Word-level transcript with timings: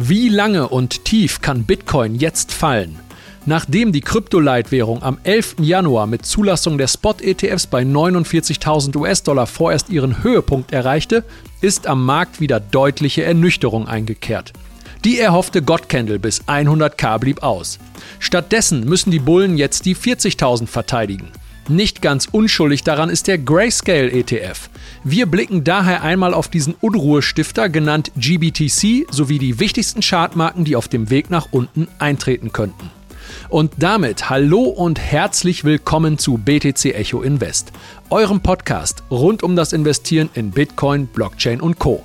Wie 0.00 0.28
lange 0.28 0.68
und 0.68 1.04
tief 1.04 1.40
kann 1.40 1.64
Bitcoin 1.64 2.14
jetzt 2.14 2.52
fallen? 2.52 3.00
Nachdem 3.46 3.90
die 3.90 4.00
Kryptoleitwährung 4.00 5.02
am 5.02 5.18
11. 5.24 5.56
Januar 5.58 6.06
mit 6.06 6.24
Zulassung 6.24 6.78
der 6.78 6.86
Spot-ETFs 6.86 7.66
bei 7.66 7.82
49.000 7.82 8.96
US-Dollar 8.96 9.48
vorerst 9.48 9.90
ihren 9.90 10.22
Höhepunkt 10.22 10.70
erreichte, 10.70 11.24
ist 11.60 11.88
am 11.88 12.06
Markt 12.06 12.38
wieder 12.38 12.60
deutliche 12.60 13.24
Ernüchterung 13.24 13.88
eingekehrt. 13.88 14.52
Die 15.04 15.18
erhoffte 15.18 15.62
God-Candle 15.62 16.20
bis 16.20 16.42
100k 16.44 17.18
blieb 17.18 17.42
aus. 17.42 17.80
Stattdessen 18.20 18.84
müssen 18.84 19.10
die 19.10 19.18
Bullen 19.18 19.58
jetzt 19.58 19.84
die 19.84 19.96
40.000 19.96 20.68
verteidigen. 20.68 21.32
Nicht 21.68 22.00
ganz 22.00 22.26
unschuldig 22.32 22.82
daran 22.82 23.10
ist 23.10 23.26
der 23.26 23.36
Grayscale 23.36 24.10
ETF. 24.10 24.70
Wir 25.04 25.26
blicken 25.26 25.64
daher 25.64 26.02
einmal 26.02 26.32
auf 26.32 26.48
diesen 26.48 26.72
Unruhestifter, 26.80 27.68
genannt 27.68 28.10
GBTC, 28.16 29.06
sowie 29.10 29.38
die 29.38 29.60
wichtigsten 29.60 30.00
Chartmarken, 30.00 30.64
die 30.64 30.76
auf 30.76 30.88
dem 30.88 31.10
Weg 31.10 31.28
nach 31.28 31.48
unten 31.50 31.86
eintreten 31.98 32.52
könnten. 32.52 32.90
Und 33.50 33.74
damit 33.78 34.30
hallo 34.30 34.62
und 34.62 34.98
herzlich 34.98 35.62
willkommen 35.64 36.16
zu 36.16 36.38
BTC 36.38 36.86
Echo 36.94 37.20
Invest, 37.20 37.72
eurem 38.08 38.40
Podcast 38.40 39.02
rund 39.10 39.42
um 39.42 39.54
das 39.54 39.74
Investieren 39.74 40.30
in 40.32 40.52
Bitcoin, 40.52 41.06
Blockchain 41.06 41.60
und 41.60 41.78
Co. 41.78 42.02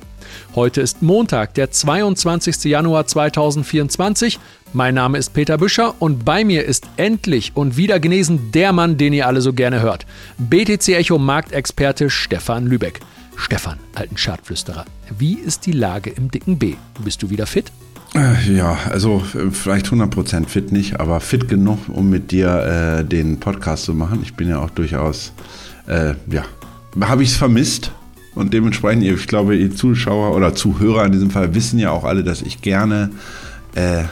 Heute 0.55 0.81
ist 0.81 1.01
Montag, 1.01 1.53
der 1.53 1.71
22. 1.71 2.63
Januar 2.65 3.07
2024. 3.07 4.39
Mein 4.73 4.95
Name 4.95 5.17
ist 5.17 5.33
Peter 5.33 5.57
Büscher 5.57 5.95
und 5.99 6.25
bei 6.25 6.43
mir 6.43 6.65
ist 6.65 6.87
endlich 6.97 7.51
und 7.55 7.77
wieder 7.77 7.99
genesen 7.99 8.51
der 8.51 8.73
Mann, 8.73 8.97
den 8.97 9.13
ihr 9.13 9.27
alle 9.27 9.41
so 9.41 9.53
gerne 9.53 9.81
hört. 9.81 10.05
BTC 10.37 10.89
Echo 10.89 11.17
Marktexperte 11.17 12.09
Stefan 12.09 12.65
Lübeck. 12.65 12.99
Stefan, 13.35 13.79
alten 13.95 14.17
Schadflüsterer, 14.17 14.85
wie 15.17 15.33
ist 15.33 15.65
die 15.65 15.71
Lage 15.71 16.09
im 16.09 16.29
dicken 16.29 16.57
B? 16.59 16.75
Bist 17.03 17.23
du 17.23 17.29
wieder 17.29 17.45
fit? 17.45 17.71
Äh, 18.15 18.55
ja, 18.55 18.77
also 18.89 19.23
äh, 19.33 19.49
vielleicht 19.51 19.87
100% 19.87 20.47
fit 20.47 20.71
nicht, 20.71 20.99
aber 20.99 21.19
fit 21.19 21.47
genug, 21.47 21.79
um 21.89 22.09
mit 22.09 22.31
dir 22.31 22.99
äh, 22.99 23.05
den 23.05 23.39
Podcast 23.39 23.85
zu 23.85 23.93
machen. 23.93 24.19
Ich 24.21 24.35
bin 24.35 24.49
ja 24.49 24.59
auch 24.59 24.69
durchaus, 24.69 25.33
äh, 25.87 26.13
ja, 26.29 26.43
habe 27.01 27.23
ich 27.23 27.29
es 27.29 27.35
vermisst. 27.35 27.91
Und 28.35 28.53
dementsprechend, 28.53 29.03
ich 29.03 29.27
glaube, 29.27 29.57
die 29.57 29.69
Zuschauer 29.69 30.35
oder 30.35 30.55
Zuhörer 30.55 31.05
in 31.05 31.11
diesem 31.11 31.29
Fall 31.29 31.53
wissen 31.53 31.79
ja 31.79 31.91
auch 31.91 32.03
alle, 32.03 32.23
dass 32.23 32.41
ich 32.41 32.61
gerne 32.61 33.11
äh, 33.75 34.03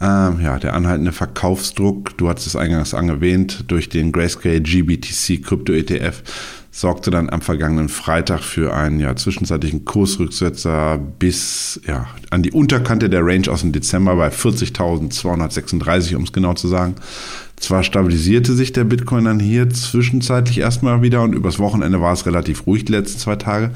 Ähm, 0.00 0.40
ja, 0.42 0.58
der 0.58 0.74
anhaltende 0.74 1.12
Verkaufsdruck, 1.12 2.18
du 2.18 2.28
hast 2.28 2.46
es 2.46 2.56
eingangs 2.56 2.92
angewähnt, 2.92 3.64
durch 3.68 3.88
den 3.88 4.12
Grayscale 4.12 4.60
GBTC 4.60 5.42
Krypto 5.42 5.72
ETF 5.72 6.22
sorgte 6.76 7.10
dann 7.10 7.30
am 7.30 7.40
vergangenen 7.40 7.88
Freitag 7.88 8.42
für 8.42 8.74
einen 8.74 9.00
ja, 9.00 9.16
zwischenzeitlichen 9.16 9.86
Kursrücksetzer 9.86 10.98
bis 10.98 11.80
ja, 11.86 12.06
an 12.28 12.42
die 12.42 12.52
Unterkante 12.52 13.08
der 13.08 13.24
Range 13.24 13.50
aus 13.50 13.62
dem 13.62 13.72
Dezember 13.72 14.14
bei 14.16 14.28
40.236, 14.28 16.14
um 16.16 16.24
es 16.24 16.32
genau 16.34 16.52
zu 16.52 16.68
sagen. 16.68 16.96
Zwar 17.56 17.82
stabilisierte 17.82 18.52
sich 18.52 18.74
der 18.74 18.84
Bitcoin 18.84 19.24
dann 19.24 19.40
hier 19.40 19.70
zwischenzeitlich 19.70 20.58
erstmal 20.58 21.00
wieder 21.00 21.22
und 21.22 21.34
übers 21.34 21.58
Wochenende 21.58 22.02
war 22.02 22.12
es 22.12 22.26
relativ 22.26 22.66
ruhig 22.66 22.84
die 22.84 22.92
letzten 22.92 23.20
zwei 23.20 23.36
Tage. 23.36 23.70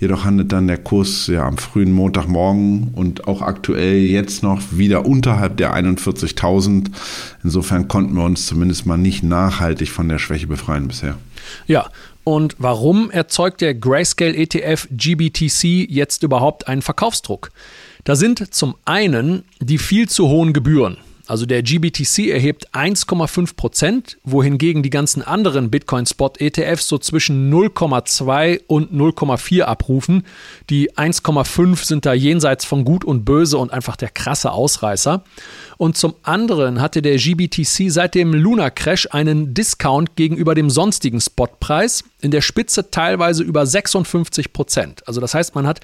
Jedoch 0.00 0.24
handelt 0.24 0.50
dann 0.50 0.66
der 0.66 0.78
Kurs 0.78 1.28
ja 1.28 1.46
am 1.46 1.56
frühen 1.56 1.92
Montagmorgen 1.92 2.88
und 2.94 3.28
auch 3.28 3.42
aktuell 3.42 3.98
jetzt 4.00 4.42
noch 4.42 4.60
wieder 4.72 5.06
unterhalb 5.06 5.56
der 5.58 5.76
41.000. 5.76 6.90
Insofern 7.44 7.86
konnten 7.86 8.14
wir 8.14 8.24
uns 8.24 8.46
zumindest 8.46 8.86
mal 8.86 8.98
nicht 8.98 9.22
nachhaltig 9.22 9.90
von 9.90 10.08
der 10.08 10.18
Schwäche 10.18 10.48
befreien 10.48 10.88
bisher. 10.88 11.16
Ja, 11.66 11.88
und 12.24 12.56
warum 12.58 13.10
erzeugt 13.10 13.60
der 13.60 13.74
Grayscale 13.74 14.36
ETF 14.36 14.88
GBTC 14.90 15.88
jetzt 15.88 16.22
überhaupt 16.22 16.68
einen 16.68 16.82
Verkaufsdruck? 16.82 17.50
Da 18.04 18.16
sind 18.16 18.54
zum 18.54 18.76
einen 18.84 19.44
die 19.60 19.78
viel 19.78 20.08
zu 20.08 20.28
hohen 20.28 20.52
Gebühren. 20.52 20.96
Also 21.30 21.46
der 21.46 21.62
GBTC 21.62 22.28
erhebt 22.28 22.74
1,5 22.74 23.54
Prozent, 23.54 24.18
wohingegen 24.24 24.82
die 24.82 24.90
ganzen 24.90 25.22
anderen 25.22 25.70
Bitcoin-Spot-ETFs 25.70 26.88
so 26.88 26.98
zwischen 26.98 27.54
0,2 27.54 28.62
und 28.66 28.92
0,4 28.92 29.62
abrufen. 29.62 30.24
Die 30.70 30.90
1,5 30.90 31.84
sind 31.84 32.04
da 32.04 32.14
jenseits 32.14 32.64
von 32.64 32.84
Gut 32.84 33.04
und 33.04 33.24
Böse 33.24 33.58
und 33.58 33.72
einfach 33.72 33.94
der 33.94 34.08
krasse 34.08 34.50
Ausreißer. 34.50 35.22
Und 35.76 35.96
zum 35.96 36.16
anderen 36.24 36.80
hatte 36.80 37.00
der 37.00 37.14
GBTC 37.14 37.92
seit 37.92 38.16
dem 38.16 38.34
Luna 38.34 38.68
Crash 38.70 39.06
einen 39.12 39.54
Discount 39.54 40.16
gegenüber 40.16 40.56
dem 40.56 40.68
sonstigen 40.68 41.20
Spotpreis, 41.20 42.02
in 42.20 42.32
der 42.32 42.40
Spitze 42.40 42.90
teilweise 42.90 43.44
über 43.44 43.66
56 43.66 44.52
Prozent. 44.52 45.06
Also 45.06 45.20
das 45.20 45.34
heißt, 45.34 45.54
man 45.54 45.68
hat 45.68 45.78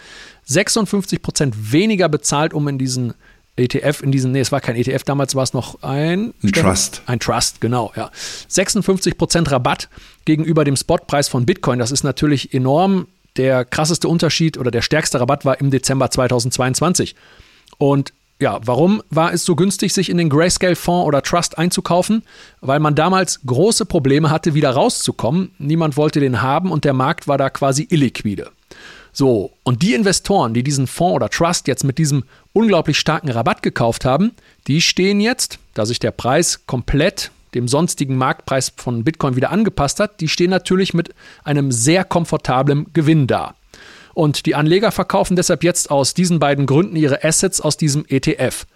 56 0.46 1.22
Prozent 1.22 1.72
weniger 1.72 2.08
bezahlt, 2.08 2.52
um 2.52 2.66
in 2.66 2.78
diesen 2.78 3.14
ETF 3.56 4.02
in 4.02 4.12
diesen, 4.12 4.32
nee, 4.32 4.40
es 4.40 4.52
war 4.52 4.60
kein 4.60 4.76
ETF, 4.76 5.02
damals 5.04 5.34
war 5.34 5.42
es 5.42 5.54
noch 5.54 5.82
ein, 5.82 6.34
ein 6.42 6.52
Trust. 6.52 7.02
Ein 7.06 7.20
Trust, 7.20 7.60
genau, 7.60 7.92
ja. 7.96 8.10
56% 8.50 9.50
Rabatt 9.50 9.88
gegenüber 10.24 10.64
dem 10.64 10.76
Spotpreis 10.76 11.28
von 11.28 11.46
Bitcoin, 11.46 11.78
das 11.78 11.90
ist 11.90 12.04
natürlich 12.04 12.52
enorm. 12.52 13.06
Der 13.36 13.66
krasseste 13.66 14.08
Unterschied 14.08 14.56
oder 14.56 14.70
der 14.70 14.80
stärkste 14.80 15.20
Rabatt 15.20 15.44
war 15.44 15.60
im 15.60 15.70
Dezember 15.70 16.10
2022. 16.10 17.14
Und 17.76 18.12
ja, 18.38 18.60
warum 18.64 19.02
war 19.10 19.32
es 19.32 19.44
so 19.44 19.56
günstig, 19.56 19.92
sich 19.92 20.10
in 20.10 20.18
den 20.18 20.28
Grayscale-Fonds 20.28 21.06
oder 21.06 21.22
Trust 21.22 21.56
einzukaufen? 21.56 22.22
Weil 22.60 22.80
man 22.80 22.94
damals 22.94 23.40
große 23.46 23.86
Probleme 23.86 24.30
hatte, 24.30 24.54
wieder 24.54 24.70
rauszukommen. 24.70 25.52
Niemand 25.58 25.96
wollte 25.96 26.20
den 26.20 26.42
haben 26.42 26.70
und 26.70 26.84
der 26.84 26.92
Markt 26.92 27.28
war 27.28 27.38
da 27.38 27.48
quasi 27.48 27.86
illiquide. 27.88 28.50
So, 29.18 29.52
und 29.62 29.80
die 29.80 29.94
Investoren, 29.94 30.52
die 30.52 30.62
diesen 30.62 30.86
Fonds 30.86 31.16
oder 31.16 31.30
Trust 31.30 31.68
jetzt 31.68 31.84
mit 31.84 31.96
diesem 31.96 32.24
unglaublich 32.52 32.98
starken 32.98 33.30
Rabatt 33.30 33.62
gekauft 33.62 34.04
haben, 34.04 34.32
die 34.66 34.82
stehen 34.82 35.22
jetzt, 35.22 35.58
da 35.72 35.86
sich 35.86 35.98
der 35.98 36.10
Preis 36.10 36.66
komplett 36.66 37.30
dem 37.54 37.66
sonstigen 37.66 38.18
Marktpreis 38.18 38.74
von 38.76 39.04
Bitcoin 39.04 39.34
wieder 39.34 39.50
angepasst 39.50 40.00
hat, 40.00 40.20
die 40.20 40.28
stehen 40.28 40.50
natürlich 40.50 40.92
mit 40.92 41.14
einem 41.44 41.72
sehr 41.72 42.04
komfortablen 42.04 42.92
Gewinn 42.92 43.26
da. 43.26 43.54
Und 44.12 44.44
die 44.44 44.54
Anleger 44.54 44.92
verkaufen 44.92 45.34
deshalb 45.34 45.64
jetzt 45.64 45.90
aus 45.90 46.12
diesen 46.12 46.38
beiden 46.38 46.66
Gründen 46.66 46.96
ihre 46.96 47.24
Assets 47.24 47.62
aus 47.62 47.78
diesem 47.78 48.04
ETF. 48.08 48.66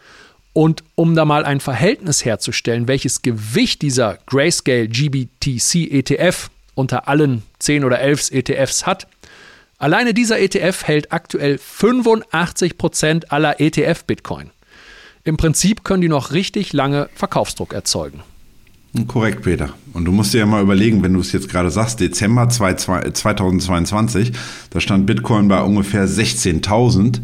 Und 0.55 0.85
um 0.95 1.15
da 1.15 1.27
mal 1.27 1.45
ein 1.45 1.61
Verhältnis 1.61 2.25
herzustellen, 2.25 2.89
welches 2.89 3.21
Gewicht 3.21 3.83
dieser 3.83 4.17
Grayscale 4.25 4.89
GBTC 4.89 5.93
ETF 5.93 6.49
unter 6.75 7.09
allen 7.09 7.43
10 7.59 7.85
oder 7.85 8.01
11 8.01 8.31
ETFs 8.31 8.87
hat, 8.87 9.07
Alleine 9.81 10.13
dieser 10.13 10.39
ETF 10.39 10.85
hält 10.85 11.11
aktuell 11.11 11.57
85% 11.57 13.31
aller 13.31 13.61
ETF-Bitcoin. 13.61 14.51
Im 15.25 15.39
Prinzip 15.39 15.85
können 15.85 16.03
die 16.03 16.09
noch 16.09 16.33
richtig 16.33 16.75
lange 16.75 17.09
Verkaufsdruck 17.15 17.73
erzeugen. 17.73 18.21
Korrekt, 19.07 19.43
Peter. 19.43 19.71
Und 19.95 20.05
du 20.05 20.13
musst 20.13 20.35
dir 20.35 20.41
ja 20.41 20.47
mal 20.47 20.63
überlegen, 20.63 21.03
wenn 21.03 21.15
du 21.15 21.21
es 21.21 21.33
jetzt 21.33 21.49
gerade 21.49 21.71
sagst, 21.71 21.99
Dezember 21.99 22.51
2022, 22.51 24.33
da 24.69 24.81
stand 24.81 25.07
Bitcoin 25.07 25.49
bei 25.49 25.63
ungefähr 25.63 26.07
16.000 26.07 27.21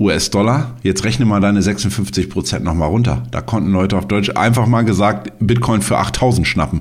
US-Dollar. 0.00 0.76
Jetzt 0.82 1.04
rechne 1.04 1.24
mal 1.24 1.40
deine 1.40 1.62
56 1.62 2.28
Prozent 2.28 2.64
nochmal 2.64 2.88
runter. 2.88 3.22
Da 3.30 3.42
konnten 3.42 3.70
Leute 3.70 3.96
auf 3.96 4.08
Deutsch 4.08 4.30
einfach 4.30 4.66
mal 4.66 4.82
gesagt, 4.82 5.32
Bitcoin 5.38 5.82
für 5.82 6.00
8.000 6.00 6.46
schnappen. 6.46 6.80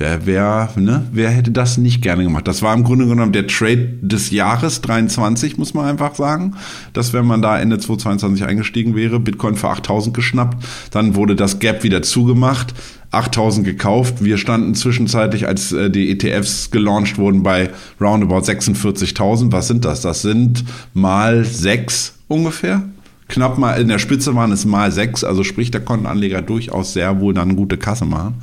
Wer, 0.00 0.26
wer, 0.26 0.70
ne, 0.76 1.08
wer 1.10 1.28
hätte 1.30 1.50
das 1.50 1.76
nicht 1.76 2.02
gerne 2.02 2.22
gemacht? 2.22 2.46
Das 2.46 2.62
war 2.62 2.72
im 2.72 2.84
Grunde 2.84 3.08
genommen 3.08 3.32
der 3.32 3.48
Trade 3.48 3.98
des 4.00 4.30
Jahres 4.30 4.80
23, 4.80 5.58
muss 5.58 5.74
man 5.74 5.86
einfach 5.86 6.14
sagen. 6.14 6.54
Dass 6.92 7.12
wenn 7.12 7.26
man 7.26 7.42
da 7.42 7.58
Ende 7.58 7.78
2022 7.78 8.44
eingestiegen 8.44 8.94
wäre, 8.94 9.18
Bitcoin 9.18 9.56
für 9.56 9.68
8000 9.68 10.14
geschnappt, 10.14 10.64
dann 10.92 11.16
wurde 11.16 11.34
das 11.34 11.58
Gap 11.58 11.82
wieder 11.82 12.02
zugemacht, 12.02 12.74
8000 13.10 13.66
gekauft. 13.66 14.22
Wir 14.22 14.38
standen 14.38 14.76
zwischenzeitlich, 14.76 15.48
als 15.48 15.72
äh, 15.72 15.90
die 15.90 16.10
ETFs 16.12 16.70
gelauncht 16.70 17.18
wurden, 17.18 17.42
bei 17.42 17.70
roundabout 18.00 18.42
46.000. 18.42 19.50
Was 19.50 19.66
sind 19.66 19.84
das? 19.84 20.02
Das 20.02 20.22
sind 20.22 20.64
mal 20.94 21.44
sechs 21.44 22.14
ungefähr 22.28 22.84
knapp 23.28 23.58
mal 23.58 23.80
in 23.80 23.88
der 23.88 23.98
Spitze 23.98 24.34
waren 24.34 24.52
es 24.52 24.64
mal 24.64 24.90
sechs, 24.90 25.22
also 25.22 25.44
sprich, 25.44 25.70
da 25.70 25.78
konnten 25.78 26.06
Anleger 26.06 26.42
durchaus 26.42 26.92
sehr 26.92 27.20
wohl 27.20 27.34
dann 27.34 27.56
gute 27.56 27.76
Kasse 27.76 28.04
machen. 28.04 28.36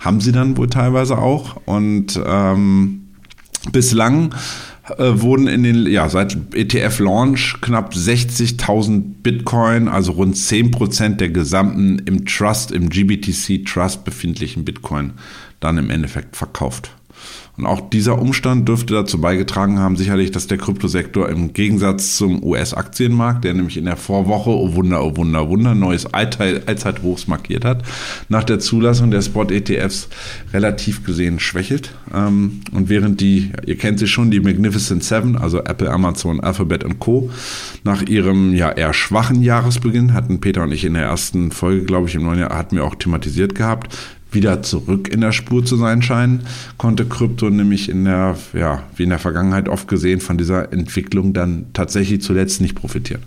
Haben 0.00 0.20
sie 0.20 0.32
dann 0.32 0.56
wohl 0.56 0.68
teilweise 0.68 1.18
auch. 1.18 1.56
Und 1.64 2.20
ähm, 2.24 3.08
bislang 3.72 4.34
äh, 4.98 5.20
wurden 5.20 5.48
in 5.48 5.62
den, 5.62 5.86
ja, 5.86 6.08
seit 6.08 6.36
ETF-Launch 6.54 7.60
knapp 7.60 7.94
60.000 7.94 9.02
Bitcoin, 9.22 9.88
also 9.88 10.12
rund 10.12 10.36
10% 10.36 11.16
der 11.16 11.30
gesamten 11.30 11.98
im 12.00 12.24
Trust, 12.24 12.70
im 12.70 12.88
GBTC 12.88 13.64
Trust 13.64 14.04
befindlichen 14.04 14.64
Bitcoin 14.64 15.14
dann 15.60 15.78
im 15.78 15.90
Endeffekt 15.90 16.36
verkauft. 16.36 16.90
Und 17.56 17.64
auch 17.64 17.88
dieser 17.88 18.20
Umstand 18.20 18.68
dürfte 18.68 18.92
dazu 18.92 19.18
beigetragen 19.18 19.78
haben, 19.78 19.96
sicherlich, 19.96 20.30
dass 20.30 20.46
der 20.46 20.58
Kryptosektor 20.58 21.28
im 21.28 21.54
Gegensatz 21.54 22.16
zum 22.16 22.42
US-Aktienmarkt, 22.42 23.44
der 23.44 23.54
nämlich 23.54 23.78
in 23.78 23.86
der 23.86 23.96
Vorwoche, 23.96 24.50
oh 24.50 24.74
Wunder, 24.74 25.02
oh 25.02 25.16
Wunder, 25.16 25.48
Wunder, 25.48 25.74
neues 25.74 26.06
Allzeithochs 26.12 27.28
markiert 27.28 27.64
hat, 27.64 27.82
nach 28.28 28.44
der 28.44 28.58
Zulassung 28.58 29.10
der 29.10 29.22
Spot-ETFs 29.22 30.08
relativ 30.52 31.04
gesehen 31.04 31.40
schwächelt. 31.40 31.94
Ähm, 32.14 32.60
und 32.72 32.90
während 32.90 33.22
die, 33.22 33.52
ihr 33.64 33.78
kennt 33.78 34.00
sie 34.00 34.06
schon, 34.06 34.30
die 34.30 34.40
Magnificent 34.40 35.02
Seven, 35.02 35.36
also 35.36 35.60
Apple, 35.60 35.90
Amazon, 35.90 36.40
Alphabet 36.40 36.84
und 36.84 36.98
Co., 36.98 37.30
nach 37.84 38.02
ihrem 38.02 38.54
ja 38.54 38.70
eher 38.70 38.92
schwachen 38.92 39.42
Jahresbeginn, 39.42 40.12
hatten 40.12 40.40
Peter 40.40 40.62
und 40.62 40.72
ich 40.72 40.84
in 40.84 40.94
der 40.94 41.04
ersten 41.04 41.52
Folge, 41.52 41.84
glaube 41.84 42.08
ich, 42.08 42.14
im 42.16 42.24
neuen 42.24 42.40
Jahr, 42.40 42.56
hatten 42.56 42.76
wir 42.76 42.84
auch 42.84 42.96
thematisiert 42.96 43.54
gehabt, 43.54 43.96
wieder 44.36 44.62
zurück 44.62 45.08
in 45.08 45.22
der 45.22 45.32
Spur 45.32 45.64
zu 45.64 45.76
sein 45.76 46.02
scheinen, 46.02 46.42
konnte 46.76 47.06
Krypto 47.06 47.50
nämlich 47.50 47.88
in 47.88 48.04
der, 48.04 48.36
ja, 48.52 48.82
wie 48.94 49.04
in 49.04 49.10
der 49.10 49.18
Vergangenheit 49.18 49.68
oft 49.68 49.88
gesehen, 49.88 50.20
von 50.20 50.38
dieser 50.38 50.72
Entwicklung 50.72 51.32
dann 51.32 51.66
tatsächlich 51.72 52.20
zuletzt 52.20 52.60
nicht 52.60 52.74
profitieren. 52.74 53.22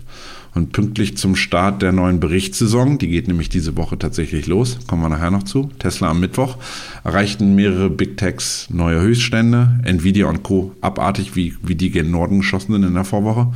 Und 0.52 0.72
pünktlich 0.72 1.16
zum 1.16 1.36
Start 1.36 1.80
der 1.80 1.92
neuen 1.92 2.18
Berichtssaison, 2.18 2.98
die 2.98 3.08
geht 3.08 3.28
nämlich 3.28 3.48
diese 3.48 3.76
Woche 3.76 3.98
tatsächlich 3.98 4.46
los, 4.46 4.78
kommen 4.88 5.02
wir 5.02 5.08
nachher 5.08 5.30
noch 5.30 5.44
zu, 5.44 5.70
Tesla 5.78 6.10
am 6.10 6.18
Mittwoch, 6.18 6.56
erreichten 7.04 7.54
mehrere 7.54 7.88
Big 7.88 8.16
Techs 8.16 8.68
neue 8.70 9.00
Höchststände, 9.00 9.80
Nvidia 9.84 10.26
und 10.26 10.42
Co. 10.42 10.74
abartig, 10.80 11.36
wie, 11.36 11.54
wie 11.62 11.76
die 11.76 11.90
gen 11.90 12.10
Norden 12.10 12.38
geschossen 12.38 12.72
sind 12.72 12.84
in 12.84 12.94
der 12.94 13.04
Vorwoche. 13.04 13.52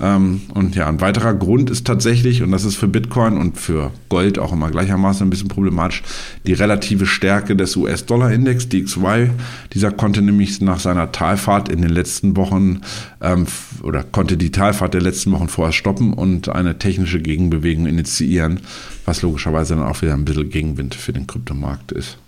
Ähm, 0.00 0.42
und 0.52 0.76
ja, 0.76 0.88
ein 0.88 1.00
weiterer 1.00 1.34
Grund 1.34 1.70
ist 1.70 1.86
tatsächlich, 1.86 2.42
und 2.42 2.50
das 2.52 2.64
ist 2.64 2.76
für 2.76 2.88
Bitcoin 2.88 3.38
und 3.38 3.56
für 3.56 3.92
Gold 4.08 4.38
auch 4.38 4.52
immer 4.52 4.70
gleichermaßen 4.70 5.26
ein 5.26 5.30
bisschen 5.30 5.48
problematisch, 5.48 6.02
die 6.46 6.52
relative 6.52 7.06
Stärke 7.06 7.56
des 7.56 7.76
US-Dollar-Index, 7.76 8.68
DXY. 8.68 9.30
Dieser 9.72 9.90
konnte 9.90 10.22
nämlich 10.22 10.60
nach 10.60 10.80
seiner 10.80 11.12
Talfahrt 11.12 11.68
in 11.68 11.80
den 11.80 11.90
letzten 11.90 12.36
Wochen 12.36 12.80
ähm, 13.20 13.46
oder 13.82 14.02
konnte 14.02 14.36
die 14.36 14.50
Talfahrt 14.50 14.94
der 14.94 15.02
letzten 15.02 15.32
Wochen 15.32 15.48
vorher 15.48 15.72
stoppen 15.72 16.12
und 16.12 16.48
eine 16.48 16.78
technische 16.78 17.20
Gegenbewegung 17.20 17.86
initiieren, 17.86 18.60
was 19.06 19.22
logischerweise 19.22 19.76
dann 19.76 19.84
auch 19.84 20.02
wieder 20.02 20.14
ein 20.14 20.24
bisschen 20.24 20.50
Gegenwind 20.50 20.94
für 20.94 21.12
den 21.12 21.26
Kryptomarkt 21.26 21.92
ist. 21.92 22.18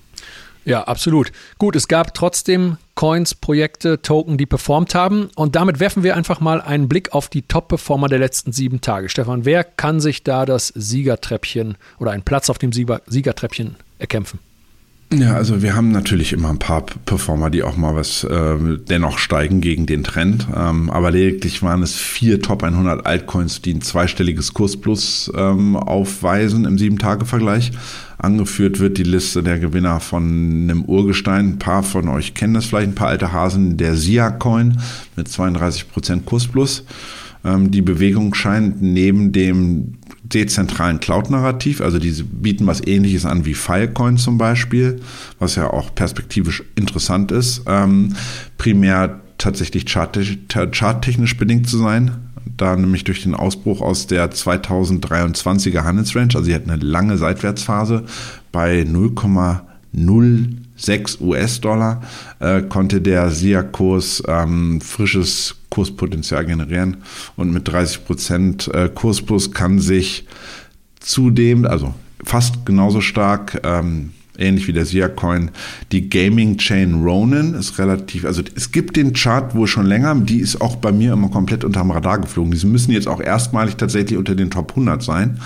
Ja, 0.69 0.85
absolut. 0.85 1.33
Gut, 1.59 1.77
es 1.77 1.89
gab 1.89 2.15
trotzdem 2.15 2.77
Coins, 2.95 3.35
Projekte, 3.35 4.03
Token, 4.03 4.37
die 4.39 4.47
performt 4.47 4.95
haben. 4.95 5.31
Und 5.35 5.57
damit 5.57 5.81
werfen 5.81 6.03
wir 6.03 6.17
einfach 6.17 6.41
mal 6.41 6.61
einen 6.61 6.89
Blick 6.89 7.13
auf 7.13 7.29
die 7.29 7.43
Top-Performer 7.43 8.09
der 8.09 8.19
letzten 8.19 8.53
sieben 8.53 8.81
Tage. 8.81 9.09
Stefan, 9.09 9.45
wer 9.45 9.65
kann 9.65 10.01
sich 10.01 10.25
da 10.25 10.45
das 10.45 10.69
Siegertreppchen 10.69 11.77
oder 11.99 12.11
einen 12.11 12.23
Platz 12.23 12.51
auf 12.51 12.59
dem 12.59 12.73
Siegertreppchen 12.73 13.77
erkämpfen? 13.99 14.41
Ja, 15.11 15.37
also 15.37 15.63
wir 15.63 15.75
haben 15.75 15.91
natürlich 15.91 16.35
immer 16.35 16.51
ein 16.51 16.59
paar 16.59 16.85
Performer, 16.85 17.49
die 17.49 17.63
auch 17.63 17.79
mal 17.79 17.95
was 17.95 18.25
äh, 18.25 18.57
dennoch 18.91 19.17
steigen 19.17 19.63
gegen 19.63 19.87
den 19.87 20.05
Trend. 20.05 20.47
Ähm, 20.55 20.91
aber 20.91 21.11
lediglich 21.11 21.63
waren 21.63 21.83
es 21.83 21.97
vier 21.97 22.43
Top 22.43 22.63
100 22.63 23.07
Altcoins, 23.07 23.63
die 23.63 23.73
ein 23.73 23.81
zweistelliges 23.81 24.53
Kursplus 24.53 25.33
ähm, 25.35 25.77
aufweisen 25.77 26.67
im 26.67 26.77
Sieben-Tage-Vergleich. 26.77 27.73
Angeführt 28.19 28.81
wird 28.81 28.99
die 28.99 29.05
Liste 29.05 29.43
der 29.43 29.59
Gewinner 29.59 30.01
von 30.01 30.25
einem 30.25 30.85
Urgestein. 30.85 31.53
Ein 31.53 31.59
paar 31.59 31.85
von 31.85 32.09
euch 32.09 32.35
kennen 32.35 32.53
das 32.53 32.67
vielleicht, 32.67 32.89
ein 32.89 32.95
paar 32.95 33.09
alte 33.09 33.33
Hasen. 33.33 33.79
Der 33.79 33.97
SIA-Coin 33.97 34.79
mit 35.17 35.29
32% 35.29 36.25
Kursplus. 36.27 36.85
Ähm, 37.47 37.71
die 37.71 37.83
Bewegung 37.83 38.35
scheint 38.35 38.83
neben 38.83 39.33
dem 39.33 39.95
dezentralen 40.33 41.01
Cloud-Narrativ, 41.01 41.81
also 41.81 41.99
diese 41.99 42.23
bieten 42.25 42.67
was 42.67 42.87
ähnliches 42.87 43.25
an 43.25 43.47
wie 43.47 43.55
Filecoin 43.55 44.19
zum 44.19 44.39
Beispiel, 44.39 45.01
was 45.39 45.57
ja 45.57 45.71
auch 45.71 45.95
perspektivisch 45.95 46.63
interessant 46.77 47.33
ist, 47.33 47.63
ähm, 47.67 48.15
primär 48.59 49.21
tatsächlich 49.39 49.87
charttechnisch 49.89 51.37
bedingt 51.37 51.69
zu 51.69 51.79
sein, 51.79 52.11
da 52.57 52.77
nämlich 52.77 53.05
durch 53.05 53.23
den 53.23 53.35
Ausbruch 53.35 53.81
aus 53.81 54.07
der 54.07 54.31
2023er 54.31 55.85
Handelsrange, 55.85 56.35
also 56.35 56.45
sie 56.45 56.55
hat 56.55 56.69
eine 56.69 56.77
lange 56.77 57.17
Seitwärtsphase 57.17 58.05
bei 58.53 58.83
0,06 58.83 61.21
US-Dollar, 61.21 62.03
äh, 62.41 62.63
konnte 62.63 63.01
der 63.01 63.31
SIA-Kurs 63.31 64.25
ähm, 64.27 64.81
frisches 64.81 65.55
Kurspotenzial 65.71 66.45
generieren. 66.47 66.99
Und 67.37 67.53
mit 67.53 67.69
30 67.69 68.05
Prozent 68.05 68.69
äh, 68.69 68.89
Kursplus 68.89 69.53
kann 69.53 69.79
sich 69.79 70.27
zudem, 71.01 71.65
also 71.65 71.95
fast 72.25 72.67
genauso 72.67 73.01
stark, 73.01 73.61
ähm, 73.65 74.13
ähnlich 74.39 74.69
wie 74.69 74.73
der 74.73 74.87
Sia 74.87 75.09
Coin. 75.09 75.51
Die 75.93 76.09
Gaming 76.09 76.59
Chain 76.59 77.03
Ronin 77.03 77.55
ist 77.55 77.79
relativ, 77.79 78.25
also 78.25 78.43
es 78.55 78.73
gibt 78.73 78.97
den 78.97 79.13
Chart 79.13 79.55
wohl 79.55 79.67
schon 79.67 79.87
länger, 79.87 80.15
die 80.15 80.41
ist 80.41 80.61
auch 80.61 80.77
bei 80.77 80.93
mir 80.93 81.13
immer 81.13 81.29
komplett 81.29 81.65
unterm 81.65 81.91
Radar 81.91 82.19
geflogen. 82.19 82.53
Die 82.53 82.67
müssen 82.67 82.93
jetzt 82.93 83.09
auch 83.09 83.21
erstmalig 83.21 83.77
tatsächlich 83.77 84.19
unter 84.19 84.35
den 84.35 84.51
Top 84.51 84.71
100 84.71 85.03
sein. 85.03 85.39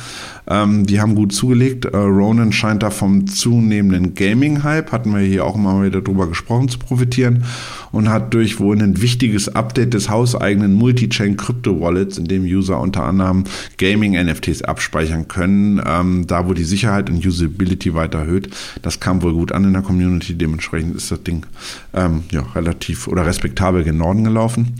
Ähm, 0.46 0.86
die 0.86 1.00
haben 1.00 1.14
gut 1.14 1.32
zugelegt. 1.32 1.84
Äh, 1.84 1.96
Ronin 1.96 2.52
scheint 2.52 2.82
da 2.82 2.90
vom 2.90 3.26
zunehmenden 3.26 4.14
Gaming-Hype, 4.14 4.90
hatten 4.90 5.14
wir 5.14 5.20
hier 5.20 5.44
auch 5.44 5.54
immer 5.54 5.84
wieder 5.84 6.00
drüber 6.00 6.26
gesprochen, 6.26 6.68
zu 6.68 6.78
profitieren 6.78 7.44
und 7.92 8.08
hat 8.08 8.34
durch 8.34 8.58
wohl 8.58 8.80
ein 8.80 9.00
wichtiges 9.00 9.48
Update 9.54 9.94
des 9.94 10.10
hauseigenen 10.10 10.74
Multi-Chain 10.74 11.36
Crypto 11.36 11.80
Wallets, 11.80 12.18
in 12.18 12.24
dem 12.24 12.42
User 12.42 12.80
unter 12.80 13.04
anderem 13.04 13.44
Gaming-NFTs 13.78 14.62
abspeichern 14.62 15.28
können, 15.28 15.80
ähm, 15.86 16.26
da 16.26 16.48
wo 16.48 16.54
die 16.54 16.64
Sicherheit 16.64 17.08
und 17.08 17.24
Usability 17.24 17.94
weiter 17.94 18.20
erhöht. 18.20 18.50
Das 18.82 19.00
kam 19.00 19.22
wohl 19.22 19.32
gut 19.32 19.52
an 19.52 19.64
in 19.64 19.72
der 19.72 19.82
Community, 19.82 20.34
dementsprechend 20.34 20.96
ist 20.96 21.10
das 21.10 21.22
Ding 21.22 21.46
ähm, 21.94 22.24
ja, 22.30 22.42
relativ 22.54 23.08
oder 23.08 23.24
respektabel 23.24 23.84
gen 23.84 23.96
Norden 23.96 24.24
gelaufen. 24.24 24.74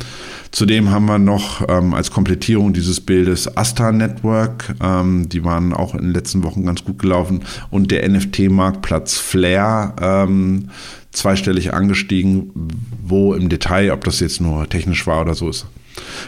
Zudem 0.51 0.91
haben 0.91 1.07
wir 1.07 1.19
noch 1.19 1.67
ähm, 1.69 1.95
als 1.95 2.11
Komplettierung 2.11 2.73
dieses 2.73 3.01
Bildes 3.01 3.57
Asta 3.57 3.93
Network. 3.93 4.75
Ähm, 4.83 5.29
die 5.29 5.45
waren 5.45 5.73
auch 5.73 5.95
in 5.95 6.03
den 6.03 6.13
letzten 6.13 6.43
Wochen 6.43 6.65
ganz 6.65 6.85
gut 6.85 6.99
gelaufen. 6.99 7.45
Und 7.71 7.91
der 7.91 8.09
NFT-Marktplatz 8.09 9.17
Flair 9.17 9.95
ähm, 10.01 10.69
zweistellig 11.13 11.73
angestiegen. 11.73 12.51
Wo 13.05 13.35
im 13.35 13.49
Detail, 13.49 13.93
ob 13.93 14.05
das 14.05 14.21
jetzt 14.21 14.41
nur 14.41 14.69
technisch 14.69 15.07
war 15.07 15.21
oder 15.21 15.35
so 15.35 15.49
ist, 15.49 15.67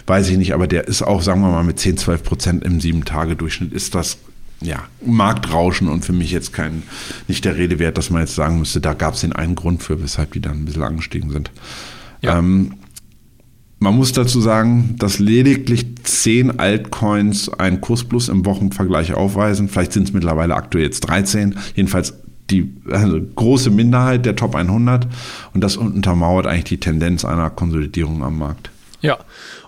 weiß 0.07 0.28
ich 0.28 0.38
nicht. 0.38 0.54
Aber 0.54 0.66
der 0.66 0.87
ist 0.87 1.02
auch, 1.02 1.23
sagen 1.23 1.40
wir 1.40 1.50
mal, 1.50 1.64
mit 1.64 1.78
10, 1.78 1.97
12 1.97 2.23
Prozent 2.23 2.64
im 2.64 2.78
7-Tage-Durchschnitt 2.78 3.73
ist 3.73 3.95
das 3.95 4.19
ja, 4.64 4.85
Marktrauschen 5.04 5.88
und 5.88 6.04
für 6.04 6.12
mich 6.12 6.30
jetzt 6.30 6.52
kein, 6.52 6.83
nicht 7.28 7.44
der 7.44 7.56
Rede 7.56 7.78
wert, 7.78 7.99
dass 7.99 8.11
man 8.11 8.23
jetzt 8.23 8.35
sagen 8.35 8.59
müsste, 8.59 8.80
da 8.80 8.94
gab 8.94 9.14
es 9.14 9.21
den 9.21 9.33
einen 9.33 9.54
Grund 9.54 9.83
für, 9.83 10.02
weshalb 10.02 10.33
die 10.33 10.40
dann 10.40 10.62
ein 10.62 10.64
bisschen 10.64 10.83
angestiegen 10.83 11.30
sind. 11.30 11.50
Ja. 12.23 12.38
Ähm, 12.38 12.75
man 13.78 13.97
muss 13.97 14.12
dazu 14.12 14.40
sagen, 14.40 14.94
dass 14.99 15.18
lediglich 15.18 15.85
zehn 16.04 16.59
Altcoins 16.59 17.50
einen 17.50 17.83
Kursplus 17.83 18.30
im 18.30 18.47
Wochenvergleich 18.47 19.12
aufweisen. 19.12 19.68
Vielleicht 19.68 19.92
sind 19.92 20.04
es 20.04 20.12
mittlerweile 20.14 20.54
aktuell 20.54 20.85
jetzt 20.85 21.00
13. 21.00 21.56
Jedenfalls 21.75 22.14
die 22.50 22.73
also 22.90 23.21
große 23.21 23.71
Minderheit 23.71 24.25
der 24.25 24.37
Top 24.37 24.54
100. 24.54 25.06
Und 25.52 25.61
das 25.62 25.76
untermauert 25.76 26.47
eigentlich 26.47 26.64
die 26.64 26.80
Tendenz 26.80 27.25
einer 27.25 27.50
Konsolidierung 27.50 28.23
am 28.23 28.38
Markt. 28.38 28.71
Ja, 29.04 29.18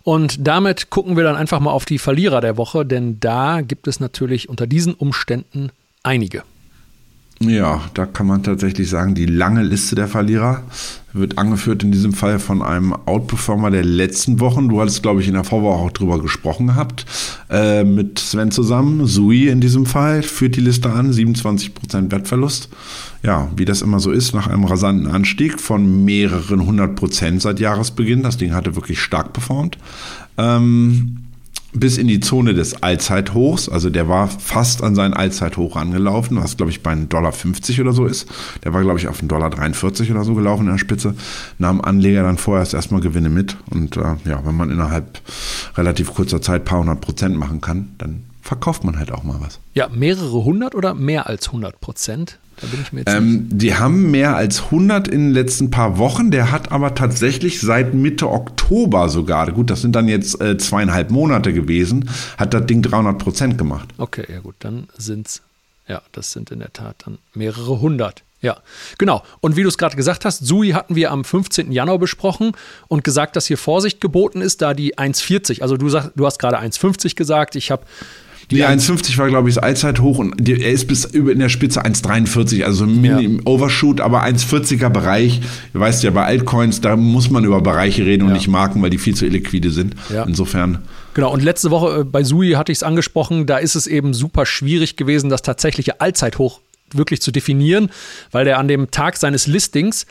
und 0.02 0.47
damit 0.47 0.88
gucken 0.88 1.19
wir 1.19 1.23
dann 1.23 1.37
einfach 1.37 1.61
mal 1.61 1.71
auf 1.71 1.85
die 1.85 1.99
Verlierer 1.99 2.40
der 2.40 2.57
Woche, 2.57 2.87
denn 2.87 3.21
da 3.21 3.61
gibt 3.61 3.87
es 3.87 4.00
natürlich 4.00 4.49
unter 4.49 4.66
diesen 4.66 4.95
Umständen 4.95 5.69
einige. 6.02 6.43
Ja, 7.38 7.83
da 7.93 8.07
kann 8.07 8.26
man 8.26 8.43
tatsächlich 8.43 8.88
sagen, 8.88 9.14
die 9.14 9.26
lange 9.26 9.62
Liste 9.62 9.95
der 9.95 10.09
Verlierer 10.09 10.62
wird 11.12 11.37
angeführt 11.37 11.83
in 11.83 11.93
diesem 11.93 12.14
Fall 12.14 12.38
von 12.38 12.62
einem 12.62 12.95
Outperformer 12.95 13.71
der 13.71 13.85
letzten 13.85 14.40
Wochen. 14.40 14.71
Du 14.71 14.81
hattest, 14.81 15.02
glaube 15.02 15.21
ich, 15.21 15.28
in 15.28 15.35
der 15.35 15.45
Vorwoche 15.45 15.83
auch 15.83 15.90
drüber 15.90 16.19
gesprochen 16.23 16.69
gehabt, 16.69 17.05
äh, 17.50 17.85
mit 17.85 18.19
Sven 18.19 18.50
zusammen. 18.50 19.07
Sui 19.07 19.49
in 19.49 19.61
diesem 19.61 19.85
Fall 19.85 20.23
führt 20.23 20.57
die 20.57 20.62
Liste 20.62 20.90
an, 20.90 21.12
27% 21.12 22.11
Wertverlust. 22.11 22.71
Ja, 23.26 23.49
wie 23.56 23.64
das 23.64 23.83
immer 23.83 23.99
so 23.99 24.12
ist, 24.12 24.35
nach 24.35 24.47
einem 24.47 24.62
rasanten 24.62 25.09
Anstieg 25.09 25.59
von 25.59 26.04
mehreren 26.04 26.64
hundert 26.64 26.95
Prozent 26.95 27.42
seit 27.42 27.59
Jahresbeginn. 27.59 28.23
Das 28.23 28.37
Ding 28.37 28.54
hatte 28.54 28.76
wirklich 28.76 29.00
stark 29.00 29.33
performt. 29.33 29.78
Ähm, 30.38 31.16
bis 31.73 31.99
in 31.99 32.06
die 32.06 32.21
Zone 32.21 32.54
des 32.54 32.85
Allzeithochs. 32.85 33.68
Also 33.68 33.90
der 33.90 34.09
war 34.09 34.28
fast 34.28 34.80
an 34.85 34.95
seinen 34.95 35.12
Allzeithoch 35.12 35.75
angelaufen, 35.75 36.38
was 36.40 36.56
glaube 36.56 36.71
ich 36.71 36.85
bei 36.85 36.92
einem 36.92 37.09
Dollar 37.09 37.33
50 37.33 37.80
oder 37.80 37.92
so 37.92 38.06
ist. 38.06 38.28
Der 38.62 38.73
war 38.73 38.83
glaube 38.83 39.00
ich 39.00 39.09
auf 39.09 39.18
einen 39.18 39.28
Dollar 39.28 39.50
43 39.50 40.09
oder 40.12 40.23
so 40.23 40.37
gelaufen 40.37 40.66
in 40.66 40.71
der 40.71 40.78
Spitze. 40.78 41.16
Nahm 41.59 41.80
Anleger 41.80 42.23
dann 42.23 42.38
vorerst 42.38 42.75
erstmal 42.75 43.00
Gewinne 43.00 43.28
mit. 43.28 43.56
Und 43.71 43.97
äh, 43.97 44.14
ja, 44.25 44.47
wenn 44.47 44.56
man 44.56 44.71
innerhalb 44.71 45.21
relativ 45.76 46.14
kurzer 46.14 46.40
Zeit 46.40 46.62
ein 46.62 46.64
paar 46.64 46.78
hundert 46.78 47.00
Prozent 47.00 47.37
machen 47.37 47.61
kann, 47.61 47.88
dann 47.99 48.23
verkauft 48.47 48.85
man 48.85 48.99
halt 48.99 49.11
auch 49.11 49.25
mal 49.25 49.41
was. 49.41 49.61
Ja, 49.75 49.88
mehrere 49.88 50.45
hundert 50.45 50.75
oder 50.75 50.95
mehr 50.95 51.26
als 51.26 51.53
hundert 51.53 51.81
Prozent? 51.81 52.38
Da 52.61 52.67
bin 52.69 52.81
ich 52.81 52.93
mir 52.93 53.00
jetzt 53.00 53.12
ähm, 53.12 53.49
die 53.50 53.75
haben 53.75 54.11
mehr 54.11 54.37
als 54.37 54.65
100 54.65 55.09
in 55.09 55.26
den 55.26 55.31
letzten 55.33 55.71
paar 55.71 55.99
Wochen. 55.99 56.31
Der 56.31 56.50
hat 56.50 56.73
aber 56.73 56.95
tatsächlich 56.95 57.61
seit 57.61 57.93
Mitte 57.93 58.31
Oktober 58.31 59.09
sogar, 59.11 59.50
gut, 59.53 59.69
das 59.69 59.83
sind 59.83 59.95
dann 59.95 60.09
jetzt 60.09 60.41
äh, 60.41 60.57
zweieinhalb 60.57 61.11
Monate 61.11 61.53
gewesen, 61.53 62.09
hat 62.38 62.55
das 62.55 62.67
Ding 62.67 62.81
300 62.81 63.19
Prozent 63.19 63.59
gemacht. 63.59 63.88
Okay, 63.99 64.25
ja 64.33 64.41
gut, 64.41 64.55
dann 64.61 64.88
sind 64.97 65.26
es, 65.26 65.43
ja, 65.87 66.00
das 66.12 66.33
sind 66.33 66.50
in 66.50 66.61
der 66.61 66.73
Tat 66.73 66.97
dann 67.05 67.19
mehrere 67.35 67.81
hundert. 67.81 68.23
Ja, 68.43 68.59
genau. 68.99 69.23
Und 69.41 69.57
wie 69.57 69.62
du 69.62 69.69
es 69.69 69.79
gerade 69.79 69.97
gesagt 69.97 70.25
hast, 70.25 70.47
Sui 70.47 70.71
hatten 70.71 70.95
wir 70.95 71.11
am 71.11 71.25
15. 71.25 71.73
Januar 71.73 71.99
besprochen 71.99 72.53
und 72.87 73.03
gesagt, 73.03 73.35
dass 73.35 73.47
hier 73.47 73.59
Vorsicht 73.59 74.00
geboten 74.00 74.41
ist, 74.41 74.62
da 74.62 74.75
die 74.75 74.97
1,40, 74.97 75.62
also 75.62 75.76
du, 75.76 75.88
sag, 75.88 76.12
du 76.15 76.26
hast 76.26 76.38
gerade 76.38 76.59
1,50 76.59 77.17
gesagt, 77.17 77.57
ich 77.57 77.71
habe 77.71 77.83
die 78.50 78.65
1,50 78.65 79.19
war, 79.19 79.29
glaube 79.29 79.49
ich, 79.49 79.57
das 79.57 79.65
Allzeithoch 79.65 80.19
und 80.19 80.49
er 80.49 80.71
ist 80.71 80.87
bis 80.87 81.05
über 81.05 81.33
in 81.33 81.41
der 81.41 81.49
Spitze 81.49 81.85
1,43, 81.85 82.62
also 82.62 82.87
Mini 82.87 83.37
ja. 83.37 83.41
Overshoot, 83.45 84.00
aber 84.00 84.25
1,40er 84.25 84.88
Bereich. 84.88 85.41
Du 85.73 85.81
weißt 85.81 86.05
ja, 86.05 86.11
bei 86.11 86.25
Altcoins, 86.25 86.81
da 86.81 86.97
muss 86.97 87.29
man 87.29 87.45
über 87.45 87.61
Bereiche 87.61 88.07
reden 88.07 88.23
ja. 88.23 88.29
und 88.29 88.35
nicht 88.35 88.49
Marken, 88.49 88.81
weil 88.83 88.91
die 88.91 88.99
viel 88.99 89.15
zu 89.15 89.26
illiquide 89.26 89.71
sind. 89.71 89.97
Ja. 90.12 90.23
Insofern. 90.25 90.79
Genau, 91.15 91.33
und 91.33 91.43
letzte 91.43 91.71
Woche 91.71 92.00
äh, 92.00 92.05
bei 92.05 92.23
Sui 92.23 92.53
hatte 92.53 92.71
ich 92.71 92.79
es 92.79 92.83
angesprochen, 92.83 93.47
da 93.47 93.59
ist 93.59 93.75
es 93.75 93.87
eben 93.87 94.15
super 94.15 94.47
schwierig 94.47 94.97
gewesen, 94.97 95.29
das 95.29 95.43
tatsächliche 95.43 96.00
Allzeithoch 96.00 96.61
wirklich 96.93 97.21
zu 97.21 97.33
definieren, 97.33 97.91
weil 98.31 98.45
der 98.45 98.59
an 98.59 98.69
dem 98.69 98.91
Tag 98.93 99.17
seines 99.17 99.49
Listings 99.49 100.07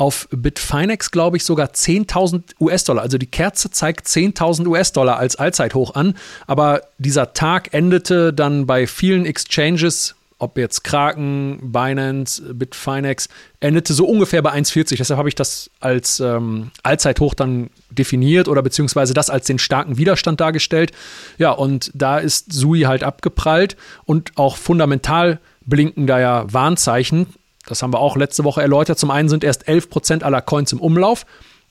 auf 0.00 0.28
Bitfinex, 0.30 1.10
glaube 1.10 1.36
ich, 1.36 1.44
sogar 1.44 1.68
10.000 1.68 2.54
US-Dollar. 2.58 3.02
Also 3.02 3.18
die 3.18 3.26
Kerze 3.26 3.70
zeigt 3.70 4.06
10.000 4.06 4.66
US-Dollar 4.66 5.18
als 5.18 5.36
Allzeithoch 5.36 5.94
an. 5.94 6.14
Aber 6.46 6.80
dieser 6.96 7.34
Tag 7.34 7.74
endete 7.74 8.32
dann 8.32 8.64
bei 8.64 8.86
vielen 8.86 9.26
Exchanges, 9.26 10.14
ob 10.38 10.56
jetzt 10.56 10.84
Kraken, 10.84 11.58
Binance, 11.70 12.54
Bitfinex, 12.54 13.28
endete 13.60 13.92
so 13.92 14.06
ungefähr 14.06 14.40
bei 14.40 14.54
1,40. 14.54 14.96
Deshalb 14.96 15.18
habe 15.18 15.28
ich 15.28 15.34
das 15.34 15.70
als 15.80 16.18
ähm, 16.18 16.70
Allzeithoch 16.82 17.34
dann 17.34 17.68
definiert 17.90 18.48
oder 18.48 18.62
beziehungsweise 18.62 19.12
das 19.12 19.28
als 19.28 19.46
den 19.48 19.58
starken 19.58 19.98
Widerstand 19.98 20.40
dargestellt. 20.40 20.92
Ja, 21.36 21.50
und 21.50 21.90
da 21.92 22.16
ist 22.16 22.54
Sui 22.54 22.80
halt 22.86 23.04
abgeprallt 23.04 23.76
und 24.06 24.32
auch 24.36 24.56
fundamental 24.56 25.40
blinken 25.66 26.06
da 26.06 26.18
ja 26.18 26.50
Warnzeichen. 26.50 27.26
Das 27.70 27.82
haben 27.82 27.92
wir 27.92 28.00
auch 28.00 28.16
letzte 28.16 28.42
Woche 28.42 28.60
erläutert. 28.60 28.98
Zum 28.98 29.12
einen 29.12 29.28
sind 29.28 29.44
erst 29.44 29.68
11% 29.68 30.24
aller 30.24 30.42
Coins 30.42 30.72
im 30.72 30.80
Umlauf. 30.80 31.24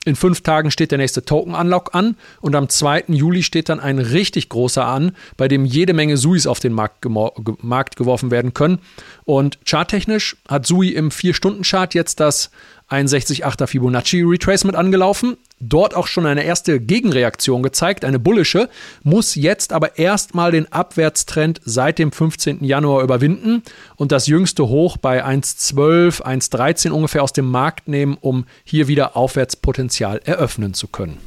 In 0.06 0.16
fünf 0.16 0.40
Tagen 0.40 0.70
steht 0.70 0.92
der 0.92 0.98
nächste 0.98 1.26
Token-Unlock 1.26 1.94
an 1.94 2.16
und 2.40 2.56
am 2.56 2.70
2. 2.70 3.04
Juli 3.08 3.42
steht 3.42 3.68
dann 3.68 3.80
ein 3.80 3.98
richtig 3.98 4.48
großer 4.48 4.86
an, 4.86 5.14
bei 5.36 5.46
dem 5.46 5.66
jede 5.66 5.92
Menge 5.92 6.16
Suis 6.16 6.46
auf 6.46 6.58
den 6.58 6.72
Markt, 6.72 7.04
Markt 7.62 7.96
geworfen 7.96 8.30
werden 8.30 8.54
können. 8.54 8.78
Und 9.26 9.58
charttechnisch 9.66 10.38
hat 10.48 10.64
Sui 10.64 10.88
im 10.88 11.10
4-Stunden-Chart 11.10 11.92
jetzt 11.92 12.18
das 12.18 12.50
61,8er 12.88 13.66
Fibonacci 13.66 14.22
Retracement 14.22 14.74
angelaufen. 14.74 15.36
Dort 15.62 15.94
auch 15.94 16.06
schon 16.06 16.24
eine 16.24 16.42
erste 16.42 16.80
Gegenreaktion 16.80 17.62
gezeigt, 17.62 18.06
eine 18.06 18.18
bullische, 18.18 18.70
muss 19.02 19.34
jetzt 19.34 19.74
aber 19.74 19.98
erstmal 19.98 20.52
den 20.52 20.72
Abwärtstrend 20.72 21.60
seit 21.62 21.98
dem 21.98 22.12
15. 22.12 22.64
Januar 22.64 23.02
überwinden 23.02 23.62
und 23.96 24.10
das 24.10 24.26
jüngste 24.26 24.68
Hoch 24.68 24.96
bei 24.96 25.22
1,12, 25.22 26.22
1,13 26.22 26.90
ungefähr 26.90 27.22
aus 27.22 27.34
dem 27.34 27.50
Markt 27.50 27.88
nehmen, 27.88 28.16
um 28.20 28.46
hier 28.64 28.88
wieder 28.88 29.18
Aufwärtspotenzial 29.18 30.22
eröffnen 30.24 30.72
zu 30.72 30.88
können. 30.88 31.18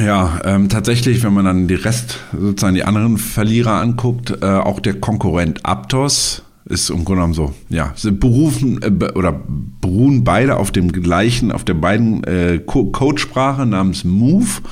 Ja, 0.00 0.40
ähm, 0.44 0.68
tatsächlich, 0.68 1.22
wenn 1.22 1.34
man 1.34 1.44
dann 1.44 1.68
die 1.68 1.74
Rest, 1.74 2.18
sozusagen 2.32 2.74
die 2.74 2.84
anderen 2.84 3.18
Verlierer 3.18 3.74
anguckt, 3.74 4.30
äh, 4.42 4.46
auch 4.46 4.80
der 4.80 4.94
Konkurrent 4.94 5.64
Aptos 5.64 6.42
ist 6.64 6.90
im 6.90 7.04
Grunde 7.04 7.22
genommen 7.22 7.34
so, 7.34 7.54
ja, 7.68 7.92
sind 7.96 8.20
berufen 8.20 8.80
äh, 8.82 9.12
oder 9.12 9.40
beruhen 9.80 10.24
beide 10.24 10.56
auf 10.56 10.70
dem 10.70 10.92
gleichen, 10.92 11.52
auf 11.52 11.64
der 11.64 11.74
beiden 11.74 12.24
äh, 12.24 12.60
Codesprache 12.64 13.66
namens 13.66 14.04
Move 14.04 14.62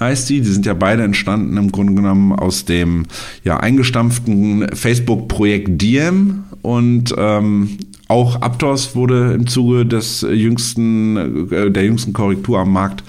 heißt 0.00 0.28
die. 0.28 0.40
Die 0.40 0.50
sind 0.50 0.66
ja 0.66 0.74
beide 0.74 1.02
entstanden 1.02 1.56
im 1.56 1.72
Grunde 1.72 1.94
genommen 1.94 2.32
aus 2.32 2.64
dem 2.64 3.06
ja 3.42 3.58
eingestampften 3.58 4.68
Facebook-Projekt 4.74 5.80
Diem. 5.80 6.44
Und 6.62 7.14
ähm, 7.18 7.78
auch 8.08 8.40
Aptos 8.42 8.94
wurde 8.94 9.32
im 9.32 9.46
Zuge 9.46 9.86
des 9.86 10.22
jüngsten, 10.22 11.50
äh, 11.50 11.70
der 11.70 11.84
jüngsten 11.84 12.12
Korrektur 12.12 12.58
am 12.58 12.72
Markt 12.72 13.02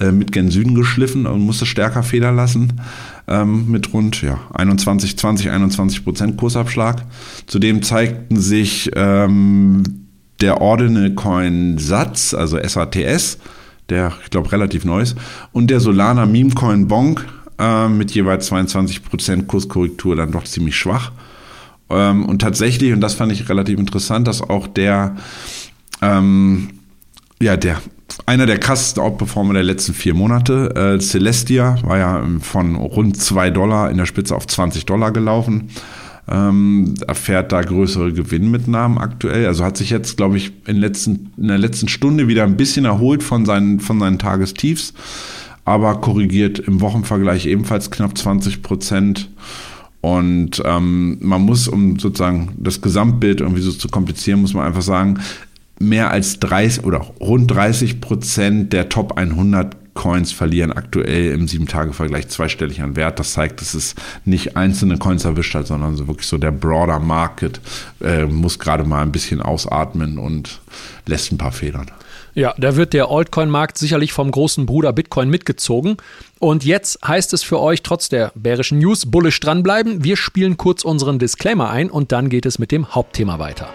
äh, 0.00 0.12
mit 0.12 0.32
gen 0.32 0.50
Süden 0.50 0.74
geschliffen 0.74 1.26
und 1.26 1.40
musste 1.40 1.66
stärker 1.66 2.02
federn 2.02 2.36
lassen 2.36 2.72
ähm, 3.28 3.70
mit 3.70 3.92
rund 3.92 4.22
ja, 4.22 4.38
21, 4.54 5.18
20, 5.18 5.50
21 5.50 6.04
Prozent 6.04 6.36
Kursabschlag. 6.36 7.04
Zudem 7.46 7.82
zeigten 7.82 8.40
sich 8.40 8.90
ähm, 8.94 9.82
der 10.40 10.60
Ordinal 10.60 11.14
Coin 11.14 11.78
Satz, 11.78 12.34
also 12.34 12.58
SATS, 12.62 13.38
der, 13.88 14.12
ich 14.22 14.30
glaube, 14.30 14.52
relativ 14.52 14.84
neu 14.84 15.00
ist, 15.00 15.16
und 15.52 15.68
der 15.68 15.80
Solana 15.80 16.26
Meme 16.26 16.50
Coin 16.50 16.88
Bonk 16.88 17.26
äh, 17.58 17.88
mit 17.88 18.10
jeweils 18.12 18.46
22 18.46 19.04
Prozent 19.04 19.48
Kurskorrektur 19.48 20.16
dann 20.16 20.32
doch 20.32 20.44
ziemlich 20.44 20.76
schwach. 20.76 21.12
Ähm, 21.88 22.26
und 22.26 22.40
tatsächlich, 22.40 22.92
und 22.92 23.00
das 23.00 23.14
fand 23.14 23.32
ich 23.32 23.48
relativ 23.48 23.78
interessant, 23.78 24.26
dass 24.26 24.42
auch 24.42 24.66
der, 24.66 25.16
ähm, 26.02 26.70
ja, 27.40 27.56
der 27.56 27.80
einer 28.24 28.46
der 28.46 28.58
krassesten 28.58 29.02
Outperformer 29.02 29.54
der 29.54 29.62
letzten 29.62 29.94
vier 29.94 30.14
Monate. 30.14 30.74
Äh, 30.74 31.00
Celestia 31.00 31.76
war 31.82 31.98
ja 31.98 32.24
von 32.40 32.76
rund 32.76 33.20
2 33.20 33.50
Dollar 33.50 33.90
in 33.90 33.98
der 33.98 34.06
Spitze 34.06 34.34
auf 34.34 34.46
20 34.46 34.86
Dollar 34.86 35.12
gelaufen. 35.12 35.70
Ähm, 36.28 36.94
erfährt 37.06 37.52
da 37.52 37.62
größere 37.62 38.12
Gewinnmitnahmen 38.12 38.98
aktuell. 38.98 39.46
Also 39.46 39.64
hat 39.64 39.76
sich 39.76 39.90
jetzt, 39.90 40.16
glaube 40.16 40.36
ich, 40.36 40.52
in, 40.66 40.76
letzten, 40.76 41.30
in 41.36 41.48
der 41.48 41.58
letzten 41.58 41.88
Stunde 41.88 42.26
wieder 42.26 42.42
ein 42.42 42.56
bisschen 42.56 42.84
erholt 42.84 43.22
von 43.22 43.46
seinen, 43.46 43.78
von 43.78 44.00
seinen 44.00 44.18
Tagestiefs, 44.18 44.92
aber 45.64 46.00
korrigiert 46.00 46.58
im 46.58 46.80
Wochenvergleich 46.80 47.46
ebenfalls 47.46 47.92
knapp 47.92 48.18
20 48.18 48.62
Prozent. 48.62 49.30
Und 50.00 50.62
ähm, 50.64 51.18
man 51.20 51.42
muss, 51.42 51.68
um 51.68 51.98
sozusagen 51.98 52.54
das 52.56 52.80
Gesamtbild 52.80 53.40
irgendwie 53.40 53.62
so 53.62 53.72
zu 53.72 53.88
komplizieren, 53.88 54.40
muss 54.40 54.54
man 54.54 54.66
einfach 54.66 54.82
sagen, 54.82 55.20
mehr 55.78 56.10
als 56.10 56.40
30 56.40 56.84
oder 56.84 56.98
rund 57.20 57.50
30 57.50 58.00
Prozent 58.00 58.72
der 58.72 58.88
Top 58.88 59.16
100 59.16 59.76
Coins 59.96 60.30
verlieren 60.30 60.72
aktuell 60.72 61.32
im 61.32 61.46
7-Tage-Vergleich 61.46 62.28
zweistellig 62.28 62.82
an 62.82 62.94
Wert. 62.94 63.18
Das 63.18 63.32
zeigt, 63.32 63.60
dass 63.60 63.74
es 63.74 63.96
nicht 64.24 64.56
einzelne 64.56 64.98
Coins 64.98 65.24
erwischt 65.24 65.54
hat, 65.54 65.66
sondern 65.66 65.96
so 65.96 66.06
wirklich 66.06 66.28
so 66.28 66.38
der 66.38 66.52
broader 66.52 67.00
Market 67.00 67.60
äh, 68.00 68.26
muss 68.26 68.60
gerade 68.60 68.84
mal 68.84 69.02
ein 69.02 69.10
bisschen 69.10 69.42
ausatmen 69.42 70.18
und 70.18 70.60
lässt 71.06 71.32
ein 71.32 71.38
paar 71.38 71.50
Federn. 71.50 71.90
Ja, 72.34 72.54
da 72.58 72.76
wird 72.76 72.92
der 72.92 73.08
Altcoin-Markt 73.08 73.78
sicherlich 73.78 74.12
vom 74.12 74.30
großen 74.30 74.66
Bruder 74.66 74.92
Bitcoin 74.92 75.30
mitgezogen. 75.30 75.96
Und 76.38 76.66
jetzt 76.66 76.98
heißt 77.02 77.32
es 77.32 77.42
für 77.42 77.58
euch 77.58 77.82
trotz 77.82 78.10
der 78.10 78.30
bärischen 78.34 78.78
News 78.78 79.06
bullisch 79.06 79.40
dranbleiben. 79.40 80.04
Wir 80.04 80.18
spielen 80.18 80.58
kurz 80.58 80.84
unseren 80.84 81.18
Disclaimer 81.18 81.70
ein 81.70 81.88
und 81.88 82.12
dann 82.12 82.28
geht 82.28 82.44
es 82.44 82.58
mit 82.58 82.72
dem 82.72 82.94
Hauptthema 82.94 83.38
weiter. 83.38 83.70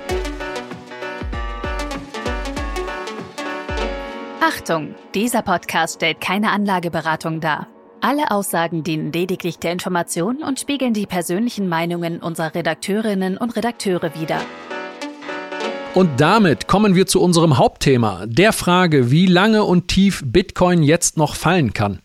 Achtung, 4.44 4.96
dieser 5.14 5.44
Podcast 5.44 5.98
stellt 5.98 6.20
keine 6.20 6.50
Anlageberatung 6.50 7.42
dar. 7.42 7.68
Alle 8.02 8.32
Aussagen 8.32 8.84
dienen 8.84 9.14
lediglich 9.14 9.60
der 9.60 9.72
Information 9.72 10.42
und 10.42 10.60
spiegeln 10.60 10.96
die 10.96 11.06
persönlichen 11.06 11.70
Meinungen 11.70 12.20
unserer 12.20 12.56
Redakteurinnen 12.56 13.38
und 13.38 13.56
Redakteure 13.56 14.16
wider. 14.20 14.42
Und 15.94 16.20
damit 16.20 16.68
kommen 16.68 16.96
wir 16.96 17.06
zu 17.06 17.22
unserem 17.22 17.60
Hauptthema, 17.60 18.26
der 18.26 18.52
Frage, 18.52 19.12
wie 19.12 19.28
lange 19.28 19.64
und 19.64 19.90
tief 19.90 20.24
Bitcoin 20.26 20.82
jetzt 20.82 21.18
noch 21.18 21.36
fallen 21.36 21.74
kann. 21.74 22.00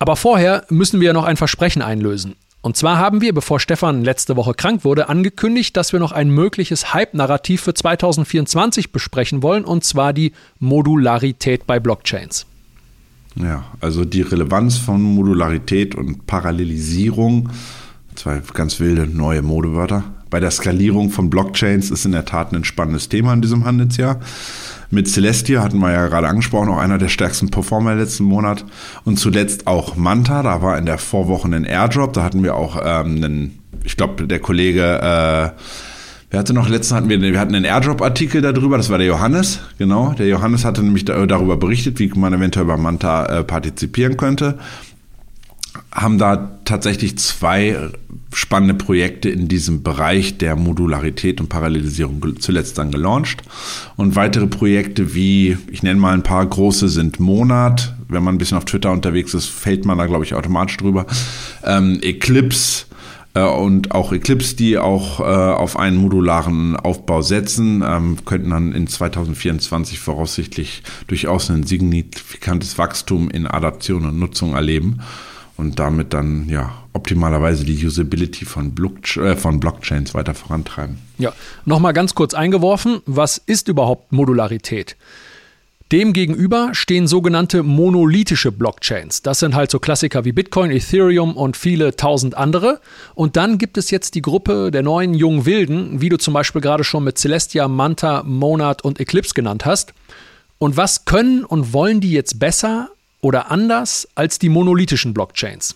Aber 0.00 0.16
vorher 0.16 0.64
müssen 0.70 1.00
wir 1.00 1.12
noch 1.12 1.26
ein 1.26 1.36
Versprechen 1.36 1.82
einlösen. 1.82 2.34
Und 2.60 2.76
zwar 2.76 2.98
haben 2.98 3.20
wir, 3.20 3.32
bevor 3.32 3.60
Stefan 3.60 4.02
letzte 4.02 4.36
Woche 4.36 4.52
krank 4.52 4.84
wurde, 4.84 5.08
angekündigt, 5.08 5.76
dass 5.76 5.92
wir 5.92 6.00
noch 6.00 6.12
ein 6.12 6.30
mögliches 6.30 6.92
Hype-Narrativ 6.92 7.62
für 7.62 7.74
2024 7.74 8.90
besprechen 8.90 9.42
wollen, 9.42 9.64
und 9.64 9.84
zwar 9.84 10.12
die 10.12 10.32
Modularität 10.58 11.66
bei 11.66 11.78
Blockchains. 11.78 12.46
Ja, 13.36 13.64
also 13.80 14.04
die 14.04 14.22
Relevanz 14.22 14.76
von 14.76 15.00
Modularität 15.00 15.94
und 15.94 16.26
Parallelisierung, 16.26 17.50
zwei 18.16 18.42
ganz 18.52 18.80
wilde 18.80 19.06
neue 19.06 19.42
Modewörter. 19.42 20.02
Bei 20.28 20.40
der 20.40 20.50
Skalierung 20.50 21.10
von 21.10 21.30
Blockchains 21.30 21.90
ist 21.90 22.04
in 22.04 22.12
der 22.12 22.24
Tat 22.24 22.52
ein 22.52 22.64
spannendes 22.64 23.08
Thema 23.08 23.32
in 23.32 23.40
diesem 23.40 23.64
Handelsjahr. 23.64 24.20
Mit 24.90 25.06
Celestia 25.08 25.62
hatten 25.62 25.78
wir 25.78 25.92
ja 25.92 26.08
gerade 26.08 26.28
angesprochen, 26.28 26.70
auch 26.70 26.78
einer 26.78 26.98
der 26.98 27.08
stärksten 27.08 27.50
Performer 27.50 27.94
letzten 27.94 28.24
Monat. 28.24 28.64
Und 29.04 29.18
zuletzt 29.18 29.66
auch 29.66 29.96
Manta, 29.96 30.42
da 30.42 30.62
war 30.62 30.78
in 30.78 30.86
der 30.86 30.98
Vorwoche 30.98 31.48
ein 31.48 31.64
Airdrop, 31.64 32.14
da 32.14 32.22
hatten 32.22 32.42
wir 32.42 32.54
auch 32.54 32.76
ähm, 32.82 33.16
einen, 33.16 33.58
ich 33.84 33.96
glaube, 33.96 34.26
der 34.26 34.40
Kollege, 34.40 34.82
äh, 35.02 35.60
Wer 36.30 36.40
hatte 36.40 36.52
noch, 36.52 36.68
letztens 36.68 36.94
hatten 36.94 37.08
wir, 37.08 37.22
wir 37.22 37.40
hatten 37.40 37.54
einen 37.54 37.64
Airdrop-Artikel 37.64 38.42
darüber, 38.42 38.76
das 38.76 38.90
war 38.90 38.98
der 38.98 39.06
Johannes, 39.06 39.60
genau. 39.78 40.12
Der 40.12 40.26
Johannes 40.26 40.66
hatte 40.66 40.82
nämlich 40.82 41.06
darüber 41.06 41.56
berichtet, 41.56 41.98
wie 42.00 42.12
man 42.14 42.34
eventuell 42.34 42.66
bei 42.66 42.76
Manta 42.76 43.24
äh, 43.24 43.44
partizipieren 43.44 44.18
könnte 44.18 44.58
haben 45.92 46.18
da 46.18 46.58
tatsächlich 46.64 47.18
zwei 47.18 47.90
spannende 48.32 48.74
Projekte 48.74 49.30
in 49.30 49.48
diesem 49.48 49.82
Bereich 49.82 50.38
der 50.38 50.54
Modularität 50.56 51.40
und 51.40 51.48
Parallelisierung 51.48 52.40
zuletzt 52.40 52.78
dann 52.78 52.90
gelauncht. 52.90 53.42
Und 53.96 54.16
weitere 54.16 54.46
Projekte 54.46 55.14
wie, 55.14 55.56
ich 55.70 55.82
nenne 55.82 56.00
mal 56.00 56.14
ein 56.14 56.22
paar 56.22 56.44
große, 56.44 56.88
sind 56.88 57.20
Monat. 57.20 57.94
Wenn 58.08 58.22
man 58.22 58.34
ein 58.34 58.38
bisschen 58.38 58.58
auf 58.58 58.64
Twitter 58.64 58.92
unterwegs 58.92 59.34
ist, 59.34 59.46
fällt 59.46 59.84
man 59.84 59.98
da, 59.98 60.06
glaube 60.06 60.24
ich, 60.24 60.34
automatisch 60.34 60.76
drüber. 60.76 61.06
Ähm, 61.64 61.98
Eclipse 62.02 62.86
äh, 63.34 63.42
und 63.42 63.92
auch 63.92 64.12
Eclipse, 64.12 64.56
die 64.56 64.78
auch 64.78 65.20
äh, 65.20 65.22
auf 65.22 65.78
einen 65.78 65.96
modularen 65.96 66.76
Aufbau 66.76 67.22
setzen, 67.22 67.82
ähm, 67.86 68.18
könnten 68.24 68.50
dann 68.50 68.72
in 68.72 68.86
2024 68.86 69.98
voraussichtlich 69.98 70.82
durchaus 71.06 71.50
ein 71.50 71.64
signifikantes 71.64 72.78
Wachstum 72.78 73.30
in 73.30 73.46
Adaption 73.46 74.06
und 74.06 74.18
Nutzung 74.18 74.54
erleben 74.54 75.00
und 75.58 75.78
damit 75.78 76.14
dann 76.14 76.48
ja 76.48 76.72
optimalerweise 76.94 77.64
die 77.64 77.84
Usability 77.84 78.46
von, 78.46 78.74
Block, 78.74 79.16
äh, 79.16 79.36
von 79.36 79.60
Blockchains 79.60 80.14
weiter 80.14 80.34
vorantreiben. 80.34 80.98
Ja, 81.18 81.32
nochmal 81.66 81.92
ganz 81.92 82.14
kurz 82.14 82.32
eingeworfen, 82.32 83.02
was 83.04 83.38
ist 83.38 83.68
überhaupt 83.68 84.12
Modularität? 84.12 84.96
Demgegenüber 85.90 86.70
stehen 86.72 87.06
sogenannte 87.06 87.62
monolithische 87.62 88.52
Blockchains. 88.52 89.22
Das 89.22 89.38
sind 89.40 89.54
halt 89.54 89.70
so 89.70 89.78
Klassiker 89.78 90.26
wie 90.26 90.32
Bitcoin, 90.32 90.70
Ethereum 90.70 91.34
und 91.34 91.56
viele 91.56 91.96
tausend 91.96 92.36
andere. 92.36 92.80
Und 93.14 93.36
dann 93.36 93.56
gibt 93.56 93.78
es 93.78 93.90
jetzt 93.90 94.14
die 94.14 94.20
Gruppe 94.20 94.70
der 94.70 94.82
neuen 94.82 95.14
jungen 95.14 95.46
Wilden, 95.46 96.02
wie 96.02 96.10
du 96.10 96.18
zum 96.18 96.34
Beispiel 96.34 96.60
gerade 96.60 96.84
schon 96.84 97.04
mit 97.04 97.16
Celestia, 97.16 97.68
Manta, 97.68 98.22
Monad 98.22 98.84
und 98.84 99.00
Eclipse 99.00 99.32
genannt 99.32 99.64
hast. 99.64 99.94
Und 100.58 100.76
was 100.76 101.06
können 101.06 101.42
und 101.44 101.72
wollen 101.72 102.00
die 102.00 102.12
jetzt 102.12 102.38
besser 102.38 102.90
oder 103.20 103.50
anders 103.50 104.08
als 104.14 104.38
die 104.38 104.48
monolithischen 104.48 105.14
Blockchains. 105.14 105.74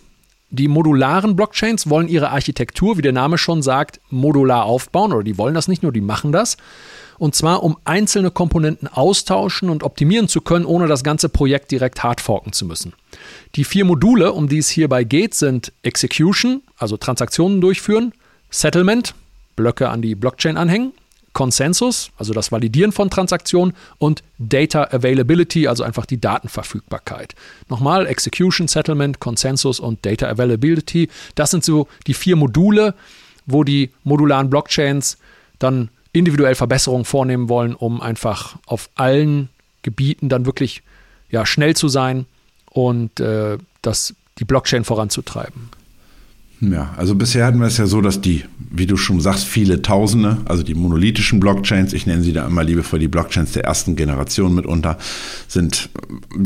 Die 0.51 0.69
modularen 0.69 1.35
Blockchains 1.35 1.89
wollen 1.89 2.09
ihre 2.09 2.31
Architektur, 2.31 2.99
wie 2.99 3.03
der 3.03 3.13
Name 3.13 3.39
schon 3.39 3.63
sagt, 3.63 4.01
modular 4.11 4.65
aufbauen 4.67 5.13
oder 5.15 5.25
die 5.25 5.39
wollen 5.39 5.55
das 5.55 5.67
nicht 5.67 5.83
nur, 5.83 5.93
die 5.93 6.03
machen 6.03 6.31
das. 6.31 6.59
Und 7.19 7.35
zwar, 7.35 7.63
um 7.63 7.79
einzelne 7.85 8.31
Komponenten 8.31 8.87
austauschen 8.87 9.71
und 9.71 9.83
optimieren 9.83 10.29
zu 10.29 10.43
können, 10.43 10.67
ohne 10.67 10.89
das 10.89 11.05
ganze 11.05 11.31
Projekt 11.31 11.71
direkt 11.71 12.03
hardforken 12.03 12.53
zu 12.53 12.67
müssen. 12.67 12.93
Die 13.55 13.65
vier 13.65 13.87
Module, 13.87 14.33
um 14.33 14.49
die 14.49 14.59
es 14.59 14.69
hierbei 14.69 15.05
geht, 15.05 15.35
sind 15.35 15.73
Execution, 15.83 16.63
also 16.77 16.99
Transaktionen 16.99 17.63
durchführen, 17.63 18.13
Settlement, 18.51 19.15
Blöcke 19.57 19.89
an 19.89 20.03
die 20.03 20.15
Blockchain 20.15 20.59
anhängen, 20.59 20.93
Consensus, 21.33 22.11
also 22.17 22.33
das 22.33 22.53
Validieren 22.53 22.93
von 22.93 23.11
Transaktionen 23.11 23.75
und 23.99 24.23
Data 24.39 24.85
Availability, 24.91 25.67
also 25.67 25.83
einfach 25.83 26.05
die 26.05 26.21
Datenverfügbarkeit. 26.21 27.35
Nochmal, 27.69 28.07
Execution, 28.07 28.69
Settlement, 28.69 29.21
Consensus 29.21 29.81
und 29.81 30.05
Data 30.05 30.29
Availability. 30.29 31.09
Das 31.35 31.51
sind 31.51 31.65
so 31.65 31.89
die 32.07 32.15
vier 32.15 32.37
Module, 32.37 32.95
wo 33.47 33.65
die 33.65 33.91
modularen 34.05 34.51
Blockchains 34.51 35.19
dann 35.59 35.89
individuell 36.13 36.55
Verbesserungen 36.55 37.05
vornehmen 37.05 37.49
wollen, 37.49 37.75
um 37.75 38.01
einfach 38.01 38.57
auf 38.67 38.91
allen 38.95 39.49
Gebieten 39.83 40.29
dann 40.29 40.45
wirklich 40.47 40.83
ja, 41.31 41.47
schnell 41.47 41.75
zu 41.75 41.89
sein 41.89 42.27
und 42.71 43.21
äh, 43.21 43.57
das, 43.81 44.15
die 44.39 44.45
Blockchain 44.45 44.85
voranzutreiben. 44.85 45.71
Ja, 46.65 46.91
also 46.97 47.17
bisher 47.17 47.45
hatten 47.45 47.59
wir 47.59 47.67
es 47.67 47.77
ja 47.77 47.87
so, 47.87 48.01
dass 48.01 48.21
die, 48.21 48.45
wie 48.71 48.87
du 48.87 48.97
schon 48.97 49.21
sagst, 49.21 49.45
viele 49.47 49.83
Tausende, 49.83 50.39
also 50.45 50.63
die 50.63 50.75
monolithischen 50.75 51.41
Blockchains, 51.41 51.93
ich 51.93 52.07
nenne 52.07 52.23
sie 52.23 52.33
da 52.33 52.47
immer 52.47 52.63
liebevoll 52.63 53.01
die 53.01 53.09
Blockchains 53.09 53.51
der 53.51 53.65
ersten 53.65 53.97
Generation 53.97 54.55
mitunter, 54.55 54.97
sind 55.49 55.91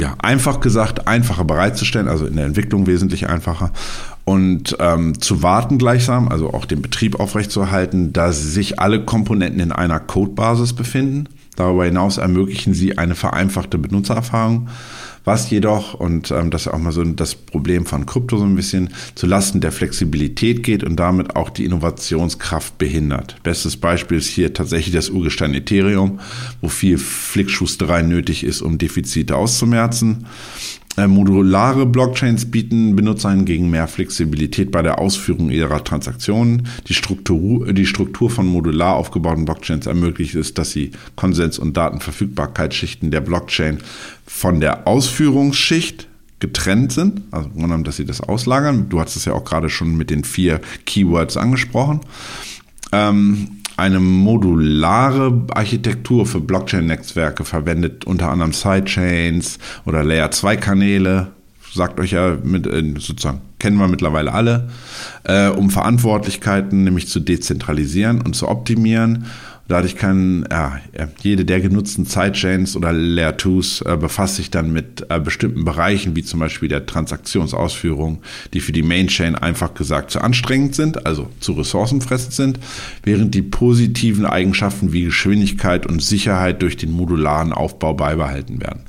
ja 0.01 0.15
einfach 0.19 0.61
gesagt 0.61 1.07
einfacher 1.07 1.45
bereitzustellen, 1.45 2.09
also 2.09 2.25
in 2.25 2.37
der 2.37 2.47
Entwicklung 2.47 2.87
wesentlich 2.87 3.29
einfacher 3.29 3.73
und 4.25 4.75
ähm, 4.81 5.21
zu 5.21 5.43
warten 5.43 5.77
gleichsam, 5.77 6.29
also 6.29 6.55
auch 6.55 6.65
den 6.65 6.81
Betrieb 6.81 7.21
aufrechtzuerhalten, 7.21 8.15
da 8.15 8.33
sich 8.33 8.81
alle 8.81 9.05
Komponenten 9.05 9.61
in 9.61 9.71
einer 9.71 10.01
Codebasis 10.01 10.73
befinden. 10.73 11.29
Darüber 11.57 11.85
hinaus 11.85 12.17
ermöglichen 12.17 12.73
sie 12.73 12.97
eine 12.97 13.15
vereinfachte 13.15 13.77
Benutzererfahrung 13.77 14.69
was 15.27 15.51
jedoch, 15.51 15.95
und 15.95 16.31
ähm, 16.31 16.51
das 16.51 16.63
ist 16.63 16.73
auch 16.73 16.79
mal 16.79 16.93
so 16.93 17.03
das 17.03 17.35
Problem 17.35 17.85
von 17.85 18.07
Krypto 18.07 18.39
so 18.39 18.45
ein 18.45 18.55
bisschen, 18.55 18.91
zu 19.17 19.27
Lasten 19.27 19.61
der 19.61 19.73
Flexibilität 19.73 20.63
geht 20.63 20.85
und 20.85 20.97
damit 20.97 21.35
auch 21.35 21.51
die 21.51 21.65
Innovationskraft 21.65 22.79
behindert. 22.79 23.37
Bestes 23.43 23.77
Beispiel 23.77 24.19
ist 24.19 24.29
hier 24.29 24.55
tatsächlich 24.55 24.95
das 24.95 25.11
Urgestein 25.11 25.53
Ethereum, 25.53 26.21
wo 26.61 26.69
viel 26.69 26.97
Flickschusterei 26.97 28.03
nötig 28.03 28.45
ist, 28.45 28.63
um 28.63 28.79
Defizite 28.79 29.37
auszumerzen. 29.37 30.27
Äh, 30.97 31.09
modulare 31.09 31.85
Blockchains 31.85 32.51
bieten 32.51 32.97
Benutzern 32.97 33.45
gegen 33.45 33.69
mehr 33.69 33.87
Flexibilität 33.87 34.71
bei 34.71 34.81
der 34.81 34.99
Ausführung 34.99 35.51
ihrer 35.51 35.85
Transaktionen. 35.85 36.69
Die 36.87 36.95
Struktur, 36.95 37.71
die 37.73 37.85
Struktur 37.85 38.31
von 38.31 38.47
modular 38.47 38.95
aufgebauten 38.95 39.45
Blockchains 39.45 39.87
ermöglicht 39.87 40.35
es, 40.37 40.55
dass 40.55 40.71
sie 40.71 40.93
Konsens- 41.15 41.59
und 41.59 41.77
Datenverfügbarkeitsschichten 41.77 43.11
der 43.11 43.21
Blockchain 43.21 43.79
von 44.27 44.61
der 44.61 44.87
Ausführungsschicht 44.87 46.09
getrennt 46.41 46.93
sind, 46.93 47.23
also 47.31 47.49
dass 47.79 47.97
sie 47.97 48.05
das 48.05 48.21
auslagern. 48.21 48.89
Du 48.89 49.01
hast 49.01 49.17
es 49.17 49.25
ja 49.25 49.33
auch 49.33 49.45
gerade 49.45 49.71
schon 49.71 49.97
mit 49.97 50.11
den 50.11 50.25
vier 50.25 50.61
Keywords 50.85 51.37
angesprochen. 51.37 52.01
Ähm, 52.93 53.49
eine 53.77 54.01
modulare 54.01 55.47
Architektur 55.51 56.27
für 56.27 56.41
Blockchain-Netzwerke 56.41 57.45
verwendet 57.45 58.07
unter 58.07 58.31
anderem 58.31 58.53
Sidechains 58.53 59.59
oder 59.85 60.03
Layer-2-Kanäle. 60.03 61.29
Sagt 61.73 62.01
euch 62.01 62.13
ja 62.13 62.39
mit, 62.43 62.67
äh, 62.67 62.95
sozusagen, 62.99 63.43
kennen 63.59 63.77
wir 63.77 63.89
mittlerweile 63.89 64.33
alle, 64.33 64.71
äh, 65.25 65.49
um 65.49 65.71
Verantwortlichkeiten 65.71 66.85
nämlich 66.85 67.09
zu 67.09 67.21
dezentralisieren 67.21 68.23
und 68.23 68.35
zu 68.35 68.49
optimieren 68.49 69.27
Dadurch 69.69 69.97
kann 69.97 70.47
ja, 70.51 70.79
jede 71.21 71.45
der 71.45 71.61
genutzten 71.61 72.05
Sidechains 72.05 72.77
oder 72.77 72.93
Layer 72.93 73.33
2s 73.33 73.85
äh, 73.85 73.97
befasst 73.97 74.37
sich 74.37 74.51
dann 74.51 74.73
mit 74.73 75.07
äh, 75.09 75.19
bestimmten 75.19 75.65
Bereichen, 75.65 76.15
wie 76.15 76.23
zum 76.23 76.39
Beispiel 76.39 76.69
der 76.69 76.87
Transaktionsausführung, 76.87 78.23
die 78.55 78.61
für 78.61 78.73
die 78.73 78.83
Mainchain 78.83 79.35
einfach 79.35 79.75
gesagt 79.75 80.13
zu 80.13 80.21
anstrengend 80.21 80.77
sind, 80.77 81.05
also 81.05 81.29
zu 81.41 81.53
ressourcenfressend 81.53 82.33
sind, 82.33 82.61
während 83.03 83.35
die 83.35 83.43
positiven 83.43 84.25
Eigenschaften 84.25 84.93
wie 84.93 85.05
Geschwindigkeit 85.05 85.87
und 85.87 86.01
Sicherheit 86.01 86.63
durch 86.63 86.77
den 86.77 86.93
modularen 86.93 87.53
Aufbau 87.53 87.95
beibehalten 87.95 88.61
werden. 88.61 88.83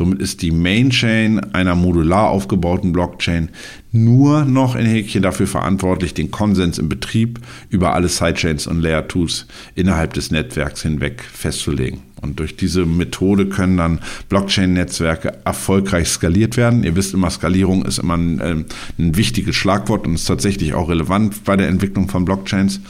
Somit 0.00 0.22
ist 0.22 0.40
die 0.40 0.50
Mainchain 0.50 1.52
einer 1.52 1.74
modular 1.74 2.30
aufgebauten 2.30 2.90
Blockchain 2.90 3.50
nur 3.92 4.46
noch 4.46 4.74
in 4.74 4.86
Häkchen 4.86 5.20
dafür 5.20 5.46
verantwortlich, 5.46 6.14
den 6.14 6.30
Konsens 6.30 6.78
im 6.78 6.88
Betrieb 6.88 7.38
über 7.68 7.92
alle 7.92 8.08
Sidechains 8.08 8.66
und 8.66 8.80
Layer 8.80 9.02
2s 9.02 9.44
innerhalb 9.74 10.14
des 10.14 10.30
Netzwerks 10.30 10.80
hinweg 10.80 11.22
festzulegen. 11.22 12.00
Und 12.22 12.40
durch 12.40 12.56
diese 12.56 12.86
Methode 12.86 13.50
können 13.50 13.76
dann 13.76 14.00
Blockchain-Netzwerke 14.30 15.34
erfolgreich 15.44 16.08
skaliert 16.08 16.56
werden. 16.56 16.82
Ihr 16.82 16.96
wisst 16.96 17.12
immer, 17.12 17.28
Skalierung 17.28 17.84
ist 17.84 17.98
immer 17.98 18.16
ein, 18.16 18.40
äh, 18.40 18.54
ein 18.98 19.16
wichtiges 19.18 19.54
Schlagwort 19.54 20.06
und 20.06 20.14
ist 20.14 20.24
tatsächlich 20.24 20.72
auch 20.72 20.88
relevant 20.88 21.44
bei 21.44 21.56
der 21.56 21.68
Entwicklung 21.68 22.08
von 22.08 22.24
Blockchains, 22.24 22.80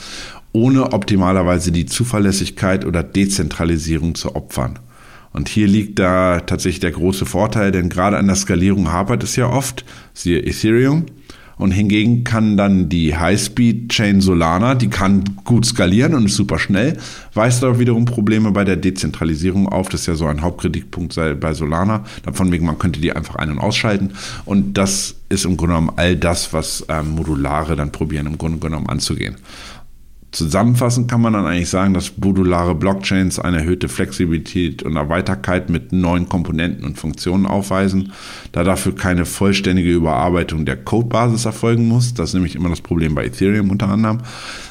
ohne 0.52 0.92
optimalerweise 0.92 1.72
die 1.72 1.86
Zuverlässigkeit 1.86 2.84
oder 2.84 3.02
Dezentralisierung 3.02 4.14
zu 4.14 4.36
opfern. 4.36 4.78
Und 5.32 5.48
hier 5.48 5.68
liegt 5.68 5.98
da 5.98 6.40
tatsächlich 6.40 6.80
der 6.80 6.90
große 6.90 7.24
Vorteil, 7.24 7.70
denn 7.72 7.88
gerade 7.88 8.18
an 8.18 8.26
der 8.26 8.36
Skalierung 8.36 8.90
hapert 8.90 9.22
es 9.22 9.36
ja 9.36 9.48
oft, 9.48 9.84
siehe 10.12 10.44
Ethereum. 10.44 11.06
Und 11.56 11.72
hingegen 11.72 12.24
kann 12.24 12.56
dann 12.56 12.88
die 12.88 13.14
High-Speed-Chain 13.14 14.22
Solana, 14.22 14.74
die 14.74 14.88
kann 14.88 15.24
gut 15.44 15.66
skalieren 15.66 16.14
und 16.14 16.24
ist 16.24 16.36
super 16.36 16.58
schnell, 16.58 16.96
weist 17.34 17.62
aber 17.62 17.78
wiederum 17.78 18.06
Probleme 18.06 18.50
bei 18.50 18.64
der 18.64 18.76
Dezentralisierung 18.76 19.68
auf. 19.68 19.90
Das 19.90 20.00
ist 20.00 20.06
ja 20.06 20.14
so 20.14 20.24
ein 20.24 20.40
Hauptkritikpunkt 20.40 21.14
bei 21.38 21.52
Solana. 21.52 22.04
Davon 22.22 22.50
wegen, 22.50 22.64
man 22.64 22.78
könnte 22.78 22.98
die 22.98 23.12
einfach 23.12 23.36
ein- 23.36 23.50
und 23.50 23.58
ausschalten. 23.58 24.12
Und 24.46 24.78
das 24.78 25.16
ist 25.28 25.44
im 25.44 25.58
Grunde 25.58 25.74
genommen 25.74 25.92
all 25.96 26.16
das, 26.16 26.54
was 26.54 26.86
ähm, 26.88 27.10
Modulare 27.10 27.76
dann 27.76 27.92
probieren, 27.92 28.26
im 28.26 28.38
Grunde 28.38 28.58
genommen 28.58 28.88
anzugehen. 28.88 29.36
Zusammenfassend 30.32 31.10
kann 31.10 31.20
man 31.20 31.32
dann 31.32 31.44
eigentlich 31.44 31.70
sagen, 31.70 31.92
dass 31.92 32.16
modulare 32.16 32.76
Blockchains 32.76 33.40
eine 33.40 33.58
erhöhte 33.58 33.88
Flexibilität 33.88 34.84
und 34.84 34.94
Erweiterkeit 34.94 35.70
mit 35.70 35.92
neuen 35.92 36.28
Komponenten 36.28 36.84
und 36.84 36.98
Funktionen 36.98 37.46
aufweisen, 37.46 38.12
da 38.52 38.62
dafür 38.62 38.94
keine 38.94 39.24
vollständige 39.24 39.90
Überarbeitung 39.90 40.64
der 40.66 40.76
Codebasis 40.76 41.46
erfolgen 41.46 41.88
muss. 41.88 42.14
Das 42.14 42.30
ist 42.30 42.34
nämlich 42.34 42.54
immer 42.54 42.68
das 42.68 42.80
Problem 42.80 43.16
bei 43.16 43.24
Ethereum 43.24 43.70
unter 43.70 43.88
anderem, 43.88 44.18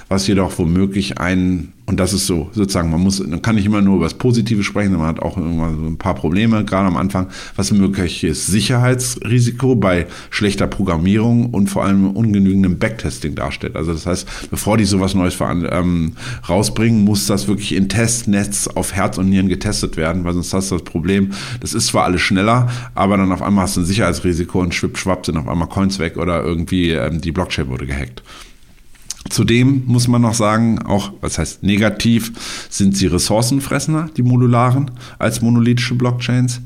was 0.09 0.27
jedoch 0.27 0.57
womöglich 0.57 1.19
einen 1.19 1.73
und 1.89 1.99
das 1.99 2.13
ist 2.13 2.27
so, 2.27 2.51
sozusagen, 2.51 2.91
man 2.91 3.01
muss, 3.01 3.25
man 3.25 3.41
kann 3.41 3.55
nicht 3.55 3.65
immer 3.65 3.81
nur 3.81 3.95
über 3.95 4.05
das 4.05 4.13
Positive 4.13 4.61
sprechen, 4.61 4.95
man 4.95 5.07
hat 5.07 5.23
auch 5.23 5.37
immer 5.37 5.73
so 5.73 5.87
ein 5.87 5.97
paar 5.97 6.13
Probleme, 6.13 6.63
gerade 6.63 6.87
am 6.87 6.97
Anfang, 6.97 7.29
was 7.55 7.71
ein 7.71 7.79
mögliches 7.79 8.45
Sicherheitsrisiko 8.45 9.75
bei 9.75 10.05
schlechter 10.29 10.67
Programmierung 10.67 11.49
und 11.49 11.67
vor 11.67 11.83
allem 11.83 12.11
ungenügendem 12.11 12.77
Backtesting 12.77 13.33
darstellt. 13.33 13.75
Also 13.75 13.91
das 13.91 14.05
heißt, 14.05 14.51
bevor 14.51 14.77
die 14.77 14.85
sowas 14.85 15.15
Neues 15.15 15.35
ähm, 15.41 16.13
rausbringen, 16.47 17.03
muss 17.03 17.25
das 17.25 17.47
wirklich 17.47 17.73
in 17.73 17.89
Testnetz 17.89 18.67
auf 18.67 18.93
Herz 18.93 19.17
und 19.17 19.27
Nieren 19.27 19.49
getestet 19.49 19.97
werden, 19.97 20.25
weil 20.25 20.33
sonst 20.33 20.53
hast 20.53 20.69
du 20.69 20.75
das 20.75 20.83
Problem, 20.83 21.31
das 21.59 21.73
ist 21.73 21.87
zwar 21.87 22.03
alles 22.03 22.21
schneller, 22.21 22.69
aber 22.93 23.17
dann 23.17 23.31
auf 23.31 23.41
einmal 23.41 23.63
hast 23.63 23.77
du 23.77 23.81
ein 23.81 23.85
Sicherheitsrisiko 23.85 24.61
und 24.61 24.75
schwipp, 24.75 24.95
schwapp 24.95 25.25
sind 25.25 25.37
auf 25.37 25.47
einmal 25.47 25.69
Coins 25.69 25.97
weg 25.97 26.17
oder 26.17 26.43
irgendwie 26.43 26.91
ähm, 26.91 27.19
die 27.19 27.31
Blockchain 27.31 27.67
wurde 27.67 27.87
gehackt. 27.87 28.21
Zudem 29.29 29.83
muss 29.85 30.07
man 30.07 30.21
noch 30.21 30.33
sagen, 30.33 30.79
auch, 30.79 31.13
was 31.21 31.37
heißt 31.37 31.63
negativ, 31.63 32.67
sind 32.69 32.97
sie 32.97 33.07
Ressourcenfressener, 33.07 34.09
die 34.17 34.23
modularen, 34.23 34.91
als 35.17 35.41
monolithische 35.41 35.95
Blockchains. 35.95 36.61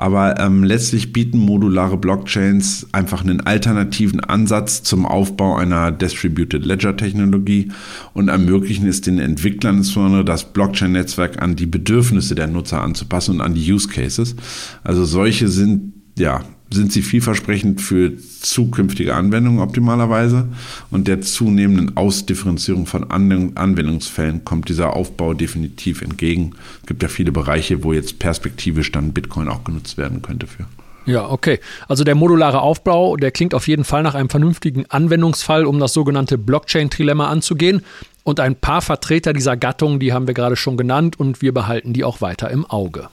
Aber 0.00 0.38
ähm, 0.38 0.62
letztlich 0.62 1.12
bieten 1.12 1.38
modulare 1.38 1.96
Blockchains 1.96 2.86
einfach 2.92 3.22
einen 3.22 3.40
alternativen 3.40 4.20
Ansatz 4.20 4.84
zum 4.84 5.04
Aufbau 5.04 5.56
einer 5.56 5.90
Distributed 5.90 6.64
Ledger 6.64 6.96
Technologie 6.96 7.72
und 8.14 8.28
ermöglichen 8.28 8.86
es 8.86 9.00
den 9.00 9.18
Entwicklern 9.18 9.78
insbesondere 9.78 10.24
das 10.24 10.52
Blockchain-Netzwerk 10.52 11.42
an 11.42 11.56
die 11.56 11.66
Bedürfnisse 11.66 12.36
der 12.36 12.46
Nutzer 12.46 12.80
anzupassen 12.80 13.34
und 13.34 13.40
an 13.40 13.54
die 13.54 13.72
Use 13.72 13.88
Cases. 13.88 14.36
Also 14.84 15.04
solche 15.04 15.48
sind 15.48 15.94
ja 16.16 16.42
sind 16.70 16.92
sie 16.92 17.02
vielversprechend 17.02 17.80
für 17.80 18.12
zukünftige 18.18 19.14
Anwendungen 19.14 19.60
optimalerweise. 19.60 20.48
Und 20.90 21.08
der 21.08 21.20
zunehmenden 21.22 21.96
Ausdifferenzierung 21.96 22.86
von 22.86 23.10
Anwendungsfällen 23.10 24.44
kommt 24.44 24.68
dieser 24.68 24.94
Aufbau 24.94 25.34
definitiv 25.34 26.02
entgegen. 26.02 26.52
Es 26.82 26.86
gibt 26.86 27.02
ja 27.02 27.08
viele 27.08 27.32
Bereiche, 27.32 27.84
wo 27.84 27.92
jetzt 27.92 28.18
perspektivisch 28.18 28.92
dann 28.92 29.12
Bitcoin 29.12 29.48
auch 29.48 29.64
genutzt 29.64 29.96
werden 29.96 30.22
könnte 30.22 30.46
für. 30.46 30.66
Ja, 31.06 31.30
okay. 31.30 31.58
Also 31.88 32.04
der 32.04 32.14
modulare 32.14 32.60
Aufbau, 32.60 33.16
der 33.16 33.30
klingt 33.30 33.54
auf 33.54 33.66
jeden 33.66 33.84
Fall 33.84 34.02
nach 34.02 34.14
einem 34.14 34.28
vernünftigen 34.28 34.84
Anwendungsfall, 34.90 35.64
um 35.64 35.78
das 35.78 35.94
sogenannte 35.94 36.36
Blockchain-Trilemma 36.36 37.28
anzugehen. 37.28 37.82
Und 38.24 38.40
ein 38.40 38.56
paar 38.56 38.82
Vertreter 38.82 39.32
dieser 39.32 39.56
Gattung, 39.56 40.00
die 40.00 40.12
haben 40.12 40.26
wir 40.26 40.34
gerade 40.34 40.56
schon 40.56 40.76
genannt 40.76 41.18
und 41.18 41.40
wir 41.40 41.54
behalten 41.54 41.94
die 41.94 42.04
auch 42.04 42.20
weiter 42.20 42.50
im 42.50 42.66
Auge. 42.66 43.08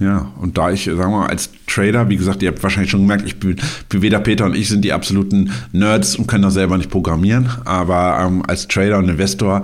Ja, 0.00 0.30
und 0.40 0.58
da 0.58 0.70
ich, 0.70 0.84
sagen 0.84 0.98
wir 0.98 1.08
mal, 1.08 1.26
als 1.28 1.50
Trader, 1.66 2.08
wie 2.10 2.16
gesagt, 2.16 2.42
ihr 2.42 2.50
habt 2.50 2.62
wahrscheinlich 2.62 2.90
schon 2.90 3.00
gemerkt, 3.00 3.26
ich 3.26 3.38
bin, 3.38 3.56
weder 3.90 4.20
Peter 4.20 4.44
und 4.44 4.54
ich 4.54 4.68
sind 4.68 4.84
die 4.84 4.92
absoluten 4.92 5.50
Nerds 5.72 6.16
und 6.16 6.26
können 6.26 6.42
das 6.42 6.54
selber 6.54 6.76
nicht 6.76 6.90
programmieren, 6.90 7.48
aber 7.64 8.18
ähm, 8.20 8.42
als 8.46 8.68
Trader 8.68 8.98
und 8.98 9.08
Investor 9.08 9.62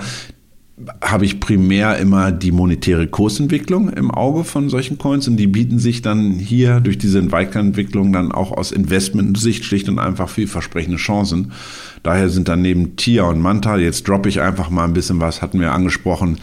habe 1.03 1.25
ich 1.25 1.38
primär 1.38 1.99
immer 1.99 2.33
die 2.33 2.51
monetäre 2.51 3.07
Kursentwicklung 3.07 3.90
im 3.90 4.11
Auge 4.11 4.45
von 4.45 4.68
solchen 4.68 4.99
Coins 4.99 5.29
und 5.29 5.37
die 5.37 5.47
bieten 5.47 5.79
sich 5.79 6.03
dann 6.03 6.33
hier 6.33 6.81
durch 6.81 6.99
diese 6.99 7.31
Weiterentwicklung 7.31 8.12
dann 8.12 8.33
auch 8.33 8.53
aus 8.53 8.73
Investmentsicht 8.73 9.64
schlicht 9.64 9.88
und 9.88 9.99
einfach 9.99 10.29
vielversprechende 10.29 10.97
Chancen. 10.97 11.53
Daher 12.03 12.31
sind 12.31 12.49
dann 12.49 12.62
neben 12.62 12.97
Tia 12.97 13.25
und 13.25 13.40
Manta, 13.40 13.77
jetzt 13.77 14.09
droppe 14.09 14.29
ich 14.29 14.40
einfach 14.40 14.71
mal 14.71 14.85
ein 14.85 14.95
bisschen 14.95 15.21
was, 15.21 15.42
hatten 15.42 15.61
wir 15.61 15.73
angesprochen, 15.73 16.38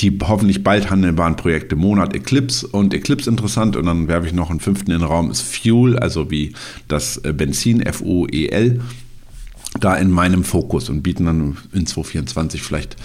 die 0.00 0.18
hoffentlich 0.22 0.64
bald 0.64 0.90
handelbaren 0.90 1.36
Projekte 1.36 1.76
Monat 1.76 2.14
Eclipse 2.14 2.66
und 2.66 2.92
Eclipse 2.92 3.30
interessant 3.30 3.76
und 3.76 3.86
dann 3.86 4.08
werfe 4.08 4.26
ich 4.26 4.32
noch 4.32 4.50
einen 4.50 4.60
fünften 4.60 4.90
in 4.90 4.98
den 4.98 5.06
Raum, 5.06 5.30
ist 5.30 5.42
Fuel, 5.42 5.98
also 5.98 6.30
wie 6.30 6.52
das 6.88 7.18
äh, 7.18 7.32
Benzin, 7.32 7.80
F-U-E-L, 7.80 8.80
da 9.78 9.96
in 9.96 10.10
meinem 10.10 10.44
Fokus 10.44 10.88
und 10.88 11.02
bieten 11.02 11.26
dann 11.26 11.56
in 11.72 11.86
2024 11.86 12.62
vielleicht 12.62 12.96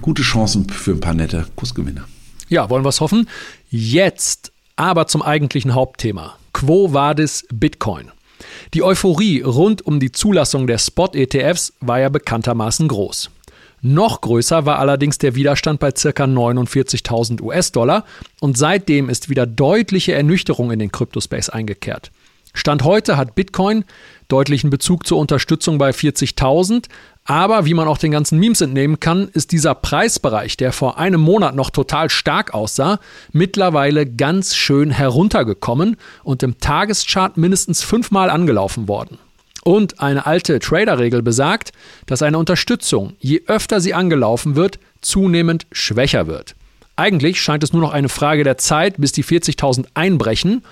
gute 0.00 0.22
Chancen 0.22 0.68
für 0.68 0.92
ein 0.92 1.00
paar 1.00 1.14
nette 1.14 1.46
Kursgewinne. 1.56 2.04
Ja, 2.48 2.70
wollen 2.70 2.84
wir 2.84 2.88
es 2.90 3.00
hoffen. 3.00 3.28
Jetzt 3.70 4.52
aber 4.76 5.06
zum 5.06 5.22
eigentlichen 5.22 5.74
Hauptthema. 5.74 6.36
Quo 6.52 6.92
vadis 6.92 7.46
Bitcoin? 7.52 8.10
Die 8.74 8.82
Euphorie 8.82 9.42
rund 9.42 9.84
um 9.84 10.00
die 10.00 10.12
Zulassung 10.12 10.66
der 10.66 10.78
Spot-ETFs 10.78 11.72
war 11.80 12.00
ja 12.00 12.08
bekanntermaßen 12.08 12.88
groß. 12.88 13.30
Noch 13.80 14.20
größer 14.20 14.66
war 14.66 14.78
allerdings 14.78 15.18
der 15.18 15.34
Widerstand 15.34 15.80
bei 15.80 15.92
ca. 15.92 16.24
49.000 16.24 17.42
US-Dollar 17.42 18.04
und 18.40 18.58
seitdem 18.58 19.08
ist 19.08 19.28
wieder 19.28 19.46
deutliche 19.46 20.14
Ernüchterung 20.14 20.70
in 20.72 20.78
den 20.78 20.92
Kryptospace 20.92 21.50
eingekehrt. 21.50 22.10
Stand 22.54 22.82
heute 22.82 23.16
hat 23.16 23.34
Bitcoin 23.34 23.84
deutlichen 24.26 24.70
Bezug 24.70 25.06
zur 25.06 25.18
Unterstützung 25.18 25.78
bei 25.78 25.90
40.000, 25.90 26.86
aber 27.24 27.66
wie 27.66 27.74
man 27.74 27.88
auch 27.88 27.98
den 27.98 28.10
ganzen 28.10 28.38
Memes 28.38 28.60
entnehmen 28.60 29.00
kann, 29.00 29.28
ist 29.28 29.52
dieser 29.52 29.74
Preisbereich, 29.74 30.56
der 30.56 30.72
vor 30.72 30.98
einem 30.98 31.20
Monat 31.20 31.54
noch 31.54 31.70
total 31.70 32.10
stark 32.10 32.54
aussah, 32.54 33.00
mittlerweile 33.32 34.06
ganz 34.06 34.56
schön 34.56 34.90
heruntergekommen 34.90 35.96
und 36.24 36.42
im 36.42 36.58
Tageschart 36.58 37.36
mindestens 37.36 37.82
fünfmal 37.82 38.30
angelaufen 38.30 38.88
worden. 38.88 39.18
Und 39.64 40.00
eine 40.00 40.26
alte 40.26 40.58
Trader-Regel 40.58 41.22
besagt, 41.22 41.72
dass 42.06 42.22
eine 42.22 42.38
Unterstützung, 42.38 43.14
je 43.18 43.42
öfter 43.46 43.80
sie 43.80 43.94
angelaufen 43.94 44.56
wird, 44.56 44.78
zunehmend 45.00 45.66
schwächer 45.72 46.26
wird. 46.26 46.54
Eigentlich 46.96 47.40
scheint 47.40 47.62
es 47.62 47.72
nur 47.72 47.82
noch 47.82 47.92
eine 47.92 48.08
Frage 48.08 48.44
der 48.44 48.58
Zeit, 48.58 48.94
bis 48.98 49.12
die 49.12 49.24
40.000 49.24 49.86
einbrechen. 49.94 50.64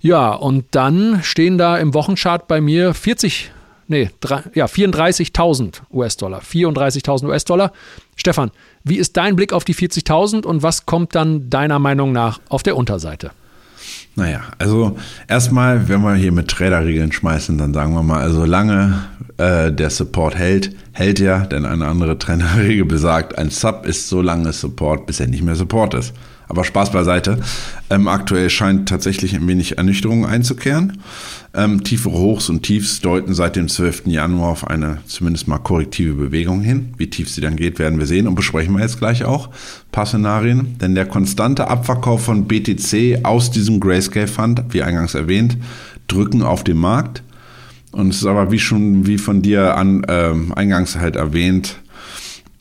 Ja, 0.00 0.32
und 0.32 0.66
dann 0.72 1.22
stehen 1.22 1.58
da 1.58 1.76
im 1.78 1.94
Wochenchart 1.94 2.48
bei 2.48 2.60
mir 2.60 2.94
40, 2.94 3.52
nee, 3.86 4.10
ja, 4.54 4.66
34.000 4.66 5.82
US-Dollar. 5.92 6.40
34.000 6.40 7.28
US-Dollar. 7.28 7.72
Stefan, 8.16 8.50
wie 8.82 8.96
ist 8.96 9.16
dein 9.16 9.36
Blick 9.36 9.52
auf 9.52 9.64
die 9.64 9.74
40.000 9.74 10.44
und 10.44 10.62
was 10.62 10.86
kommt 10.86 11.14
dann 11.14 11.48
deiner 11.50 11.78
Meinung 11.78 12.12
nach 12.12 12.40
auf 12.48 12.62
der 12.62 12.76
Unterseite? 12.76 13.30
Naja, 14.18 14.40
also 14.58 14.98
erstmal, 15.28 15.88
wenn 15.88 16.02
wir 16.02 16.16
hier 16.16 16.32
mit 16.32 16.48
Trader-Regeln 16.48 17.12
schmeißen, 17.12 17.56
dann 17.56 17.72
sagen 17.72 17.94
wir 17.94 18.02
mal, 18.02 18.20
also 18.20 18.40
solange 18.40 19.04
äh, 19.36 19.70
der 19.70 19.90
Support 19.90 20.34
hält, 20.34 20.74
hält 20.90 21.20
er, 21.20 21.46
denn 21.46 21.64
eine 21.64 21.86
andere 21.86 22.18
Trainerregel 22.18 22.84
besagt, 22.84 23.38
ein 23.38 23.50
Sub 23.50 23.86
ist 23.86 24.08
so 24.08 24.20
lange 24.20 24.52
Support, 24.52 25.06
bis 25.06 25.20
er 25.20 25.28
nicht 25.28 25.44
mehr 25.44 25.54
Support 25.54 25.94
ist. 25.94 26.14
Aber 26.48 26.64
Spaß 26.64 26.90
beiseite. 26.90 27.38
Ähm, 27.90 28.08
aktuell 28.08 28.50
scheint 28.50 28.88
tatsächlich 28.88 29.36
ein 29.36 29.46
wenig 29.46 29.78
Ernüchterung 29.78 30.26
einzukehren. 30.26 30.98
Ähm, 31.54 31.84
tiefere 31.84 32.14
Hochs 32.14 32.48
und 32.48 32.62
Tiefs 32.62 33.00
deuten 33.00 33.34
seit 33.34 33.54
dem 33.54 33.68
12. 33.68 34.06
Januar 34.06 34.48
auf 34.48 34.66
eine 34.66 34.98
zumindest 35.06 35.46
mal 35.46 35.58
korrektive 35.58 36.14
Bewegung 36.14 36.62
hin. 36.62 36.94
Wie 36.96 37.10
tief 37.10 37.30
sie 37.30 37.42
dann 37.42 37.56
geht, 37.56 37.78
werden 37.78 37.98
wir 37.98 38.06
sehen 38.06 38.26
und 38.26 38.34
besprechen 38.34 38.74
wir 38.74 38.80
jetzt 38.80 38.98
gleich 38.98 39.24
auch. 39.24 39.50
Paar 39.92 40.06
Szenarien. 40.06 40.76
Denn 40.78 40.94
der 40.94 41.06
konstante 41.06 41.68
Abverkauf 41.68 42.24
von 42.24 42.46
BTC 42.46 43.24
aus 43.24 43.50
diesem 43.50 43.80
Grayscale 43.80 44.28
Fund, 44.28 44.62
wie 44.70 44.82
eingangs 44.82 45.14
erwähnt, 45.14 45.56
drücken 46.06 46.42
auf 46.42 46.64
den 46.64 46.78
Markt. 46.78 47.22
Und 47.92 48.10
es 48.10 48.16
ist 48.16 48.26
aber 48.26 48.50
wie 48.50 48.58
schon, 48.58 49.06
wie 49.06 49.18
von 49.18 49.42
dir 49.42 49.76
an, 49.76 50.04
ähm, 50.08 50.52
eingangs 50.54 50.96
halt 50.96 51.16
erwähnt, 51.16 51.76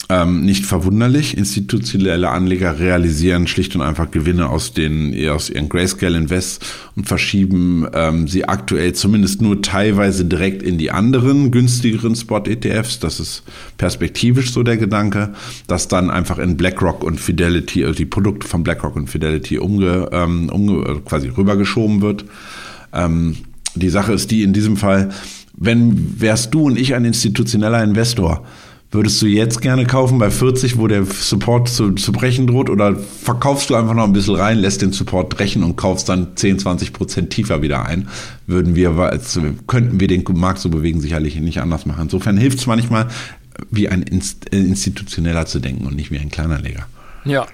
ähm, 0.10 0.41
nicht 0.41 0.65
verwunderlich. 0.65 1.38
Institutionelle 1.38 2.30
Anleger 2.30 2.80
realisieren 2.80 3.48
schlicht 3.48 3.76
und 3.76 3.82
einfach 3.82 4.10
Gewinne 4.10 4.50
aus, 4.50 4.72
den, 4.72 5.13
aus 5.30 5.50
ihren 5.50 5.67
Grayscale 5.67 6.17
Invests 6.17 6.60
und 6.96 7.08
verschieben 7.08 7.88
ähm, 7.93 8.28
sie 8.28 8.46
aktuell 8.46 8.93
zumindest 8.93 9.41
nur 9.41 9.62
teilweise 9.62 10.24
direkt 10.26 10.63
in 10.63 10.78
die 10.78 10.91
anderen 10.91 11.52
günstigeren 11.52 12.15
Spot-ETFs. 12.15 13.00
Das 13.00 13.20
ist 13.20 13.43
perspektivisch 13.78 14.52
so 14.52 14.63
der 14.63 14.78
Gedanke, 14.78 15.34
dass 15.67 15.89
dann 15.89 16.10
einfach 16.10 16.38
in 16.38 16.56
BlackRock 16.56 17.04
und 17.04 17.20
Fidelity, 17.20 17.84
also 17.84 17.98
die 17.98 18.06
Produkte 18.06 18.48
von 18.48 18.63
BlackRock 18.63 18.96
und 18.96 19.10
Fidelity 19.10 19.60
umge, 19.60 20.10
ähm, 20.13 20.50
umge 20.50 20.88
äh, 20.88 21.00
quasi 21.04 21.28
rübergeschoben 21.28 22.02
wird. 22.02 22.24
Ähm, 22.93 23.36
die 23.76 23.89
Sache 23.89 24.13
ist 24.13 24.32
die 24.32 24.43
in 24.43 24.54
diesem 24.54 24.78
Fall, 24.78 25.10
wenn 25.56 26.22
wärst 26.22 26.54
du 26.54 26.62
und 26.62 26.80
ich 26.80 26.96
ein 26.96 27.04
institutioneller 27.04 27.84
Investor, 27.84 28.46
Würdest 28.98 29.22
du 29.22 29.28
jetzt 29.28 29.62
gerne 29.62 29.86
kaufen 29.86 30.18
bei 30.18 30.32
40, 30.32 30.80
wo 30.80 30.88
der 30.88 31.06
Support 31.06 31.70
zu, 31.70 31.92
zu 31.92 32.12
brechen 32.12 32.48
droht, 32.48 32.68
oder 32.68 32.96
verkaufst 32.96 33.70
du 33.70 33.76
einfach 33.76 33.94
noch 33.94 34.06
ein 34.06 34.12
bisschen 34.12 34.34
rein, 34.34 34.58
lässt 34.58 34.82
den 34.82 34.92
Support 34.92 35.30
brechen 35.30 35.64
und 35.64 35.76
kaufst 35.76 36.10
dann 36.10 36.36
10, 36.36 36.58
20 36.58 36.94
Prozent 36.94 37.30
tiefer 37.30 37.62
wieder 37.62 37.86
ein? 37.86 38.10
Würden 38.48 38.74
wir, 38.74 38.90
also 38.98 39.44
könnten 39.68 40.00
wir 40.00 40.08
den 40.08 40.24
Markt 40.30 40.58
so 40.58 40.70
bewegen, 40.70 41.00
sicherlich 41.00 41.40
nicht 41.40 41.62
anders 41.62 41.86
machen. 41.86 42.06
Insofern 42.06 42.38
hilft 42.38 42.58
es 42.58 42.66
manchmal, 42.66 43.08
wie 43.70 43.88
ein 43.88 44.02
institutioneller 44.02 45.46
zu 45.46 45.60
denken 45.60 45.86
und 45.86 45.96
nicht 45.96 46.10
wie 46.10 46.18
ein 46.18 46.32
kleiner 46.32 46.60
Leger. 46.60 46.88
Ja, 47.24 47.46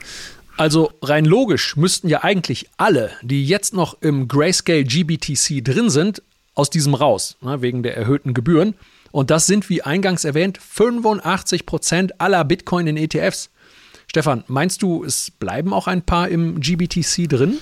also 0.56 0.94
rein 1.02 1.26
logisch 1.26 1.76
müssten 1.76 2.08
ja 2.08 2.24
eigentlich 2.24 2.70
alle, 2.78 3.10
die 3.22 3.46
jetzt 3.46 3.74
noch 3.74 4.02
im 4.02 4.30
Grayscale 4.30 4.86
GBTC 4.86 5.62
drin 5.62 5.90
sind, 5.90 6.22
aus 6.56 6.70
diesem 6.70 6.94
raus, 6.94 7.36
ne, 7.42 7.62
wegen 7.62 7.84
der 7.84 7.98
erhöhten 7.98 8.34
Gebühren. 8.34 8.76
Und 9.14 9.30
das 9.30 9.46
sind, 9.46 9.70
wie 9.70 9.84
eingangs 9.84 10.26
erwähnt, 10.26 10.58
85 10.58 11.68
Prozent 11.68 12.20
aller 12.20 12.44
Bitcoin 12.44 12.88
in 12.88 12.98
ETFs. 12.98 13.52
Stefan, 14.08 14.44
meinst 14.48 14.82
du, 14.82 15.04
es 15.04 15.30
bleiben 15.30 15.72
auch 15.72 15.86
ein 15.86 16.02
paar 16.02 16.30
im 16.30 16.60
GBTC 16.60 17.30
drin? 17.30 17.60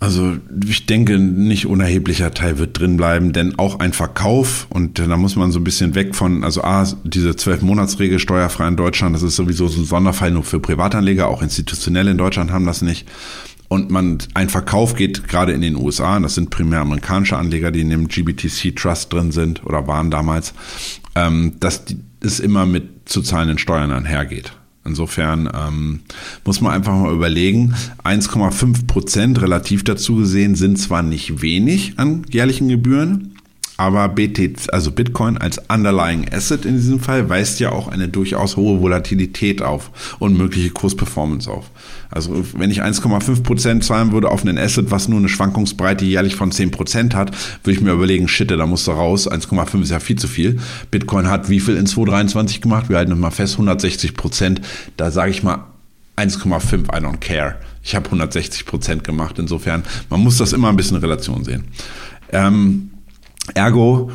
Also 0.00 0.36
ich 0.66 0.84
denke, 0.84 1.18
nicht 1.18 1.66
unerheblicher 1.66 2.32
Teil 2.32 2.58
wird 2.58 2.78
drin 2.78 2.98
bleiben, 2.98 3.32
denn 3.32 3.58
auch 3.58 3.80
ein 3.80 3.94
Verkauf, 3.94 4.66
und 4.68 4.98
da 4.98 5.16
muss 5.16 5.34
man 5.34 5.50
so 5.50 5.60
ein 5.60 5.64
bisschen 5.64 5.94
weg 5.94 6.14
von, 6.14 6.44
also 6.44 6.62
A, 6.62 6.86
diese 7.04 7.30
12-Monats-Regel 7.30 8.18
steuerfrei 8.18 8.68
in 8.68 8.76
Deutschland, 8.76 9.14
das 9.14 9.22
ist 9.22 9.36
sowieso 9.36 9.66
so 9.68 9.80
ein 9.80 9.86
Sonderfall 9.86 10.30
nur 10.30 10.44
für 10.44 10.60
Privatanleger, 10.60 11.28
auch 11.28 11.42
institutionell 11.42 12.06
in 12.06 12.18
Deutschland 12.18 12.50
haben 12.50 12.66
das 12.66 12.82
nicht. 12.82 13.08
Und 13.72 13.88
man, 13.88 14.18
ein 14.34 14.48
Verkauf 14.48 14.96
geht 14.96 15.28
gerade 15.28 15.52
in 15.52 15.60
den 15.60 15.76
USA, 15.76 16.18
das 16.18 16.34
sind 16.34 16.50
primär 16.50 16.80
amerikanische 16.80 17.38
Anleger, 17.38 17.70
die 17.70 17.82
in 17.82 17.90
dem 17.90 18.08
GBTC 18.08 18.74
Trust 18.74 19.12
drin 19.12 19.30
sind 19.30 19.64
oder 19.64 19.86
waren 19.86 20.10
damals, 20.10 20.54
ähm, 21.14 21.52
dass 21.60 21.84
es 22.18 22.40
immer 22.40 22.66
mit 22.66 23.08
zu 23.08 23.22
zahlenden 23.22 23.58
Steuern 23.58 23.92
einhergeht. 23.92 24.54
Insofern 24.84 25.48
ähm, 25.54 26.00
muss 26.44 26.60
man 26.60 26.72
einfach 26.72 26.92
mal 26.94 27.14
überlegen, 27.14 27.76
1,5 28.02 28.88
Prozent 28.88 29.40
relativ 29.40 29.84
dazu 29.84 30.16
gesehen 30.16 30.56
sind 30.56 30.76
zwar 30.76 31.04
nicht 31.04 31.40
wenig 31.40 31.96
an 31.96 32.24
jährlichen 32.28 32.66
Gebühren, 32.66 33.36
aber 33.80 34.10
BT, 34.10 34.70
also 34.74 34.90
Bitcoin 34.90 35.38
als 35.38 35.58
Underlying 35.70 36.30
Asset 36.30 36.66
in 36.66 36.74
diesem 36.74 37.00
Fall 37.00 37.30
weist 37.30 37.60
ja 37.60 37.72
auch 37.72 37.88
eine 37.88 38.08
durchaus 38.08 38.58
hohe 38.58 38.78
Volatilität 38.82 39.62
auf 39.62 40.16
und 40.18 40.36
mögliche 40.36 40.68
Kursperformance 40.68 41.50
auf. 41.50 41.70
Also 42.10 42.44
wenn 42.58 42.70
ich 42.70 42.82
1,5 42.82 43.42
Prozent 43.42 43.82
zahlen 43.82 44.12
würde 44.12 44.30
auf 44.30 44.42
einen 44.42 44.58
Asset, 44.58 44.90
was 44.90 45.08
nur 45.08 45.18
eine 45.18 45.30
Schwankungsbreite 45.30 46.04
jährlich 46.04 46.36
von 46.36 46.52
10 46.52 46.72
Prozent 46.72 47.14
hat, 47.14 47.34
würde 47.64 47.78
ich 47.78 47.80
mir 47.80 47.92
überlegen, 47.92 48.28
shit, 48.28 48.50
da 48.50 48.66
musst 48.66 48.86
du 48.86 48.90
raus. 48.90 49.26
1,5 49.26 49.80
ist 49.80 49.90
ja 49.90 49.98
viel 49.98 50.16
zu 50.16 50.28
viel. 50.28 50.60
Bitcoin 50.90 51.30
hat 51.30 51.48
wie 51.48 51.60
viel 51.60 51.78
in 51.78 51.86
2023 51.86 52.60
gemacht? 52.60 52.90
Wir 52.90 52.98
halten 52.98 53.18
mal 53.18 53.30
fest, 53.30 53.54
160 53.54 54.12
Prozent. 54.12 54.60
Da 54.98 55.10
sage 55.10 55.30
ich 55.30 55.42
mal 55.42 55.64
1,5, 56.18 56.94
I 56.94 57.02
don't 57.02 57.16
care. 57.16 57.54
Ich 57.82 57.94
habe 57.94 58.04
160 58.04 58.66
Prozent 58.66 59.04
gemacht. 59.04 59.38
Insofern, 59.38 59.84
man 60.10 60.20
muss 60.20 60.36
das 60.36 60.52
immer 60.52 60.68
ein 60.68 60.76
bisschen 60.76 60.98
in 60.98 61.02
Relation 61.02 61.44
sehen. 61.44 61.64
Ähm, 62.30 62.89
Ergo 63.54 64.10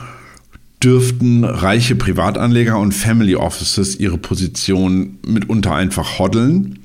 dürften 0.84 1.43
reiche 1.43 1.95
Privatanleger 1.95 2.78
und 2.78 2.93
Family 2.93 3.36
Offices 3.36 4.00
ihre 4.00 4.17
Position 4.17 5.17
mitunter 5.26 5.74
einfach 5.74 6.19
hoddeln. 6.19 6.80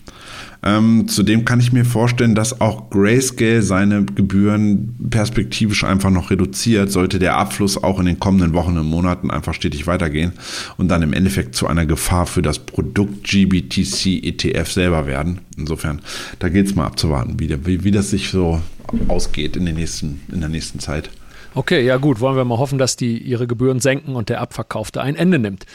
Ähm, 0.62 1.08
zudem 1.08 1.46
kann 1.46 1.58
ich 1.58 1.72
mir 1.72 1.86
vorstellen, 1.86 2.34
dass 2.34 2.60
auch 2.60 2.90
Grayscale 2.90 3.62
seine 3.62 4.04
Gebühren 4.04 4.94
perspektivisch 5.08 5.84
einfach 5.84 6.10
noch 6.10 6.30
reduziert, 6.30 6.92
sollte 6.92 7.18
der 7.18 7.36
Abfluss 7.36 7.82
auch 7.82 7.98
in 7.98 8.06
den 8.06 8.20
kommenden 8.20 8.52
Wochen 8.52 8.76
und 8.76 8.86
Monaten 8.86 9.30
einfach 9.30 9.54
stetig 9.54 9.86
weitergehen 9.86 10.32
und 10.76 10.88
dann 10.88 11.02
im 11.02 11.14
Endeffekt 11.14 11.54
zu 11.54 11.66
einer 11.66 11.86
Gefahr 11.86 12.26
für 12.26 12.42
das 12.42 12.58
Produkt 12.58 13.24
GBTC 13.24 14.22
ETF 14.22 14.70
selber 14.70 15.06
werden. 15.06 15.40
Insofern, 15.56 16.02
da 16.40 16.50
geht 16.50 16.66
es 16.66 16.74
mal 16.74 16.86
abzuwarten, 16.86 17.40
wie, 17.40 17.48
wie, 17.66 17.84
wie 17.84 17.90
das 17.90 18.10
sich 18.10 18.28
so 18.28 18.60
ausgeht 19.08 19.56
in, 19.56 19.64
den 19.64 19.76
nächsten, 19.76 20.20
in 20.30 20.40
der 20.40 20.50
nächsten 20.50 20.78
Zeit. 20.78 21.10
Okay, 21.54 21.84
ja 21.84 21.96
gut, 21.96 22.20
wollen 22.20 22.36
wir 22.36 22.44
mal 22.44 22.58
hoffen, 22.58 22.78
dass 22.78 22.96
die 22.96 23.18
ihre 23.18 23.46
Gebühren 23.46 23.80
senken 23.80 24.14
und 24.14 24.28
der 24.28 24.40
Abverkaufte 24.40 25.02
ein 25.02 25.16
Ende 25.16 25.38
nimmt. 25.38 25.66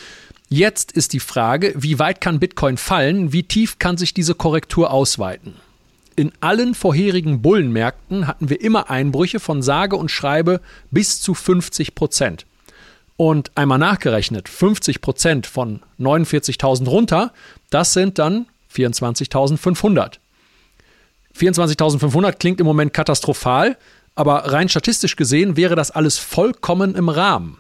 Jetzt 0.47 0.91
ist 0.91 1.13
die 1.13 1.19
Frage, 1.19 1.73
wie 1.75 1.99
weit 1.99 2.21
kann 2.21 2.39
Bitcoin 2.39 2.77
fallen, 2.77 3.33
wie 3.33 3.43
tief 3.43 3.79
kann 3.79 3.97
sich 3.97 4.13
diese 4.13 4.35
Korrektur 4.35 4.91
ausweiten? 4.91 5.55
In 6.15 6.31
allen 6.39 6.75
vorherigen 6.75 7.41
Bullenmärkten 7.41 8.27
hatten 8.27 8.49
wir 8.49 8.61
immer 8.61 8.89
Einbrüche 8.89 9.41
von 9.41 9.61
sage 9.61 9.97
und 9.97 10.11
schreibe 10.11 10.61
bis 10.91 11.21
zu 11.21 11.33
50 11.33 11.93
Prozent. 11.93 12.45
Und 13.17 13.51
einmal 13.55 13.79
nachgerechnet, 13.79 14.47
50 14.47 15.01
Prozent 15.01 15.45
von 15.45 15.81
49.000 15.99 16.88
runter, 16.88 17.33
das 17.69 17.93
sind 17.93 18.19
dann 18.19 18.45
24.500. 18.73 20.19
24.500 21.38 22.33
klingt 22.33 22.61
im 22.61 22.65
Moment 22.65 22.93
katastrophal, 22.93 23.77
aber 24.15 24.51
rein 24.51 24.69
statistisch 24.69 25.15
gesehen 25.15 25.58
wäre 25.58 25.75
das 25.75 25.91
alles 25.91 26.17
vollkommen 26.17 26.95
im 26.95 27.10
Rahmen. 27.10 27.60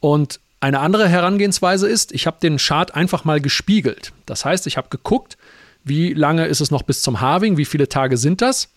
Und 0.00 0.40
eine 0.60 0.80
andere 0.80 1.08
Herangehensweise 1.08 1.88
ist, 1.88 2.12
ich 2.12 2.26
habe 2.26 2.38
den 2.42 2.56
Chart 2.56 2.94
einfach 2.94 3.24
mal 3.24 3.40
gespiegelt. 3.40 4.12
Das 4.26 4.44
heißt, 4.44 4.66
ich 4.66 4.76
habe 4.76 4.88
geguckt, 4.88 5.36
wie 5.84 6.14
lange 6.14 6.46
ist 6.46 6.60
es 6.60 6.70
noch 6.70 6.82
bis 6.82 7.02
zum 7.02 7.20
Halving, 7.20 7.56
wie 7.56 7.64
viele 7.64 7.88
Tage 7.88 8.16
sind 8.16 8.40
das? 8.40 8.70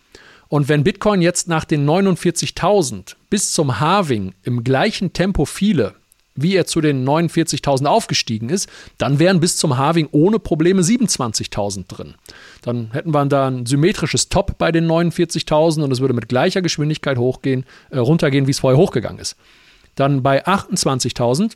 Und 0.50 0.70
wenn 0.70 0.84
Bitcoin 0.84 1.22
jetzt 1.22 1.48
nach 1.48 1.66
den 1.66 1.86
49.000 1.88 3.16
bis 3.30 3.52
zum 3.52 3.80
Halving 3.80 4.34
im 4.44 4.64
gleichen 4.64 5.14
Tempo 5.14 5.46
fiele, 5.46 5.96
wie 6.38 6.56
er 6.56 6.66
zu 6.66 6.80
den 6.80 7.06
49.000 7.06 7.86
aufgestiegen 7.86 8.50
ist, 8.50 8.70
dann 8.98 9.20
wären 9.20 9.40
bis 9.40 9.58
zum 9.58 9.78
Halving 9.78 10.08
ohne 10.12 10.40
Probleme 10.40 10.82
27.000 10.82 11.88
drin. 11.88 12.16
Dann 12.62 12.92
hätten 12.92 13.14
wir 13.14 13.26
da 13.26 13.48
ein 13.48 13.66
symmetrisches 13.66 14.30
Top 14.30 14.58
bei 14.58 14.72
den 14.72 14.88
49.000 14.88 15.84
und 15.84 15.92
es 15.92 16.00
würde 16.00 16.14
mit 16.14 16.30
gleicher 16.30 16.62
Geschwindigkeit 16.62 17.18
hochgehen, 17.18 17.66
äh, 17.90 17.98
runtergehen, 17.98 18.48
wie 18.48 18.52
es 18.52 18.60
vorher 18.60 18.78
hochgegangen 18.78 19.20
ist. 19.20 19.36
Dann 19.96 20.24
bei 20.24 20.46
28.000 20.46 21.54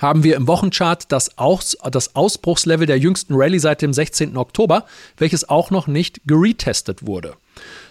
haben 0.00 0.22
wir 0.22 0.36
im 0.36 0.46
Wochenchart 0.46 1.10
das, 1.10 1.38
Aus, 1.38 1.76
das 1.90 2.14
Ausbruchslevel 2.14 2.86
der 2.86 2.98
jüngsten 2.98 3.34
Rallye 3.34 3.58
seit 3.58 3.82
dem 3.82 3.92
16. 3.92 4.36
Oktober, 4.36 4.84
welches 5.16 5.48
auch 5.48 5.70
noch 5.70 5.86
nicht 5.88 6.20
geretestet 6.24 7.06
wurde. 7.06 7.34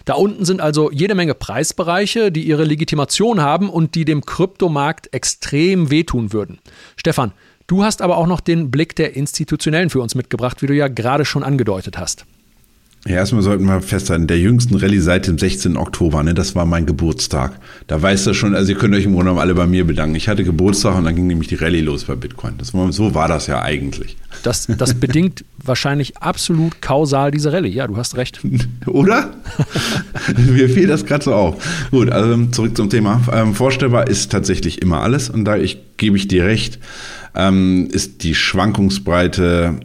Da 0.08 0.14
unten 0.14 0.46
sind 0.46 0.62
also 0.62 0.90
jede 0.90 1.14
Menge 1.14 1.34
Preisbereiche, 1.34 2.32
die 2.32 2.48
ihre 2.48 2.64
Legitimation 2.64 3.42
haben 3.42 3.68
und 3.68 3.94
die 3.94 4.06
dem 4.06 4.24
Kryptomarkt 4.24 5.12
extrem 5.12 5.90
wehtun 5.90 6.32
würden. 6.32 6.60
Stefan, 6.96 7.32
du 7.66 7.84
hast 7.84 8.00
aber 8.00 8.16
auch 8.16 8.26
noch 8.26 8.40
den 8.40 8.70
Blick 8.70 8.96
der 8.96 9.16
Institutionellen 9.16 9.90
für 9.90 10.00
uns 10.00 10.14
mitgebracht, 10.14 10.62
wie 10.62 10.66
du 10.66 10.72
ja 10.72 10.88
gerade 10.88 11.26
schon 11.26 11.42
angedeutet 11.42 11.98
hast. 11.98 12.24
Ja, 13.08 13.14
erstmal 13.14 13.40
sollten 13.40 13.64
wir 13.64 13.80
festhalten, 13.80 14.26
der 14.26 14.38
jüngsten 14.38 14.74
Rallye 14.76 14.98
seit 14.98 15.26
dem 15.26 15.38
16. 15.38 15.78
Oktober, 15.78 16.22
ne, 16.22 16.34
das 16.34 16.54
war 16.54 16.66
mein 16.66 16.84
Geburtstag. 16.84 17.58
Da 17.86 18.02
weißt 18.02 18.26
du 18.26 18.34
schon, 18.34 18.54
also 18.54 18.70
ihr 18.70 18.78
könnt 18.78 18.94
euch 18.94 19.04
im 19.04 19.12
Grunde 19.12 19.30
genommen 19.30 19.40
alle 19.40 19.54
bei 19.54 19.66
mir 19.66 19.86
bedanken. 19.86 20.14
Ich 20.14 20.28
hatte 20.28 20.44
Geburtstag 20.44 20.94
und 20.94 21.04
dann 21.04 21.16
ging 21.16 21.26
nämlich 21.26 21.48
die 21.48 21.54
Rallye 21.54 21.80
los 21.80 22.04
bei 22.04 22.16
Bitcoin. 22.16 22.58
Das 22.58 22.72
so 22.90 23.14
war 23.14 23.26
das 23.26 23.46
ja 23.46 23.62
eigentlich. 23.62 24.18
Das, 24.42 24.66
das 24.66 24.92
bedingt 24.92 25.42
wahrscheinlich 25.64 26.18
absolut 26.18 26.82
kausal 26.82 27.30
diese 27.30 27.50
Rallye. 27.50 27.70
Ja, 27.70 27.86
du 27.86 27.96
hast 27.96 28.14
recht. 28.18 28.40
Oder? 28.84 29.30
Mir 30.36 30.68
fiel 30.68 30.86
das 30.86 31.06
gerade 31.06 31.24
so 31.24 31.32
auf. 31.32 31.88
Gut, 31.90 32.10
also 32.10 32.44
zurück 32.48 32.76
zum 32.76 32.90
Thema. 32.90 33.22
Ähm, 33.32 33.54
vorstellbar 33.54 34.08
ist 34.08 34.30
tatsächlich 34.30 34.82
immer 34.82 35.00
alles 35.00 35.30
und 35.30 35.46
da 35.46 35.56
ich, 35.56 35.78
gebe 35.96 36.18
ich 36.18 36.28
dir 36.28 36.44
recht, 36.44 36.78
ähm, 37.34 37.88
ist 37.90 38.22
die 38.22 38.34
Schwankungsbreite 38.34 39.80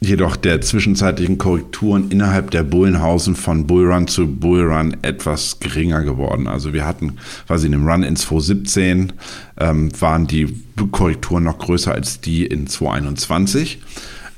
jedoch 0.00 0.36
der 0.36 0.60
zwischenzeitlichen 0.60 1.38
Korrekturen 1.38 2.10
innerhalb 2.10 2.50
der 2.50 2.62
Bullenhausen 2.62 3.34
von 3.34 3.66
Bullrun 3.66 4.08
zu 4.08 4.26
Bullrun 4.26 4.96
etwas 5.02 5.58
geringer 5.60 6.02
geworden. 6.02 6.46
Also 6.46 6.72
wir 6.72 6.86
hatten 6.86 7.16
quasi 7.46 7.66
in 7.66 7.72
dem 7.72 7.88
Run 7.88 8.02
in 8.02 8.16
2017 8.16 9.12
ähm, 9.58 9.90
waren 10.00 10.26
die 10.26 10.54
Korrekturen 10.90 11.44
noch 11.44 11.58
größer 11.58 11.92
als 11.92 12.20
die 12.20 12.44
in 12.44 12.66
2021. 12.66 13.80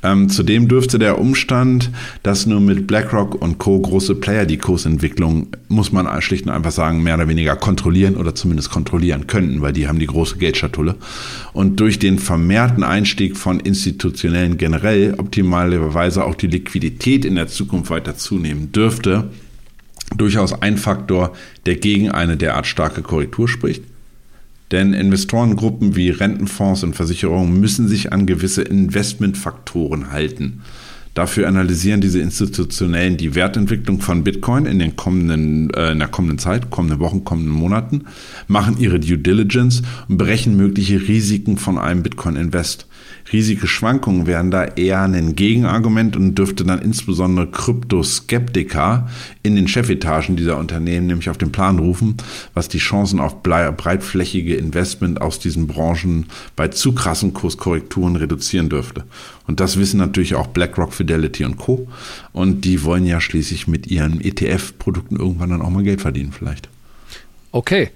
Ähm, 0.02 0.28
zudem 0.28 0.68
dürfte 0.68 0.98
der 0.98 1.18
Umstand, 1.18 1.90
dass 2.22 2.46
nur 2.46 2.60
mit 2.60 2.86
BlackRock 2.86 3.34
und 3.34 3.58
Co. 3.58 3.80
große 3.80 4.14
Player 4.14 4.46
die 4.46 4.58
Kursentwicklung, 4.58 5.48
muss 5.68 5.90
man 5.90 6.08
schlicht 6.22 6.46
und 6.46 6.52
einfach 6.52 6.70
sagen, 6.70 7.02
mehr 7.02 7.16
oder 7.16 7.28
weniger 7.28 7.56
kontrollieren 7.56 8.16
oder 8.16 8.34
zumindest 8.34 8.70
kontrollieren 8.70 9.26
könnten, 9.26 9.60
weil 9.60 9.72
die 9.72 9.88
haben 9.88 9.98
die 9.98 10.06
große 10.06 10.38
Geldschatulle. 10.38 10.94
Und 11.52 11.80
durch 11.80 11.98
den 11.98 12.18
vermehrten 12.18 12.84
Einstieg 12.84 13.36
von 13.36 13.58
Institutionellen 13.58 14.56
generell 14.56 15.14
optimalerweise 15.18 16.24
auch 16.24 16.36
die 16.36 16.46
Liquidität 16.46 17.24
in 17.24 17.34
der 17.34 17.48
Zukunft 17.48 17.90
weiter 17.90 18.16
zunehmen 18.16 18.70
dürfte, 18.70 19.30
durchaus 20.16 20.62
ein 20.62 20.76
Faktor, 20.76 21.32
der 21.66 21.76
gegen 21.76 22.10
eine 22.10 22.36
derart 22.36 22.66
starke 22.66 23.02
Korrektur 23.02 23.48
spricht. 23.48 23.82
Denn 24.70 24.92
Investorengruppen 24.92 25.96
wie 25.96 26.10
Rentenfonds 26.10 26.82
und 26.82 26.94
Versicherungen 26.94 27.58
müssen 27.58 27.88
sich 27.88 28.12
an 28.12 28.26
gewisse 28.26 28.62
Investmentfaktoren 28.62 30.10
halten. 30.10 30.62
Dafür 31.18 31.48
analysieren 31.48 32.00
diese 32.00 32.20
Institutionellen 32.20 33.16
die 33.16 33.34
Wertentwicklung 33.34 34.00
von 34.00 34.22
Bitcoin 34.22 34.66
in, 34.66 34.78
den 34.78 34.94
kommenden, 34.94 35.68
äh, 35.74 35.90
in 35.90 35.98
der 35.98 36.06
kommenden 36.06 36.38
Zeit, 36.38 36.70
kommenden 36.70 37.00
Wochen, 37.00 37.24
kommenden 37.24 37.52
Monaten, 37.52 38.04
machen 38.46 38.76
ihre 38.78 39.00
Due 39.00 39.18
Diligence 39.18 39.82
und 40.08 40.16
berechnen 40.16 40.56
mögliche 40.56 41.08
Risiken 41.08 41.56
von 41.58 41.76
einem 41.76 42.04
Bitcoin-Invest. 42.04 42.86
Riesige 43.32 43.66
Schwankungen 43.66 44.26
wären 44.26 44.50
da 44.50 44.64
eher 44.64 45.02
ein 45.02 45.34
Gegenargument 45.34 46.16
und 46.16 46.36
dürfte 46.36 46.64
dann 46.64 46.80
insbesondere 46.80 47.50
Kryptoskeptiker 47.50 49.08
in 49.42 49.56
den 49.56 49.68
Chefetagen 49.68 50.36
dieser 50.36 50.56
Unternehmen 50.56 51.08
nämlich 51.08 51.28
auf 51.28 51.36
den 51.36 51.52
Plan 51.52 51.78
rufen, 51.78 52.14
was 52.54 52.68
die 52.68 52.78
Chancen 52.78 53.20
auf 53.20 53.42
breitflächige 53.42 54.54
Investment 54.54 55.20
aus 55.20 55.40
diesen 55.40 55.66
Branchen 55.66 56.26
bei 56.56 56.68
zu 56.68 56.92
krassen 56.92 57.34
Kurskorrekturen 57.34 58.16
reduzieren 58.16 58.70
dürfte. 58.70 59.04
Und 59.48 59.60
das 59.60 59.78
wissen 59.78 59.98
natürlich 59.98 60.36
auch 60.36 60.46
BlackRock, 60.46 60.92
Fidelity 60.92 61.44
und 61.44 61.56
Co. 61.56 61.88
Und 62.32 62.60
die 62.64 62.84
wollen 62.84 63.06
ja 63.06 63.20
schließlich 63.20 63.66
mit 63.66 63.88
ihren 63.88 64.20
ETF-Produkten 64.20 65.16
irgendwann 65.16 65.50
dann 65.50 65.62
auch 65.62 65.70
mal 65.70 65.82
Geld 65.82 66.02
verdienen 66.02 66.32
vielleicht. 66.32 66.68
Okay, 67.50 67.90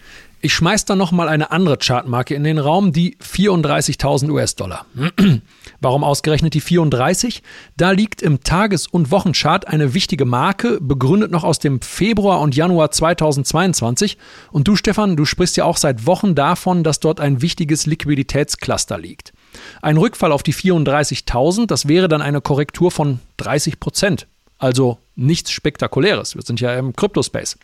ich 0.44 0.54
schmeiß 0.54 0.86
dann 0.86 0.98
noch 0.98 1.12
mal 1.12 1.28
eine 1.28 1.52
andere 1.52 1.76
Chartmarke 1.76 2.34
in 2.34 2.42
den 2.42 2.58
Raum, 2.58 2.92
die 2.92 3.16
34.000 3.18 4.28
US-Dollar. 4.30 4.86
Warum 5.80 6.02
ausgerechnet 6.02 6.54
die 6.54 6.60
34? 6.60 7.44
Da 7.76 7.92
liegt 7.92 8.22
im 8.22 8.42
Tages- 8.42 8.88
und 8.88 9.12
Wochenchart 9.12 9.68
eine 9.68 9.94
wichtige 9.94 10.24
Marke, 10.24 10.80
begründet 10.80 11.30
noch 11.30 11.44
aus 11.44 11.60
dem 11.60 11.80
Februar 11.80 12.40
und 12.40 12.56
Januar 12.56 12.90
2022. 12.90 14.18
Und 14.50 14.66
du, 14.66 14.74
Stefan, 14.74 15.16
du 15.16 15.26
sprichst 15.26 15.56
ja 15.58 15.64
auch 15.64 15.76
seit 15.76 16.06
Wochen 16.06 16.34
davon, 16.34 16.82
dass 16.82 16.98
dort 16.98 17.20
ein 17.20 17.40
wichtiges 17.40 17.86
Liquiditätscluster 17.86 18.98
liegt. 18.98 19.32
Ein 19.80 19.96
Rückfall 19.96 20.32
auf 20.32 20.42
die 20.42 20.54
34.000, 20.54 21.66
das 21.66 21.88
wäre 21.88 22.08
dann 22.08 22.22
eine 22.22 22.40
Korrektur 22.40 22.90
von 22.90 23.20
30 23.38 23.80
Prozent. 23.80 24.26
Also 24.58 24.98
nichts 25.16 25.50
Spektakuläres. 25.50 26.36
Wir 26.36 26.42
sind 26.42 26.60
ja 26.60 26.74
im 26.74 26.94
Kryptospace. 26.94 27.58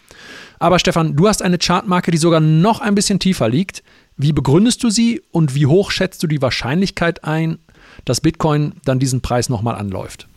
Aber 0.59 0.79
Stefan, 0.79 1.15
du 1.15 1.29
hast 1.29 1.43
eine 1.43 1.59
Chartmarke, 1.59 2.11
die 2.11 2.19
sogar 2.19 2.41
noch 2.41 2.81
ein 2.81 2.95
bisschen 2.95 3.21
tiefer 3.21 3.49
liegt. 3.49 3.83
Wie 4.17 4.33
begründest 4.33 4.83
du 4.83 4.91
sie 4.91 5.23
und 5.31 5.55
wie 5.55 5.67
hoch 5.67 5.93
schätzt 5.93 6.23
du 6.23 6.27
die 6.27 6.43
Wahrscheinlichkeit 6.43 7.23
ein, 7.25 7.59
dass 8.05 8.21
Bitcoin 8.21 8.73
dann 8.85 8.99
diesen 8.99 9.21
Preis 9.21 9.49
nochmal 9.49 9.77
anläuft? 9.77 10.28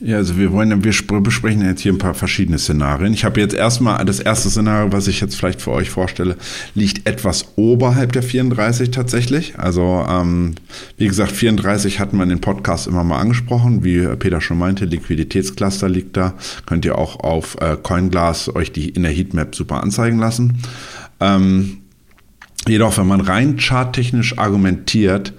Ja, 0.00 0.18
also 0.18 0.38
wir 0.38 0.52
wollen, 0.52 0.84
wir 0.84 1.20
besprechen 1.20 1.62
jetzt 1.62 1.80
hier 1.80 1.92
ein 1.92 1.98
paar 1.98 2.14
verschiedene 2.14 2.58
Szenarien. 2.58 3.12
Ich 3.14 3.24
habe 3.24 3.40
jetzt 3.40 3.54
erstmal 3.54 4.04
das 4.04 4.20
erste 4.20 4.48
Szenario, 4.48 4.92
was 4.92 5.08
ich 5.08 5.20
jetzt 5.20 5.34
vielleicht 5.34 5.60
für 5.60 5.72
euch 5.72 5.90
vorstelle, 5.90 6.36
liegt 6.76 7.08
etwas 7.08 7.52
oberhalb 7.56 8.12
der 8.12 8.22
34 8.22 8.92
tatsächlich. 8.92 9.58
Also 9.58 10.06
ähm, 10.08 10.54
wie 10.98 11.08
gesagt, 11.08 11.32
34 11.32 11.98
hatten 11.98 12.16
wir 12.16 12.22
in 12.22 12.28
den 12.28 12.40
Podcast 12.40 12.86
immer 12.86 13.02
mal 13.02 13.18
angesprochen, 13.18 13.82
wie 13.82 14.06
Peter 14.16 14.40
schon 14.40 14.58
meinte, 14.58 14.84
Liquiditätscluster 14.84 15.88
liegt 15.88 16.16
da. 16.16 16.34
Könnt 16.64 16.84
ihr 16.84 16.96
auch 16.96 17.18
auf 17.18 17.56
äh, 17.60 17.76
CoinGlass 17.82 18.54
euch 18.54 18.70
die 18.70 18.90
in 18.90 19.02
der 19.02 19.12
Heatmap 19.12 19.56
super 19.56 19.82
anzeigen 19.82 20.20
lassen. 20.20 20.58
Ähm, 21.18 21.78
jedoch, 22.68 22.98
wenn 22.98 23.08
man 23.08 23.20
rein 23.20 23.58
charttechnisch 23.58 24.38
argumentiert, 24.38 25.32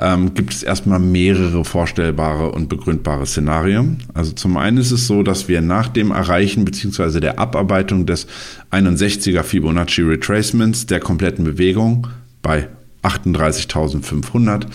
ähm, 0.00 0.34
gibt 0.34 0.52
es 0.52 0.62
erstmal 0.62 1.00
mehrere 1.00 1.64
vorstellbare 1.64 2.52
und 2.52 2.68
begründbare 2.68 3.26
Szenarien. 3.26 3.98
Also 4.14 4.32
zum 4.32 4.56
einen 4.56 4.78
ist 4.78 4.92
es 4.92 5.06
so, 5.06 5.22
dass 5.22 5.48
wir 5.48 5.60
nach 5.60 5.88
dem 5.88 6.10
Erreichen 6.10 6.64
bzw. 6.64 7.20
der 7.20 7.38
Abarbeitung 7.38 8.06
des 8.06 8.26
61er 8.70 9.42
Fibonacci 9.42 10.02
Retracements 10.02 10.86
der 10.86 11.00
kompletten 11.00 11.44
Bewegung 11.44 12.06
bei 12.42 12.68
38.500 13.02 14.66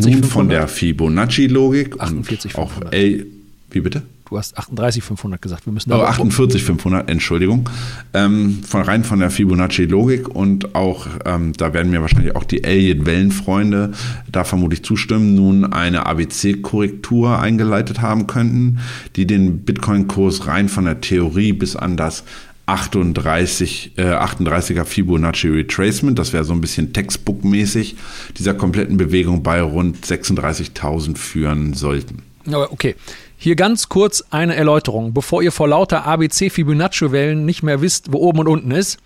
nun 0.00 0.24
von 0.24 0.48
der 0.48 0.66
Fibonacci-Logik 0.68 1.96
und 1.96 2.28
auch 2.54 2.72
L, 2.90 3.26
wie 3.70 3.80
bitte? 3.80 4.02
Du 4.28 4.36
hast 4.36 4.58
38,500 4.58 5.40
gesagt. 5.40 5.66
Wir 5.66 5.72
müssen 5.72 5.92
oh, 5.92 6.02
48,500, 6.02 7.08
Entschuldigung. 7.08 7.70
Ähm, 8.12 8.60
von 8.64 8.82
rein 8.82 9.04
von 9.04 9.20
der 9.20 9.30
Fibonacci-Logik 9.30 10.28
und 10.28 10.74
auch, 10.74 11.06
ähm, 11.24 11.52
da 11.52 11.72
werden 11.72 11.92
mir 11.92 12.00
wahrscheinlich 12.00 12.34
auch 12.34 12.42
die 12.42 12.64
Elliott-Wellenfreunde 12.64 13.92
da 14.30 14.42
vermutlich 14.42 14.82
zustimmen, 14.82 15.36
nun 15.36 15.64
eine 15.64 16.06
ABC-Korrektur 16.06 17.38
eingeleitet 17.38 18.00
haben 18.00 18.26
könnten, 18.26 18.80
die 19.14 19.28
den 19.28 19.60
Bitcoin-Kurs 19.60 20.48
rein 20.48 20.68
von 20.68 20.86
der 20.86 21.00
Theorie 21.00 21.52
bis 21.52 21.76
an 21.76 21.96
das 21.96 22.24
38, 22.66 23.92
äh, 23.96 24.02
38er 24.02 24.84
Fibonacci 24.84 25.48
Retracement, 25.48 26.18
das 26.18 26.32
wäre 26.32 26.42
so 26.42 26.52
ein 26.52 26.60
bisschen 26.60 26.92
Textbook-mäßig, 26.92 27.94
dieser 28.36 28.54
kompletten 28.54 28.96
Bewegung 28.96 29.44
bei 29.44 29.62
rund 29.62 30.04
36.000 30.04 31.16
führen 31.16 31.74
sollten. 31.74 32.22
Okay, 32.52 32.94
hier 33.36 33.56
ganz 33.56 33.88
kurz 33.88 34.24
eine 34.30 34.56
Erläuterung, 34.56 35.12
bevor 35.12 35.42
ihr 35.42 35.52
vor 35.52 35.68
lauter 35.68 36.06
ABC 36.06 36.50
Fibonacci-Wellen 36.50 37.44
nicht 37.44 37.62
mehr 37.62 37.80
wisst, 37.80 38.12
wo 38.12 38.18
oben 38.18 38.40
und 38.40 38.48
unten 38.48 38.70
ist. 38.70 38.98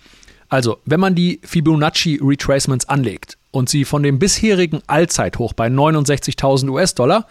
Also, 0.48 0.78
wenn 0.84 1.00
man 1.00 1.14
die 1.14 1.40
Fibonacci 1.44 2.20
Retracements 2.22 2.88
anlegt 2.88 3.38
und 3.50 3.68
sie 3.68 3.84
von 3.84 4.02
dem 4.02 4.18
bisherigen 4.18 4.80
Allzeithoch 4.86 5.52
bei 5.52 5.68
69.000 5.68 6.70
US-Dollar 6.70 7.26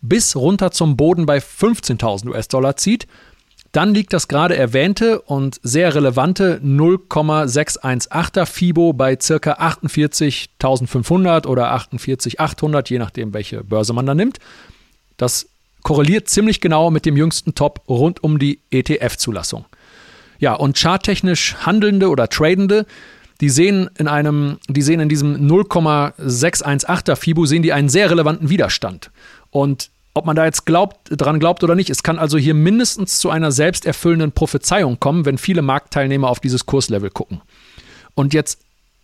bis 0.00 0.36
runter 0.36 0.70
zum 0.70 0.96
Boden 0.96 1.26
bei 1.26 1.38
15.000 1.38 2.28
US-Dollar 2.28 2.76
zieht, 2.76 3.06
dann 3.72 3.92
liegt 3.92 4.12
das 4.12 4.28
gerade 4.28 4.56
erwähnte 4.56 5.20
und 5.20 5.58
sehr 5.64 5.94
relevante 5.94 6.60
0,618er 6.64 8.46
Fibo 8.46 8.92
bei 8.92 9.16
ca. 9.16 9.34
48.500 9.34 11.48
oder 11.48 11.74
48.800, 11.74 12.88
je 12.88 12.98
nachdem, 12.98 13.34
welche 13.34 13.64
Börse 13.64 13.92
man 13.92 14.06
da 14.06 14.14
nimmt. 14.14 14.38
Das 15.16 15.48
korreliert 15.84 16.28
ziemlich 16.28 16.60
genau 16.60 16.90
mit 16.90 17.06
dem 17.06 17.16
jüngsten 17.16 17.54
Top 17.54 17.82
rund 17.88 18.24
um 18.24 18.40
die 18.40 18.58
ETF-Zulassung. 18.72 19.66
Ja, 20.40 20.54
und 20.54 20.76
charttechnisch 20.76 21.54
Handelnde 21.64 22.08
oder 22.08 22.28
Tradende, 22.28 22.86
die 23.40 23.50
sehen 23.50 23.88
in 23.98 24.08
einem, 24.08 24.58
die 24.68 24.82
sehen 24.82 24.98
in 24.98 25.08
diesem 25.08 25.46
0,618er 25.46 27.14
FIBO 27.14 27.46
sehen 27.46 27.62
die 27.62 27.72
einen 27.72 27.88
sehr 27.88 28.10
relevanten 28.10 28.48
Widerstand. 28.48 29.10
Und 29.50 29.90
ob 30.14 30.26
man 30.26 30.36
da 30.36 30.44
jetzt 30.44 30.64
glaubt, 30.64 30.96
dran 31.10 31.40
glaubt 31.40 31.62
oder 31.64 31.74
nicht, 31.74 31.90
es 31.90 32.02
kann 32.02 32.18
also 32.18 32.38
hier 32.38 32.54
mindestens 32.54 33.18
zu 33.18 33.30
einer 33.30 33.52
selbsterfüllenden 33.52 34.32
Prophezeiung 34.32 34.98
kommen, 35.00 35.26
wenn 35.26 35.38
viele 35.38 35.62
Marktteilnehmer 35.62 36.28
auf 36.28 36.40
dieses 36.40 36.66
Kurslevel 36.66 37.10
gucken. 37.10 37.42
Und 38.14 38.32
jetzt, 38.32 38.60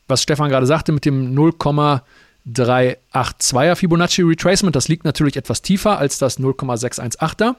was 0.09 0.23
Stefan 0.23 0.49
gerade 0.49 0.67
sagte 0.67 0.93
mit 0.93 1.05
dem 1.05 1.35
0,618 1.35 2.03
382er 2.53 3.77
Fibonacci 3.77 4.23
Retracement. 4.23 4.75
Das 4.75 4.89
liegt 4.89 5.05
natürlich 5.05 5.37
etwas 5.37 5.63
tiefer 5.63 5.99
als 5.99 6.19
das 6.19 6.39
0,618er. 6.39 7.57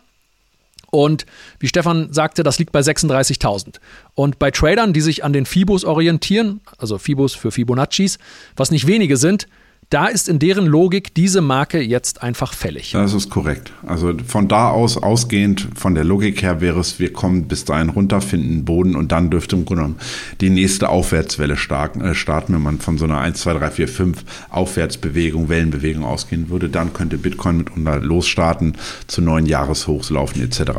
Und 0.92 1.26
wie 1.60 1.68
Stefan 1.68 2.12
sagte, 2.12 2.44
das 2.44 2.60
liegt 2.60 2.74
bei 2.74 2.82
36.000. 2.82 3.80
Und 4.14 4.40
bei 4.40 4.52
Tradern, 4.52 4.92
die 4.92 5.02
sich 5.02 5.24
an 5.24 5.32
den 5.32 5.46
Fibos 5.46 5.86
orientieren, 5.86 6.60
also 6.78 6.98
Fibos 6.98 7.34
für 7.34 7.52
Fibonaccis, 7.52 8.20
was 8.58 8.72
nicht 8.72 8.88
wenige 8.88 9.16
sind, 9.16 9.48
da 9.92 10.08
ist 10.08 10.30
in 10.30 10.40
deren 10.40 10.66
Logik 10.66 11.14
diese 11.14 11.42
Marke 11.42 11.82
jetzt 11.82 12.24
einfach 12.24 12.54
fällig. 12.54 12.92
Das 12.94 13.14
ist 13.14 13.30
korrekt. 13.30 13.74
Also 13.86 14.14
von 14.26 14.48
da 14.48 14.70
aus 14.70 14.98
ausgehend, 14.98 15.68
von 15.76 15.96
der 15.96 16.06
Logik 16.06 16.42
her 16.42 16.62
wäre 16.62 16.80
es, 16.80 16.98
wir 16.98 17.12
kommen 17.12 17.44
bis 17.44 17.66
dahin 17.66 17.90
runter, 17.90 18.22
finden 18.22 18.64
Boden 18.64 18.96
und 18.96 19.12
dann 19.12 19.30
dürfte 19.30 19.58
im 19.58 19.66
Grunde 19.66 19.84
genommen 19.84 20.00
die 20.40 20.50
nächste 20.50 20.88
Aufwärtswelle 20.88 21.58
starten, 21.58 22.00
äh, 22.00 22.16
starten, 22.16 22.54
wenn 22.54 22.62
man 22.62 22.80
von 22.80 22.98
so 22.98 23.04
einer 23.04 23.20
1, 23.20 23.42
2, 23.42 23.54
3, 23.56 23.72
4, 23.72 23.88
5 23.90 24.24
Aufwärtsbewegung, 24.50 25.50
Wellenbewegung 25.50 26.06
ausgehen 26.06 26.50
würde. 26.50 26.70
Dann 26.70 26.94
könnte 26.94 27.18
Bitcoin 27.18 27.58
mitunter 27.58 28.00
losstarten, 28.00 28.78
zu 29.08 29.22
neuen 29.22 29.46
Jahreshochs 29.46 30.10
laufen 30.10 30.42
etc. 30.42 30.72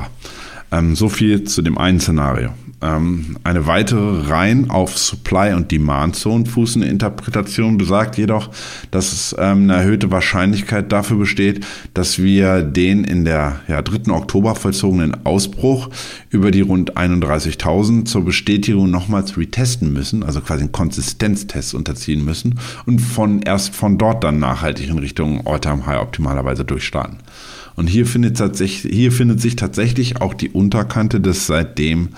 Ähm, 0.71 0.97
so 0.97 1.11
viel 1.11 1.45
zu 1.45 1.61
dem 1.61 1.77
einen 1.77 2.01
Szenario. 2.01 2.55
Ähm, 2.83 3.37
eine 3.45 3.67
weitere 3.67 4.29
rein 4.29 4.71
auf 4.71 4.99
Supply- 4.99 5.55
und 5.55 5.71
Demand-Zone 5.71 6.47
fußende 6.47 6.89
Interpretation 6.89 7.79
besagt 7.79 8.19
jedoch, 8.19 8.51
dass 8.91 9.13
es 9.13 9.37
ähm, 9.39 9.63
eine 9.65 9.75
erhöhte 9.75 10.11
Wahrscheinlichkeit 10.11 10.91
dafür 10.91 11.19
besteht, 11.19 11.65
dass 11.95 12.19
wir 12.19 12.63
den 12.63 13.05
in 13.05 13.25
der 13.25 13.61
ja, 13.69 13.83
3. 13.83 14.13
Oktober 14.13 14.55
vollzogenen 14.55 15.25
Ausbruch 15.25 15.91
über 16.31 16.51
die 16.51 16.63
rund 16.63 16.97
31.000 16.97 18.05
zur 18.05 18.25
Bestätigung 18.25 18.91
nochmals 18.91 19.37
retesten 19.37 19.93
müssen, 19.93 20.23
also 20.23 20.41
quasi 20.41 20.63
einen 20.63 20.73
Konsistenztest 20.73 21.75
unterziehen 21.75 22.25
müssen 22.25 22.59
und 22.87 22.99
von 23.01 23.43
erst 23.43 23.75
von 23.75 23.99
dort 23.99 24.25
dann 24.25 24.39
nachhaltig 24.39 24.89
in 24.89 24.99
Richtung 24.99 25.47
All-Time-High 25.47 26.01
optimalerweise 26.01 26.65
durchstarten. 26.65 27.19
Und 27.75 27.87
hier 27.87 28.07
findet, 28.07 28.37
tatsächlich, 28.37 28.93
hier 28.93 29.13
findet 29.13 29.41
sich 29.41 29.57
tatsächlich 29.57 30.21
auch 30.21 30.35
die 30.35 30.51
Unterkante 30.51 31.21
des 31.21 31.47
seitdem 31.47 32.11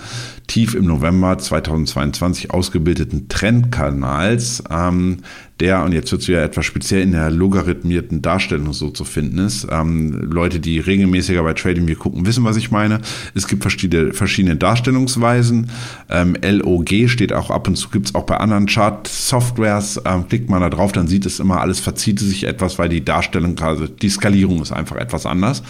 tief 0.47 0.75
im 0.75 0.87
November 0.87 1.39
2022 1.39 2.51
ausgebildeten 2.51 3.29
Trendkanals, 3.29 4.63
ähm, 4.71 5.19
der, 5.61 5.85
und 5.85 5.93
jetzt 5.93 6.11
wird 6.11 6.23
es 6.23 6.29
wieder 6.29 6.43
etwas 6.43 6.67
speziell 6.67 7.03
in 7.03 7.13
der 7.13 7.31
logarithmierten 7.31 8.23
Darstellung 8.23 8.73
so 8.73 8.91
zu 8.91 9.05
finden 9.05 9.39
ist. 9.39 9.69
Ähm, 9.71 10.11
Leute, 10.29 10.59
die 10.59 10.81
regelmäßiger 10.81 11.45
bei 11.45 11.55
Trading 11.55 11.87
wir 11.87 11.95
gucken, 11.95 12.27
wissen, 12.27 12.43
was 12.43 12.57
ich 12.57 12.73
meine. 12.73 13.01
Es 13.35 13.47
gibt 13.47 13.63
verschiedene, 13.63 14.13
verschiedene 14.13 14.57
Darstellungsweisen. 14.57 15.71
Ähm, 16.11 16.37
LOG 16.43 17.09
steht 17.09 17.33
auch 17.33 17.51
ab 17.51 17.69
und 17.69 17.77
zu, 17.77 17.89
gibt 17.91 18.07
es 18.07 18.15
auch 18.17 18.25
bei 18.25 18.37
anderen 18.39 18.67
Chart-Softwares. 18.67 20.03
Ähm, 20.05 20.27
klickt 20.29 20.51
man 20.51 20.61
da 20.61 20.71
drauf, 20.71 20.91
dann 20.91 21.07
sieht 21.07 21.25
es 21.25 21.39
immer, 21.39 21.61
alles 21.61 21.79
verzieht 21.79 22.19
sich 22.19 22.45
etwas, 22.45 22.81
weil 22.81 22.89
die 22.89 23.05
Darstellung, 23.05 23.57
also 23.61 23.87
die 23.87 24.09
Skalierung 24.09 24.61
ist 24.61 24.73
einfach 24.73 24.97
etwas 24.97 25.25
anders. 25.25 25.63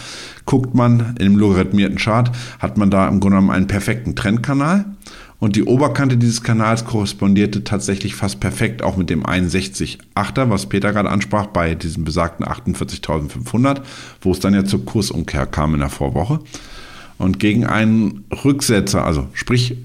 Guckt 0.45 0.73
man 0.73 1.15
im 1.19 1.37
logarithmierten 1.37 1.97
Chart, 1.97 2.31
hat 2.59 2.77
man 2.77 2.89
da 2.89 3.07
im 3.07 3.19
Grunde 3.19 3.37
genommen 3.37 3.51
einen 3.51 3.67
perfekten 3.67 4.15
Trendkanal. 4.15 4.64
Und 5.39 5.55
die 5.55 5.63
Oberkante 5.63 6.17
dieses 6.17 6.43
Kanals 6.43 6.85
korrespondierte 6.85 7.63
tatsächlich 7.63 8.15
fast 8.15 8.39
perfekt 8.39 8.81
auch 8.81 8.97
mit 8.97 9.09
dem 9.09 9.25
61,8er, 9.25 10.49
was 10.49 10.67
Peter 10.67 10.93
gerade 10.93 11.09
ansprach, 11.09 11.47
bei 11.47 11.75
diesem 11.75 12.05
besagten 12.05 12.45
48.500, 12.45 13.81
wo 14.21 14.31
es 14.31 14.39
dann 14.39 14.53
ja 14.53 14.63
zur 14.63 14.85
Kursumkehr 14.85 15.45
kam 15.45 15.73
in 15.73 15.81
der 15.81 15.89
Vorwoche. 15.89 16.39
Und 17.17 17.39
gegen 17.39 17.65
einen 17.65 18.25
Rücksetzer, 18.43 19.05
also 19.05 19.27
sprich 19.33 19.77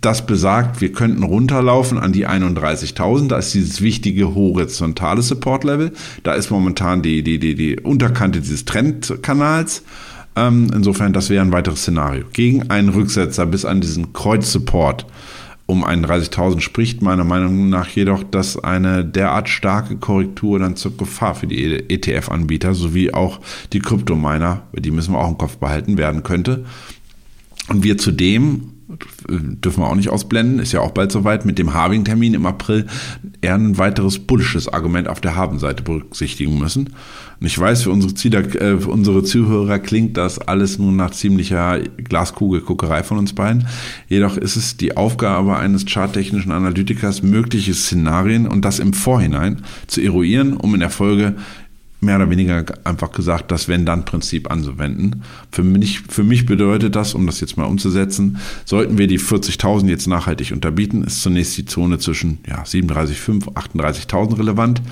das 0.00 0.26
besagt, 0.26 0.80
wir 0.80 0.92
könnten 0.92 1.22
runterlaufen 1.22 1.98
an 1.98 2.12
die 2.12 2.26
31.000. 2.26 3.28
Da 3.28 3.38
ist 3.38 3.54
dieses 3.54 3.80
wichtige 3.80 4.34
horizontale 4.34 5.22
Support-Level. 5.22 5.92
Da 6.22 6.34
ist 6.34 6.50
momentan 6.50 7.02
die, 7.02 7.22
die, 7.22 7.38
die, 7.38 7.54
die 7.54 7.80
Unterkante 7.80 8.40
dieses 8.40 8.64
Trendkanals. 8.64 9.82
Ähm, 10.36 10.70
insofern, 10.72 11.12
das 11.12 11.30
wäre 11.30 11.42
ein 11.42 11.52
weiteres 11.52 11.80
Szenario. 11.80 12.24
Gegen 12.32 12.70
einen 12.70 12.90
Rücksetzer 12.90 13.46
bis 13.46 13.64
an 13.64 13.80
diesen 13.80 14.12
Kreuz-Support 14.12 15.06
um 15.68 15.84
31.000 15.84 16.60
spricht 16.60 17.02
meiner 17.02 17.24
Meinung 17.24 17.68
nach 17.68 17.88
jedoch, 17.88 18.22
dass 18.22 18.56
eine 18.56 19.04
derart 19.04 19.48
starke 19.48 19.96
Korrektur 19.96 20.60
dann 20.60 20.76
zur 20.76 20.96
Gefahr 20.96 21.34
für 21.34 21.48
die 21.48 21.64
ETF-Anbieter 21.88 22.72
sowie 22.72 23.12
auch 23.12 23.40
die 23.72 23.80
Kryptominer, 23.80 24.62
die 24.72 24.92
müssen 24.92 25.12
wir 25.12 25.18
auch 25.18 25.30
im 25.30 25.38
Kopf 25.38 25.56
behalten, 25.56 25.98
werden 25.98 26.22
könnte. 26.22 26.64
Und 27.68 27.82
wir 27.82 27.98
zudem 27.98 28.74
dürfen 29.28 29.82
wir 29.82 29.88
auch 29.88 29.96
nicht 29.96 30.10
ausblenden, 30.10 30.60
ist 30.60 30.72
ja 30.72 30.80
auch 30.80 30.92
bald 30.92 31.10
soweit, 31.10 31.44
mit 31.44 31.58
dem 31.58 31.74
Harving-Termin 31.74 32.34
im 32.34 32.46
April 32.46 32.86
eher 33.40 33.54
ein 33.54 33.78
weiteres 33.78 34.20
bullisches 34.20 34.68
Argument 34.68 35.08
auf 35.08 35.20
der 35.20 35.34
Habenseite 35.34 35.82
berücksichtigen 35.82 36.58
müssen. 36.58 36.90
Und 37.40 37.46
ich 37.46 37.58
weiß, 37.58 37.82
für 37.82 37.90
unsere, 37.90 38.14
Ziele, 38.14 38.38
äh, 38.38 38.78
für 38.78 38.90
unsere 38.90 39.24
Zuhörer 39.24 39.80
klingt 39.80 40.16
das 40.16 40.38
alles 40.38 40.78
nun 40.78 40.96
nach 40.96 41.10
ziemlicher 41.10 41.80
Glaskugelguckerei 41.80 43.02
von 43.02 43.18
uns 43.18 43.32
beiden. 43.32 43.66
Jedoch 44.08 44.36
ist 44.36 44.56
es 44.56 44.76
die 44.76 44.96
Aufgabe 44.96 45.56
eines 45.56 45.84
charttechnischen 45.84 46.52
Analytikers, 46.52 47.22
mögliche 47.22 47.74
Szenarien 47.74 48.46
und 48.46 48.64
das 48.64 48.78
im 48.78 48.92
Vorhinein 48.92 49.62
zu 49.88 50.00
eruieren, 50.00 50.56
um 50.56 50.74
in 50.74 50.80
der 50.80 50.90
Folge 50.90 51.34
mehr 52.06 52.16
oder 52.16 52.30
weniger 52.30 52.64
einfach 52.84 53.12
gesagt, 53.12 53.50
das 53.50 53.68
Wenn-Dann-Prinzip 53.68 54.50
anzuwenden. 54.50 55.22
Für 55.52 55.62
mich, 55.62 56.00
für 56.08 56.24
mich 56.24 56.46
bedeutet 56.46 56.96
das, 56.96 57.14
um 57.14 57.26
das 57.26 57.40
jetzt 57.40 57.58
mal 57.58 57.64
umzusetzen, 57.64 58.38
sollten 58.64 58.96
wir 58.96 59.06
die 59.06 59.20
40.000 59.20 59.88
jetzt 59.88 60.06
nachhaltig 60.06 60.52
unterbieten, 60.52 61.04
ist 61.04 61.20
zunächst 61.20 61.58
die 61.58 61.66
Zone 61.66 61.98
zwischen 61.98 62.38
ja, 62.48 62.62
37.500, 62.62 63.52
38.000 63.52 64.38
relevant. 64.38 64.82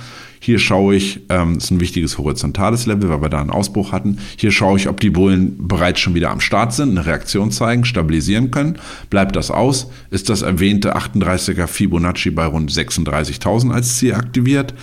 Hier 0.44 0.58
schaue 0.58 0.94
ich, 0.94 1.20
ähm, 1.30 1.56
ist 1.56 1.70
ein 1.70 1.80
wichtiges 1.80 2.18
horizontales 2.18 2.84
Level, 2.84 3.08
weil 3.08 3.22
wir 3.22 3.30
da 3.30 3.40
einen 3.40 3.48
Ausbruch 3.48 3.92
hatten. 3.92 4.18
Hier 4.36 4.50
schaue 4.50 4.76
ich, 4.76 4.90
ob 4.90 5.00
die 5.00 5.08
Bullen 5.08 5.56
bereits 5.66 6.00
schon 6.00 6.14
wieder 6.14 6.30
am 6.30 6.40
Start 6.40 6.74
sind, 6.74 6.90
eine 6.90 7.06
Reaktion 7.06 7.50
zeigen, 7.50 7.86
stabilisieren 7.86 8.50
können. 8.50 8.76
Bleibt 9.08 9.36
das 9.36 9.50
aus? 9.50 9.86
Ist 10.10 10.28
das 10.28 10.42
erwähnte 10.42 10.96
38er 10.96 11.66
Fibonacci 11.66 12.30
bei 12.30 12.44
rund 12.44 12.70
36.000 12.70 13.72
als 13.72 13.96
Ziel 13.96 14.12
aktiviert? 14.12 14.74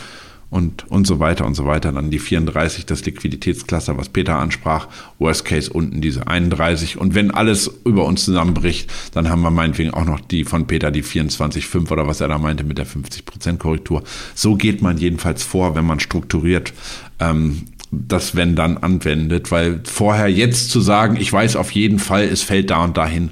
Und, 0.51 0.91
und 0.91 1.07
so 1.07 1.19
weiter 1.19 1.47
und 1.47 1.55
so 1.55 1.65
weiter. 1.65 1.91
Dann 1.91 2.11
die 2.11 2.19
34, 2.19 2.85
das 2.85 3.03
Liquiditätscluster, 3.05 3.97
was 3.97 4.09
Peter 4.09 4.37
ansprach. 4.37 4.87
Worst 5.17 5.45
Case 5.45 5.71
unten 5.71 6.01
diese 6.01 6.27
31. 6.27 6.99
Und 6.99 7.15
wenn 7.15 7.31
alles 7.31 7.71
über 7.85 8.05
uns 8.05 8.25
zusammenbricht, 8.25 8.91
dann 9.13 9.29
haben 9.29 9.41
wir 9.41 9.49
meinetwegen 9.49 9.91
auch 9.91 10.05
noch 10.05 10.19
die 10.19 10.43
von 10.43 10.67
Peter, 10.67 10.91
die 10.91 11.03
24,5 11.03 11.89
oder 11.91 12.05
was 12.05 12.21
er 12.21 12.27
da 12.27 12.37
meinte 12.37 12.63
mit 12.63 12.77
der 12.77 12.85
50% 12.85 13.57
Korrektur. 13.57 14.03
So 14.35 14.55
geht 14.55 14.83
man 14.83 14.97
jedenfalls 14.97 15.41
vor, 15.41 15.73
wenn 15.73 15.85
man 15.85 15.99
strukturiert 15.99 16.73
ähm, 17.19 17.63
das 17.91 18.35
wenn 18.37 18.55
dann 18.55 18.77
anwendet, 18.77 19.51
weil 19.51 19.81
vorher 19.83 20.29
jetzt 20.29 20.71
zu 20.71 20.79
sagen, 20.79 21.17
ich 21.17 21.31
weiß 21.31 21.57
auf 21.57 21.71
jeden 21.71 21.99
Fall, 21.99 22.23
es 22.23 22.41
fällt 22.41 22.69
da 22.69 22.83
und 22.83 22.95
dahin, 22.95 23.31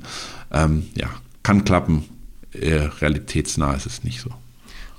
ähm, 0.52 0.88
ja, 0.96 1.10
kann 1.44 1.64
klappen. 1.64 2.04
Äh, 2.52 2.90
realitätsnah 3.00 3.74
ist 3.74 3.86
es 3.86 4.04
nicht 4.04 4.20
so. 4.20 4.32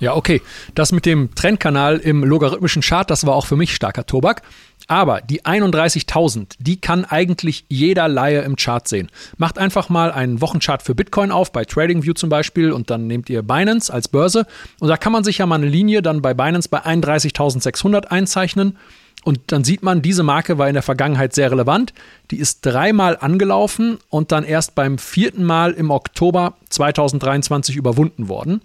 Ja, 0.01 0.15
okay. 0.15 0.41
Das 0.73 0.91
mit 0.91 1.05
dem 1.05 1.33
Trendkanal 1.35 1.97
im 1.99 2.23
logarithmischen 2.23 2.81
Chart, 2.81 3.07
das 3.09 3.27
war 3.27 3.35
auch 3.35 3.45
für 3.45 3.55
mich 3.55 3.75
starker 3.75 4.07
Tobak. 4.07 4.41
Aber 4.87 5.21
die 5.21 5.43
31.000, 5.43 6.55
die 6.57 6.81
kann 6.81 7.05
eigentlich 7.05 7.65
jeder 7.69 8.07
Laie 8.07 8.41
im 8.41 8.55
Chart 8.55 8.85
sehen. 8.87 9.09
Macht 9.37 9.59
einfach 9.59 9.89
mal 9.89 10.11
einen 10.11 10.41
Wochenchart 10.41 10.81
für 10.81 10.95
Bitcoin 10.95 11.31
auf, 11.31 11.51
bei 11.51 11.65
TradingView 11.65 12.13
zum 12.13 12.29
Beispiel, 12.29 12.71
und 12.71 12.89
dann 12.89 13.05
nehmt 13.05 13.29
ihr 13.29 13.43
Binance 13.43 13.93
als 13.93 14.07
Börse. 14.07 14.47
Und 14.79 14.89
da 14.89 14.97
kann 14.97 15.13
man 15.13 15.23
sich 15.23 15.37
ja 15.37 15.45
mal 15.45 15.55
eine 15.55 15.67
Linie 15.67 16.01
dann 16.01 16.23
bei 16.23 16.33
Binance 16.33 16.67
bei 16.67 16.83
31.600 16.83 18.05
einzeichnen. 18.07 18.79
Und 19.23 19.39
dann 19.51 19.63
sieht 19.63 19.83
man, 19.83 20.01
diese 20.01 20.23
Marke 20.23 20.57
war 20.57 20.67
in 20.67 20.73
der 20.73 20.81
Vergangenheit 20.81 21.35
sehr 21.35 21.51
relevant. 21.51 21.93
Die 22.31 22.37
ist 22.37 22.65
dreimal 22.65 23.19
angelaufen 23.21 23.99
und 24.09 24.31
dann 24.31 24.43
erst 24.43 24.73
beim 24.73 24.97
vierten 24.97 25.43
Mal 25.43 25.73
im 25.73 25.91
Oktober 25.91 26.55
2023 26.69 27.75
überwunden 27.75 28.29
worden. 28.29 28.61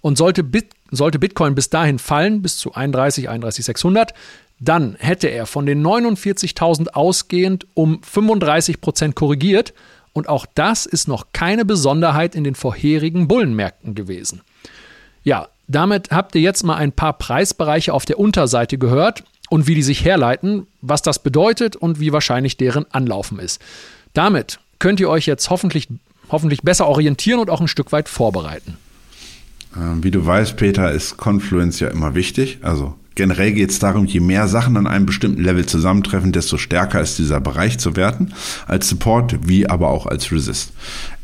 Und 0.00 0.16
sollte, 0.16 0.42
Bit, 0.42 0.70
sollte 0.90 1.18
Bitcoin 1.18 1.54
bis 1.54 1.70
dahin 1.70 1.98
fallen, 1.98 2.42
bis 2.42 2.58
zu 2.58 2.74
31, 2.74 3.28
31,600, 3.28 4.14
dann 4.60 4.96
hätte 4.98 5.28
er 5.28 5.46
von 5.46 5.66
den 5.66 5.82
49.000 5.84 6.88
ausgehend 6.88 7.66
um 7.74 8.02
35 8.02 8.80
Prozent 8.80 9.14
korrigiert. 9.14 9.72
Und 10.12 10.28
auch 10.28 10.46
das 10.54 10.86
ist 10.86 11.08
noch 11.08 11.28
keine 11.32 11.64
Besonderheit 11.64 12.34
in 12.34 12.44
den 12.44 12.54
vorherigen 12.54 13.26
Bullenmärkten 13.28 13.94
gewesen. 13.94 14.42
Ja, 15.22 15.48
damit 15.66 16.10
habt 16.10 16.34
ihr 16.34 16.40
jetzt 16.40 16.64
mal 16.64 16.76
ein 16.76 16.92
paar 16.92 17.12
Preisbereiche 17.14 17.94
auf 17.94 18.04
der 18.04 18.18
Unterseite 18.18 18.76
gehört 18.76 19.24
und 19.50 19.66
wie 19.66 19.74
die 19.74 19.82
sich 19.82 20.04
herleiten, 20.04 20.66
was 20.80 21.02
das 21.02 21.20
bedeutet 21.20 21.76
und 21.76 22.00
wie 22.00 22.12
wahrscheinlich 22.12 22.56
deren 22.56 22.90
Anlaufen 22.92 23.38
ist. 23.38 23.60
Damit 24.12 24.58
könnt 24.78 25.00
ihr 25.00 25.08
euch 25.08 25.26
jetzt 25.26 25.48
hoffentlich, 25.48 25.88
hoffentlich 26.30 26.62
besser 26.62 26.86
orientieren 26.86 27.40
und 27.40 27.50
auch 27.50 27.60
ein 27.60 27.68
Stück 27.68 27.92
weit 27.92 28.08
vorbereiten. 28.08 28.78
Ähm, 29.76 30.02
wie 30.02 30.10
du 30.10 30.24
weißt, 30.24 30.56
Peter, 30.56 30.90
ist 30.90 31.16
Confluence 31.16 31.80
ja 31.80 31.88
immer 31.88 32.14
wichtig. 32.14 32.58
Also 32.62 32.94
generell 33.14 33.52
geht 33.52 33.70
es 33.70 33.78
darum, 33.78 34.06
je 34.06 34.20
mehr 34.20 34.48
Sachen 34.48 34.76
an 34.76 34.86
einem 34.86 35.06
bestimmten 35.06 35.42
Level 35.42 35.66
zusammentreffen, 35.66 36.32
desto 36.32 36.56
stärker 36.56 37.00
ist 37.00 37.18
dieser 37.18 37.40
Bereich 37.40 37.78
zu 37.78 37.96
werten, 37.96 38.32
als 38.66 38.88
Support 38.88 39.46
wie 39.46 39.68
aber 39.68 39.88
auch 39.88 40.06
als 40.06 40.32
Resist. 40.32 40.72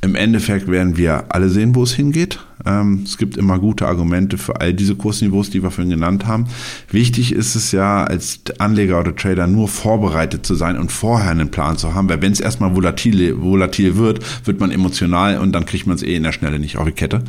Im 0.03 0.15
Endeffekt 0.15 0.69
werden 0.69 0.97
wir 0.97 1.25
alle 1.31 1.49
sehen, 1.49 1.75
wo 1.75 1.83
es 1.83 1.95
hingeht. 1.95 2.39
Ähm, 2.65 3.03
es 3.05 3.19
gibt 3.19 3.37
immer 3.37 3.59
gute 3.59 3.87
Argumente 3.87 4.37
für 4.39 4.61
all 4.61 4.75
diese 4.75 4.95
Kursniveaus, 4.95 5.51
die 5.51 5.63
wir 5.63 5.71
vorhin 5.71 5.91
genannt 5.91 6.27
haben. 6.27 6.47
Wichtig 6.91 7.33
ist 7.33 7.55
es 7.55 7.73
ja, 7.73 8.05
als 8.05 8.41
Anleger 8.59 9.01
oder 9.01 9.17
Trader 9.17 9.47
nur 9.47 9.69
vorbereitet 9.69 10.45
zu 10.45 10.55
sein 10.55 10.79
und 10.79 10.93
vorher 10.93 11.31
einen 11.31 11.51
Plan 11.51 11.79
zu 11.79 11.95
haben, 11.95 12.09
weil 12.09 12.21
wenn 12.23 12.33
es 12.33 12.41
erstmal 12.41 12.77
volatil, 12.77 13.41
volatil 13.41 13.97
wird, 13.97 14.47
wird 14.47 14.61
man 14.61 14.71
emotional 14.71 15.39
und 15.39 15.53
dann 15.53 15.65
kriegt 15.65 15.87
man 15.87 15.97
es 15.97 16.03
eh 16.03 16.17
in 16.17 16.25
der 16.25 16.33
Schnelle 16.33 16.59
nicht 16.59 16.77
auf 16.77 16.87
die 16.87 16.93
Kette. 16.93 17.25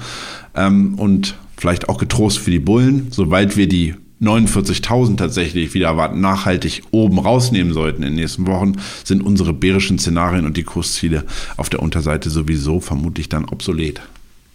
Ähm, 0.57 0.95
und 0.95 1.35
vielleicht 1.55 1.87
auch 1.87 1.97
getrost 1.97 2.39
für 2.39 2.51
die 2.51 2.59
Bullen, 2.59 3.07
sobald 3.11 3.55
wir 3.55 3.67
die 3.67 3.95
49.000 4.21 5.17
tatsächlich 5.17 5.73
wieder 5.73 5.93
nachhaltig 6.09 6.83
oben 6.91 7.19
rausnehmen 7.19 7.73
sollten 7.73 8.01
in 8.01 8.09
den 8.09 8.15
nächsten 8.15 8.47
Wochen, 8.47 8.73
sind 9.03 9.21
unsere 9.21 9.53
bärischen 9.53 9.99
Szenarien 9.99 10.45
und 10.45 10.57
die 10.57 10.63
Kursziele 10.63 11.23
auf 11.55 11.69
der 11.69 11.81
Unterseite 11.81 12.29
sowieso 12.29 12.79
vermutlich 12.79 13.29
dann 13.29 13.45
obsolet. 13.45 14.01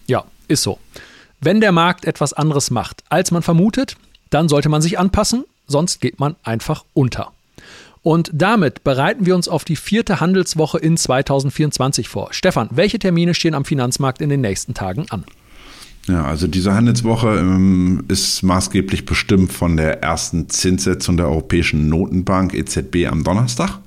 Ja, 0.09 0.25
ist 0.49 0.63
so. 0.63 0.79
Wenn 1.41 1.61
der 1.61 1.73
Markt 1.73 2.05
etwas 2.05 2.33
anderes 2.33 2.71
macht, 2.71 3.05
als 3.09 3.31
man 3.31 3.43
vermutet, 3.43 3.97
dann 4.31 4.49
sollte 4.49 4.69
man 4.69 4.83
sich 4.83 4.99
anpassen, 4.99 5.45
sonst 5.67 6.01
geht 6.01 6.19
man 6.19 6.35
einfach 6.43 6.85
unter. 6.93 7.33
Und 8.03 8.31
damit 8.33 8.83
bereiten 8.83 9.27
wir 9.27 9.37
uns 9.37 9.47
auf 9.47 9.65
die 9.65 9.77
vierte 9.77 10.19
Handelswoche 10.19 10.79
in 10.79 10.97
2024 10.97 12.09
vor. 12.09 12.33
Stefan, 12.33 12.69
welche 12.73 12.99
Termine 12.99 13.35
stehen 13.35 13.55
am 13.55 13.65
Finanzmarkt 13.65 14.21
in 14.21 14.29
den 14.29 14.41
nächsten 14.41 14.75
Tagen 14.75 15.07
an? 15.11 15.25
Ja, 16.09 16.25
also 16.25 16.49
diese 16.49 16.75
Handelswoche 16.75 17.39
ähm, 17.39 18.05
ist 18.09 18.43
maßgeblich 18.43 19.07
bestimmt 19.07 19.53
von 19.53 19.77
der 19.77 20.03
ersten 20.03 20.49
Zinssetzung 20.49 21.17
der 21.17 21.29
Europäischen 21.29 21.89
Notenbank 21.89 22.55
EZB 22.55 23.07
am 23.09 23.23
Donnerstag. 23.23 23.79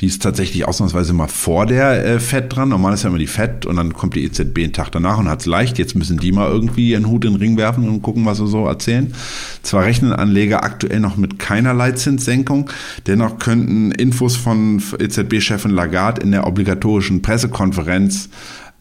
Die 0.00 0.06
ist 0.06 0.22
tatsächlich 0.22 0.66
ausnahmsweise 0.66 1.12
mal 1.12 1.28
vor 1.28 1.66
der 1.66 2.04
äh, 2.04 2.20
FED 2.20 2.56
dran. 2.56 2.70
Normal 2.70 2.94
ist 2.94 3.02
ja 3.02 3.10
immer 3.10 3.18
die 3.18 3.26
FED 3.26 3.66
und 3.66 3.76
dann 3.76 3.92
kommt 3.92 4.14
die 4.14 4.24
EZB 4.24 4.58
einen 4.58 4.72
Tag 4.72 4.90
danach 4.92 5.18
und 5.18 5.28
hat 5.28 5.40
es 5.40 5.46
leicht. 5.46 5.78
Jetzt 5.78 5.94
müssen 5.94 6.18
die 6.18 6.32
mal 6.32 6.48
irgendwie 6.48 6.90
ihren 6.90 7.06
Hut 7.06 7.24
in 7.26 7.32
den 7.32 7.40
Ring 7.40 7.56
werfen 7.58 7.86
und 7.86 8.00
gucken, 8.00 8.24
was 8.24 8.38
sie 8.38 8.46
so 8.46 8.66
erzählen. 8.66 9.14
Zwar 9.62 9.84
rechnen 9.84 10.12
Anleger 10.12 10.64
aktuell 10.64 11.00
noch 11.00 11.18
mit 11.18 11.38
keinerlei 11.38 11.92
Zinssenkung, 11.92 12.70
dennoch 13.06 13.38
könnten 13.38 13.92
Infos 13.92 14.36
von 14.36 14.82
EZB-Chefin 14.98 15.70
Lagarde 15.70 16.22
in 16.22 16.32
der 16.32 16.46
obligatorischen 16.46 17.20
Pressekonferenz 17.20 18.30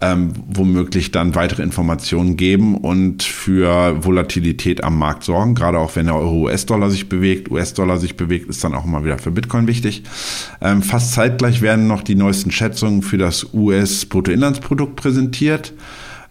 ähm, 0.01 0.31
womöglich 0.47 1.11
dann 1.11 1.35
weitere 1.35 1.61
Informationen 1.61 2.37
geben 2.37 2.75
und 2.75 3.23
für 3.23 4.03
Volatilität 4.03 4.83
am 4.83 4.97
Markt 4.97 5.23
sorgen. 5.23 5.55
Gerade 5.55 5.77
auch 5.77 5.95
wenn 5.95 6.05
der 6.05 6.15
Euro-US-Dollar 6.15 6.89
sich 6.89 7.09
bewegt, 7.09 7.51
US-Dollar 7.51 7.97
sich 7.97 8.15
bewegt, 8.15 8.49
ist 8.49 8.63
dann 8.63 8.75
auch 8.75 8.85
immer 8.85 9.03
wieder 9.03 9.17
für 9.17 9.31
Bitcoin 9.31 9.67
wichtig. 9.67 10.03
Ähm, 10.61 10.81
fast 10.81 11.13
zeitgleich 11.13 11.61
werden 11.61 11.87
noch 11.87 12.01
die 12.01 12.15
neuesten 12.15 12.51
Schätzungen 12.51 13.01
für 13.01 13.17
das 13.17 13.53
US-Bruttoinlandsprodukt 13.53 14.95
präsentiert. 14.95 15.73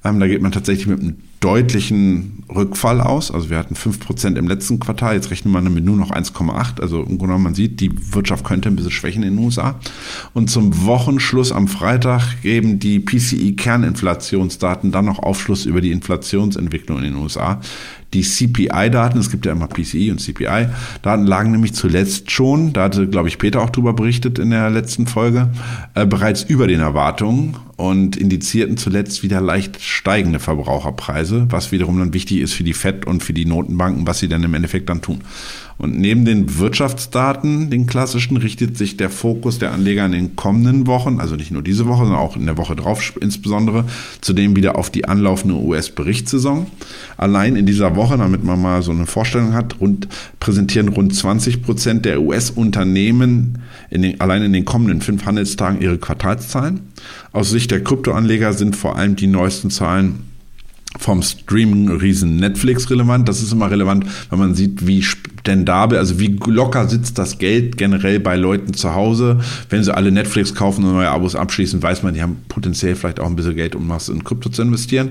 Ähm, 0.02 0.18
da 0.18 0.26
geht 0.26 0.40
man 0.40 0.52
tatsächlich 0.52 0.86
mit 0.86 1.00
einem 1.00 1.16
deutlichen 1.40 2.44
Rückfall 2.52 3.00
aus. 3.00 3.30
Also 3.30 3.50
wir 3.50 3.58
hatten 3.58 3.74
5% 3.74 4.36
im 4.36 4.48
letzten 4.48 4.80
Quartal, 4.80 5.14
jetzt 5.14 5.30
rechnen 5.30 5.52
wir 5.52 5.60
mit 5.60 5.84
nur 5.84 5.96
noch 5.96 6.10
1,8. 6.10 6.80
Also 6.80 6.98
im 6.98 7.06
Grunde 7.06 7.26
genommen, 7.26 7.44
man 7.44 7.54
sieht, 7.54 7.80
die 7.80 7.92
Wirtschaft 8.14 8.44
könnte 8.44 8.68
ein 8.68 8.76
bisschen 8.76 8.90
schwächen 8.90 9.22
in 9.22 9.36
den 9.36 9.44
USA. 9.44 9.78
Und 10.34 10.50
zum 10.50 10.84
Wochenschluss 10.84 11.52
am 11.52 11.68
Freitag 11.68 12.42
geben 12.42 12.78
die 12.78 13.00
PCI-Kerninflationsdaten 13.00 14.90
dann 14.90 15.04
noch 15.04 15.20
Aufschluss 15.20 15.66
über 15.66 15.80
die 15.80 15.92
Inflationsentwicklung 15.92 16.98
in 16.98 17.04
den 17.04 17.16
USA. 17.16 17.60
Die 18.14 18.22
CPI-Daten, 18.22 19.18
es 19.18 19.30
gibt 19.30 19.44
ja 19.44 19.52
immer 19.52 19.66
PCI 19.66 20.10
und 20.10 20.20
CPI-Daten, 20.20 21.26
lagen 21.26 21.50
nämlich 21.50 21.74
zuletzt 21.74 22.30
schon, 22.30 22.72
da 22.72 22.84
hatte, 22.84 23.06
glaube 23.06 23.28
ich, 23.28 23.38
Peter 23.38 23.60
auch 23.60 23.70
drüber 23.70 23.92
berichtet 23.92 24.38
in 24.38 24.50
der 24.50 24.70
letzten 24.70 25.06
Folge, 25.06 25.50
äh, 25.94 26.06
bereits 26.06 26.42
über 26.42 26.66
den 26.66 26.80
Erwartungen 26.80 27.56
und 27.76 28.16
indizierten 28.16 28.76
zuletzt 28.76 29.22
wieder 29.22 29.40
leicht 29.40 29.82
steigende 29.82 30.38
Verbraucherpreise, 30.38 31.46
was 31.50 31.70
wiederum 31.70 31.98
dann 31.98 32.14
wichtig 32.14 32.40
ist 32.40 32.54
für 32.54 32.64
die 32.64 32.72
FED 32.72 33.06
und 33.06 33.22
für 33.22 33.34
die 33.34 33.44
Notenbanken, 33.44 34.06
was 34.06 34.18
sie 34.18 34.28
dann 34.28 34.42
im 34.42 34.54
Endeffekt 34.54 34.88
dann 34.88 35.02
tun. 35.02 35.20
Und 35.78 35.96
neben 35.96 36.24
den 36.24 36.58
Wirtschaftsdaten, 36.58 37.70
den 37.70 37.86
klassischen, 37.86 38.36
richtet 38.36 38.76
sich 38.76 38.96
der 38.96 39.10
Fokus 39.10 39.60
der 39.60 39.72
Anleger 39.72 40.04
in 40.06 40.12
den 40.12 40.36
kommenden 40.36 40.88
Wochen, 40.88 41.20
also 41.20 41.36
nicht 41.36 41.52
nur 41.52 41.62
diese 41.62 41.86
Woche, 41.86 42.02
sondern 42.04 42.18
auch 42.18 42.36
in 42.36 42.46
der 42.46 42.58
Woche 42.58 42.74
drauf 42.74 43.14
insbesondere, 43.20 43.84
zudem 44.20 44.56
wieder 44.56 44.76
auf 44.76 44.90
die 44.90 45.04
anlaufende 45.04 45.54
US-Berichtssaison. 45.54 46.66
Allein 47.16 47.54
in 47.54 47.64
dieser 47.64 47.94
Woche, 47.94 48.18
damit 48.18 48.42
man 48.42 48.60
mal 48.60 48.82
so 48.82 48.90
eine 48.90 49.06
Vorstellung 49.06 49.54
hat, 49.54 49.80
rund, 49.80 50.08
präsentieren 50.40 50.88
rund 50.88 51.14
20 51.14 51.62
Prozent 51.62 52.04
der 52.04 52.20
US-Unternehmen 52.22 53.58
allein 54.18 54.42
in 54.42 54.52
den 54.52 54.64
kommenden 54.64 55.00
fünf 55.00 55.24
Handelstagen 55.26 55.80
ihre 55.80 55.98
Quartalszahlen. 55.98 56.80
Aus 57.32 57.50
Sicht 57.50 57.70
der 57.70 57.84
Kryptoanleger 57.84 58.52
sind 58.52 58.74
vor 58.74 58.96
allem 58.96 59.14
die 59.14 59.28
neuesten 59.28 59.70
Zahlen 59.70 60.24
vom 60.96 61.22
Streaming-Riesen 61.22 62.36
Netflix 62.36 62.88
relevant. 62.90 63.28
Das 63.28 63.42
ist 63.42 63.52
immer 63.52 63.70
relevant, 63.70 64.06
wenn 64.30 64.38
man 64.38 64.54
sieht, 64.54 64.86
wie 64.86 65.02
spendabel, 65.02 65.98
also 65.98 66.18
wie 66.18 66.38
locker 66.46 66.88
sitzt 66.88 67.18
das 67.18 67.38
Geld 67.38 67.76
generell 67.76 68.20
bei 68.20 68.36
Leuten 68.36 68.72
zu 68.72 68.94
Hause. 68.94 69.40
Wenn 69.68 69.84
sie 69.84 69.94
alle 69.94 70.10
Netflix 70.10 70.54
kaufen 70.54 70.84
und 70.84 70.94
neue 70.94 71.10
Abos 71.10 71.34
abschließen, 71.34 71.82
weiß 71.82 72.02
man, 72.02 72.14
die 72.14 72.22
haben 72.22 72.38
potenziell 72.48 72.96
vielleicht 72.96 73.20
auch 73.20 73.26
ein 73.26 73.36
bisschen 73.36 73.54
Geld, 73.54 73.74
um 73.74 73.88
was 73.88 74.08
in 74.08 74.24
Krypto 74.24 74.48
zu 74.48 74.62
investieren. 74.62 75.10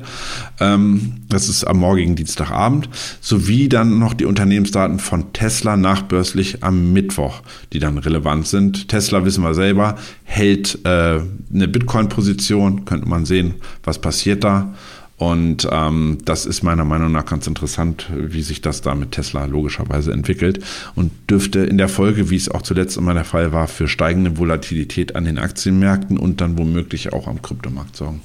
Ähm, 0.60 1.14
das 1.30 1.48
ist 1.48 1.64
am 1.64 1.78
morgigen 1.78 2.16
Dienstagabend. 2.16 2.90
Sowie 3.22 3.70
dann 3.70 4.00
noch 4.00 4.16
die 4.16 4.26
Unternehmensdaten 4.26 5.00
von 5.00 5.32
Tesla 5.34 5.78
nachbörslich 5.78 6.64
am 6.64 6.92
Mittwoch, 6.92 7.42
die 7.72 7.80
dann 7.80 8.00
relevant 8.00 8.48
sind. 8.48 8.88
Tesla, 8.88 9.26
wissen 9.26 9.44
wir 9.44 9.54
selber, 9.54 9.96
hält 10.24 10.80
äh, 10.86 11.20
eine 11.54 11.68
Bitcoin-Position, 11.68 12.86
könnte 12.86 13.08
man 13.08 13.26
sehen, 13.26 13.56
was 13.84 14.00
passiert 14.00 14.44
da. 14.44 14.74
Und 15.18 15.68
ähm, 15.72 16.20
das 16.26 16.46
ist 16.46 16.62
meiner 16.62 16.86
Meinung 16.86 17.12
nach 17.12 17.26
ganz 17.26 17.48
interessant, 17.48 18.08
wie 18.16 18.44
sich 18.44 18.62
das 18.62 18.82
da 18.82 18.94
mit 18.94 19.14
Tesla 19.14 19.46
logischerweise 19.46 20.12
entwickelt 20.12 20.64
und 20.94 21.12
dürfte 21.30 21.60
in 21.62 21.80
der 21.80 21.90
Folge, 21.90 22.30
wie 22.30 22.36
es 22.36 22.50
auch 22.50 22.62
zuletzt 22.62 22.98
immer 22.98 23.16
der 23.16 23.26
Fall 23.26 23.52
war, 23.52 23.68
für 23.68 23.88
steigende 23.88 24.38
Volatilität 24.38 25.16
an 25.16 25.26
den 25.26 25.40
Aktienmärkten 25.40 26.20
und 26.20 26.40
dann 26.40 26.58
womöglich 26.58 27.14
auch 27.14 27.28
am 27.28 27.42
Kryptomarkt 27.42 27.96
sorgen. 27.96 28.22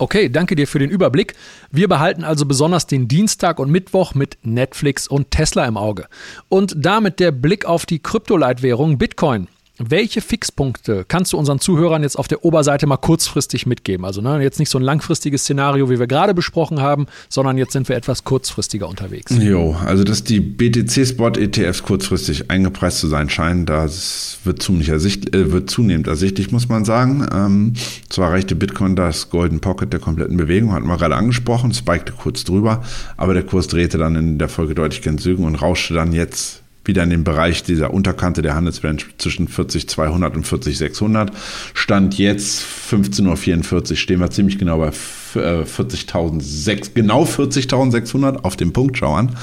Okay, 0.00 0.28
danke 0.28 0.54
dir 0.54 0.68
für 0.68 0.78
den 0.78 0.90
Überblick. 0.90 1.34
Wir 1.72 1.88
behalten 1.88 2.22
also 2.22 2.46
besonders 2.46 2.86
den 2.86 3.08
Dienstag 3.08 3.58
und 3.58 3.72
Mittwoch 3.72 4.14
mit 4.14 4.38
Netflix 4.42 5.08
und 5.08 5.32
Tesla 5.32 5.66
im 5.66 5.76
Auge. 5.76 6.06
Und 6.48 6.74
damit 6.76 7.18
der 7.18 7.32
Blick 7.32 7.64
auf 7.64 7.84
die 7.84 7.98
Kryptoleitwährung 7.98 8.96
Bitcoin. 8.96 9.48
Welche 9.78 10.20
Fixpunkte 10.20 11.04
kannst 11.06 11.32
du 11.32 11.38
unseren 11.38 11.60
Zuhörern 11.60 12.02
jetzt 12.02 12.18
auf 12.18 12.26
der 12.26 12.44
Oberseite 12.44 12.88
mal 12.88 12.96
kurzfristig 12.96 13.64
mitgeben? 13.64 14.04
Also 14.04 14.20
ne, 14.20 14.42
jetzt 14.42 14.58
nicht 14.58 14.70
so 14.70 14.78
ein 14.78 14.82
langfristiges 14.82 15.42
Szenario, 15.42 15.88
wie 15.88 16.00
wir 16.00 16.08
gerade 16.08 16.34
besprochen 16.34 16.80
haben, 16.80 17.06
sondern 17.28 17.56
jetzt 17.58 17.74
sind 17.74 17.88
wir 17.88 17.94
etwas 17.94 18.24
kurzfristiger 18.24 18.88
unterwegs. 18.88 19.32
Jo, 19.38 19.76
also 19.86 20.02
dass 20.02 20.24
die 20.24 20.40
BTC-Spot-ETFs 20.40 21.84
kurzfristig 21.84 22.50
eingepreist 22.50 22.98
zu 22.98 23.06
sein 23.06 23.30
scheinen, 23.30 23.66
das 23.66 24.38
wird 24.42 24.60
zunehmend, 24.60 24.88
ersicht, 24.88 25.32
äh, 25.32 25.52
wird 25.52 25.70
zunehmend 25.70 26.08
ersichtlich, 26.08 26.50
muss 26.50 26.68
man 26.68 26.84
sagen. 26.84 27.24
Ähm, 27.32 27.74
zwar 28.08 28.30
erreichte 28.30 28.56
Bitcoin 28.56 28.96
das 28.96 29.30
Golden 29.30 29.60
Pocket 29.60 29.92
der 29.92 30.00
kompletten 30.00 30.36
Bewegung, 30.36 30.72
hatten 30.72 30.88
wir 30.88 30.96
gerade 30.96 31.14
angesprochen, 31.14 31.72
spikte 31.72 32.12
kurz 32.12 32.42
drüber, 32.42 32.82
aber 33.16 33.32
der 33.32 33.44
Kurs 33.44 33.68
drehte 33.68 33.96
dann 33.96 34.16
in 34.16 34.38
der 34.38 34.48
Folge 34.48 34.74
deutlich 34.74 35.02
gen 35.02 35.18
Süden 35.18 35.44
und 35.44 35.54
rauschte 35.54 35.94
dann 35.94 36.12
jetzt 36.12 36.62
wieder 36.88 37.04
in 37.04 37.10
den 37.10 37.22
Bereich 37.22 37.62
dieser 37.62 37.94
Unterkante 37.94 38.42
der 38.42 38.54
Handelsrange 38.56 39.02
zwischen 39.18 39.46
40.200 39.46 40.34
und 40.34 40.46
40.600. 40.46 41.30
Stand 41.74 42.18
jetzt 42.18 42.64
15.44 42.90 43.90
Uhr 43.90 43.96
stehen 43.96 44.20
wir 44.20 44.30
ziemlich 44.30 44.58
genau 44.58 44.78
bei 44.78 44.90
40.006, 44.90 46.70
äh, 46.70 46.80
genau 46.94 47.24
40.600 47.24 48.42
auf 48.42 48.56
dem 48.56 48.72
Punkt 48.72 48.98
schauern. 48.98 49.36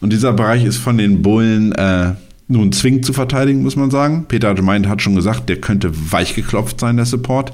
Und 0.00 0.12
dieser 0.12 0.32
Bereich 0.32 0.64
ist 0.64 0.76
von 0.76 0.98
den 0.98 1.22
Bullen 1.22 1.72
äh, 1.72 2.14
nun 2.48 2.72
zwingend 2.72 3.06
zu 3.06 3.12
verteidigen, 3.12 3.62
muss 3.62 3.76
man 3.76 3.90
sagen. 3.90 4.26
Peter 4.26 4.54
Gemeint 4.54 4.88
hat 4.88 5.00
schon 5.00 5.14
gesagt, 5.14 5.48
der 5.48 5.60
könnte 5.60 5.92
weichgeklopft 6.12 6.80
sein, 6.80 6.96
der 6.96 7.06
Support. 7.06 7.52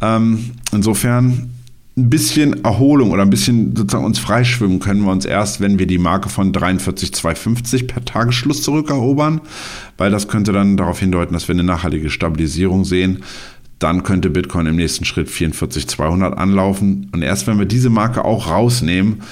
Ähm, 0.00 0.52
insofern 0.72 1.51
ein 1.96 2.08
bisschen 2.08 2.64
Erholung 2.64 3.10
oder 3.10 3.22
ein 3.22 3.30
bisschen 3.30 3.76
sozusagen 3.76 4.04
uns 4.04 4.18
freischwimmen 4.18 4.80
können 4.80 5.02
wir 5.02 5.12
uns 5.12 5.26
erst, 5.26 5.60
wenn 5.60 5.78
wir 5.78 5.86
die 5.86 5.98
Marke 5.98 6.30
von 6.30 6.52
43,250 6.52 7.86
per 7.86 8.04
Tagesschluss 8.04 8.62
zurückerobern, 8.62 9.42
weil 9.98 10.10
das 10.10 10.28
könnte 10.28 10.52
dann 10.52 10.78
darauf 10.78 11.00
hindeuten, 11.00 11.34
dass 11.34 11.48
wir 11.48 11.54
eine 11.54 11.64
nachhaltige 11.64 12.08
Stabilisierung 12.08 12.84
sehen. 12.84 13.22
Dann 13.78 14.04
könnte 14.04 14.30
Bitcoin 14.30 14.66
im 14.66 14.76
nächsten 14.76 15.04
Schritt 15.04 15.28
44,200 15.28 16.38
anlaufen. 16.38 17.10
Und 17.12 17.22
erst 17.22 17.46
wenn 17.46 17.58
wir 17.58 17.66
diese 17.66 17.90
Marke 17.90 18.24
auch 18.24 18.48
rausnehmen, 18.48 19.22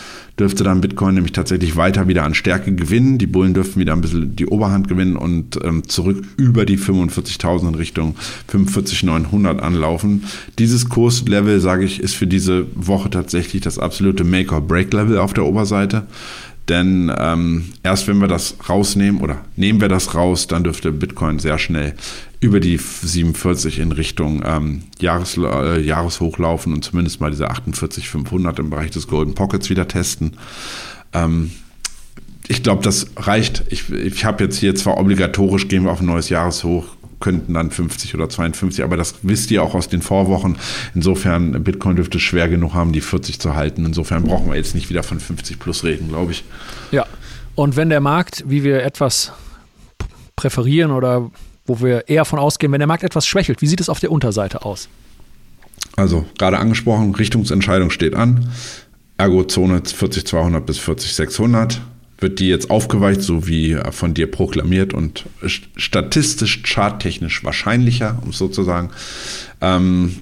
dürfte 0.41 0.65
dann 0.65 0.81
Bitcoin 0.81 1.15
nämlich 1.15 1.33
tatsächlich 1.33 1.77
weiter 1.77 2.09
wieder 2.09 2.25
an 2.25 2.35
Stärke 2.35 2.75
gewinnen. 2.75 3.19
Die 3.19 3.27
Bullen 3.27 3.55
dürften 3.55 3.79
wieder 3.79 3.93
ein 3.93 4.01
bisschen 4.01 4.35
die 4.35 4.47
Oberhand 4.47 4.89
gewinnen 4.89 5.17
und 5.17 5.59
ähm, 5.63 5.87
zurück 5.89 6.25
über 6.37 6.65
die 6.65 6.79
45.000 6.79 7.69
in 7.69 7.75
Richtung 7.75 8.17
45.900 8.51 9.59
anlaufen. 9.59 10.25
Dieses 10.59 10.89
Kurslevel, 10.89 11.61
sage 11.61 11.85
ich, 11.85 12.01
ist 12.01 12.15
für 12.15 12.27
diese 12.27 12.67
Woche 12.75 13.11
tatsächlich 13.11 13.63
das 13.63 13.79
absolute 13.79 14.25
Make-or-Break-Level 14.25 15.19
auf 15.19 15.35
der 15.35 15.45
Oberseite. 15.45 16.07
Denn 16.69 17.13
ähm, 17.19 17.65
erst 17.83 18.09
wenn 18.09 18.19
wir 18.19 18.29
das 18.29 18.57
rausnehmen 18.69 19.21
oder 19.21 19.39
nehmen 19.57 19.81
wir 19.81 19.89
das 19.89 20.15
raus, 20.15 20.47
dann 20.47 20.65
dürfte 20.65 20.93
Bitcoin 20.93 21.39
sehr 21.39 21.59
schnell 21.59 21.95
über 22.41 22.59
die 22.59 22.79
47 22.79 23.79
in 23.79 23.93
Richtung 23.93 24.43
ähm, 24.47 24.83
Jahres, 24.99 25.37
äh, 25.37 25.81
Jahreshoch 25.81 26.39
laufen 26.39 26.73
und 26.73 26.83
zumindest 26.83 27.21
mal 27.21 27.31
diese 27.31 27.51
48,500 27.51 28.59
im 28.59 28.71
Bereich 28.71 28.91
des 28.91 29.07
Golden 29.07 29.35
Pockets 29.35 29.69
wieder 29.69 29.87
testen. 29.87 30.39
Ähm, 31.13 31.51
ich 32.49 32.63
glaube, 32.63 32.83
das 32.83 33.09
reicht. 33.17 33.65
Ich, 33.69 33.91
ich 33.91 34.25
habe 34.25 34.45
jetzt 34.45 34.59
hier 34.59 34.75
zwar 34.75 34.99
obligatorisch, 34.99 35.69
gehen 35.69 35.85
wir 35.85 35.93
auf 35.93 36.01
ein 36.01 36.07
neues 36.07 36.31
Jahreshoch, 36.31 36.87
könnten 37.21 37.55
dann 37.55 37.71
50 37.71 38.15
oder 38.15 38.31
52, 38.31 38.83
aber 38.83 38.97
das 38.97 39.17
wisst 39.23 39.51
ihr 39.51 39.63
auch 39.63 39.75
aus 39.75 39.89
den 39.89 40.01
Vorwochen. 40.01 40.57
Insofern, 40.95 41.63
Bitcoin 41.63 41.97
dürfte 41.97 42.19
schwer 42.19 42.49
genug 42.49 42.73
haben, 42.73 42.93
die 42.93 43.03
40 43.03 43.39
zu 43.39 43.55
halten. 43.55 43.85
Insofern 43.85 44.25
brauchen 44.25 44.49
wir 44.49 44.57
jetzt 44.57 44.75
nicht 44.75 44.89
wieder 44.89 45.03
von 45.03 45.21
50 45.21 45.59
plus 45.59 45.85
reden, 45.85 46.09
glaube 46.09 46.33
ich. 46.33 46.43
Ja, 46.91 47.05
und 47.55 47.77
wenn 47.77 47.91
der 47.91 48.01
Markt, 48.01 48.45
wie 48.47 48.65
wir 48.65 48.83
etwas 48.83 49.33
präferieren 50.35 50.91
oder 50.91 51.31
wo 51.71 51.81
wir 51.81 52.09
eher 52.09 52.25
von 52.25 52.41
ausgehen, 52.41 52.73
wenn 52.73 52.81
der 52.81 52.89
Markt 52.89 53.05
etwas 53.05 53.27
schwächelt, 53.29 53.63
wie 53.63 53.69
sieht 53.69 53.81
es 53.81 53.89
auf 53.89 54.01
der 54.01 54.11
Unterseite 54.11 54.65
aus? 54.65 54.89
Also 55.95 56.27
gerade 56.37 56.59
angesprochen, 56.59 57.15
Richtungsentscheidung 57.15 57.91
steht 57.91 58.17
an. 58.17 58.51
Ergo 59.19 59.45
Zone 59.45 59.83
40200 59.85 60.67
bis 60.67 60.79
40600 60.79 61.81
wird 62.19 62.41
die 62.41 62.49
jetzt 62.49 62.71
aufgeweicht, 62.71 63.23
so 63.23 63.47
wie 63.47 63.79
von 63.93 64.15
dir 64.15 64.31
proklamiert 64.31 64.93
und 64.93 65.27
statistisch, 65.45 66.63
charttechnisch 66.65 67.45
wahrscheinlicher, 67.45 68.19
um 68.23 68.31
es 68.31 68.39
so 68.39 68.49
zu 68.49 68.63
sagen. 68.63 68.91
Ähm, 69.61 70.17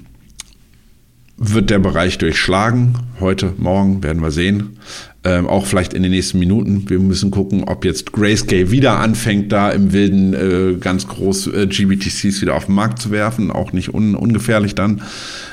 wird 1.38 1.70
der 1.70 1.78
Bereich 1.78 2.18
durchschlagen. 2.18 2.94
Heute, 3.20 3.54
morgen 3.58 4.02
werden 4.02 4.20
wir 4.20 4.32
sehen. 4.32 4.78
Ähm, 5.24 5.46
auch 5.46 5.66
vielleicht 5.66 5.94
in 5.94 6.02
den 6.02 6.10
nächsten 6.10 6.38
Minuten. 6.38 6.90
Wir 6.90 6.98
müssen 6.98 7.30
gucken, 7.30 7.64
ob 7.64 7.84
jetzt 7.84 8.12
Grayscale 8.12 8.72
wieder 8.72 8.98
anfängt, 8.98 9.52
da 9.52 9.70
im 9.70 9.92
Wilden 9.92 10.34
äh, 10.34 10.74
ganz 10.78 11.06
groß 11.06 11.46
äh, 11.48 11.66
GBTCs 11.68 12.42
wieder 12.42 12.56
auf 12.56 12.66
den 12.66 12.74
Markt 12.74 13.00
zu 13.00 13.10
werfen. 13.10 13.50
Auch 13.50 13.72
nicht 13.72 13.94
un 13.94 14.14
ungefährlich 14.16 14.74
dann. 14.74 15.00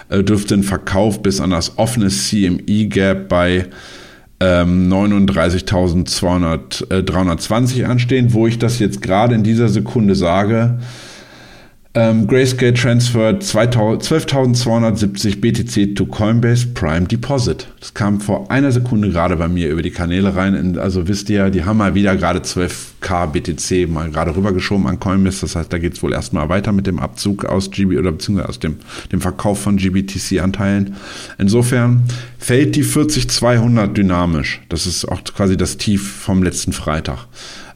Äh, 0.09 0.23
dürfte 0.23 0.55
ein 0.55 0.63
Verkauf 0.63 1.21
bis 1.21 1.39
an 1.39 1.51
das 1.51 1.77
offene 1.77 2.09
CME-Gap 2.09 3.29
bei 3.29 3.67
ähm, 4.39 4.91
39.320 4.91 7.81
äh, 7.81 7.85
anstehen, 7.85 8.33
wo 8.33 8.47
ich 8.47 8.57
das 8.57 8.79
jetzt 8.79 9.01
gerade 9.01 9.35
in 9.35 9.43
dieser 9.43 9.69
Sekunde 9.69 10.15
sage, 10.15 10.79
Ähm, 11.97 12.27
Grayscale 12.27 12.73
transferred 12.73 13.41
12.270 13.41 15.39
BTC 15.39 15.95
to 15.95 16.05
Coinbase 16.05 16.67
Prime 16.73 17.07
Deposit. 17.07 17.69
Das 17.79 17.93
kam 17.93 18.19
vor 18.19 18.51
einer 18.51 18.73
Sekunde 18.73 19.11
gerade 19.11 19.37
bei 19.37 19.47
mir 19.47 19.69
über 19.69 19.81
die 19.81 19.91
Kanäle 19.91 20.35
rein. 20.35 20.77
Also 20.77 21.07
wisst 21.07 21.29
ihr, 21.29 21.49
die 21.49 21.63
haben 21.63 21.77
mal 21.77 21.95
wieder 21.95 22.17
gerade 22.17 22.39
12k 22.39 23.27
BTC 23.27 23.89
mal 23.89 24.11
gerade 24.11 24.35
rübergeschoben 24.35 24.87
an 24.87 24.99
Coinbase. 24.99 25.39
Das 25.39 25.55
heißt, 25.55 25.71
da 25.71 25.77
geht 25.77 25.93
es 25.93 26.03
wohl 26.03 26.11
erstmal 26.11 26.49
weiter 26.49 26.73
mit 26.73 26.85
dem 26.85 26.99
Abzug 26.99 27.45
aus 27.45 27.71
GB 27.71 27.97
oder 27.97 28.11
beziehungsweise 28.11 28.49
aus 28.49 28.59
dem, 28.59 28.75
dem 29.13 29.21
Verkauf 29.21 29.61
von 29.61 29.77
GBTC-Anteilen. 29.77 30.97
Insofern 31.37 32.03
fällt 32.37 32.75
die 32.75 32.83
40200 32.83 33.95
dynamisch. 33.95 34.61
Das 34.67 34.85
ist 34.85 35.05
auch 35.05 35.23
quasi 35.23 35.55
das 35.55 35.77
Tief 35.77 36.11
vom 36.11 36.43
letzten 36.43 36.73
Freitag. 36.73 37.27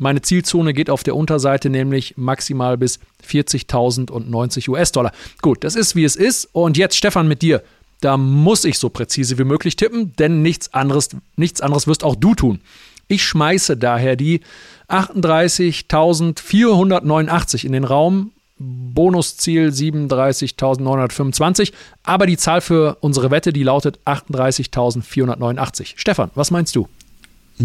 Meine 0.00 0.22
Zielzone 0.22 0.72
geht 0.72 0.88
auf 0.90 1.02
der 1.02 1.16
Unterseite 1.16 1.68
nämlich 1.68 2.14
maximal 2.16 2.78
bis 2.78 3.00
40.090 3.28 4.70
US-Dollar. 4.70 5.12
Gut, 5.42 5.64
das 5.64 5.74
ist 5.76 5.94
wie 5.94 6.04
es 6.04 6.16
ist. 6.16 6.48
Und 6.52 6.76
jetzt, 6.76 6.96
Stefan, 6.96 7.28
mit 7.28 7.42
dir. 7.42 7.62
Da 8.00 8.16
muss 8.16 8.64
ich 8.64 8.78
so 8.78 8.88
präzise 8.88 9.38
wie 9.38 9.44
möglich 9.44 9.76
tippen, 9.76 10.16
denn 10.16 10.42
nichts 10.42 10.74
anderes, 10.74 11.10
nichts 11.36 11.60
anderes 11.60 11.86
wirst 11.86 12.02
auch 12.02 12.16
du 12.16 12.34
tun. 12.34 12.60
Ich 13.06 13.22
schmeiße 13.22 13.76
daher 13.76 14.16
die 14.16 14.40
38.489 14.88 17.64
in 17.64 17.70
den 17.72 17.84
Raum. 17.84 18.32
Bonusziel 18.58 19.68
37.925. 19.68 21.72
Aber 22.02 22.26
die 22.26 22.36
Zahl 22.36 22.60
für 22.60 22.96
unsere 23.00 23.30
Wette, 23.30 23.52
die 23.52 23.62
lautet 23.62 24.00
38.489. 24.04 25.92
Stefan, 25.96 26.32
was 26.34 26.50
meinst 26.50 26.74
du? 26.74 26.88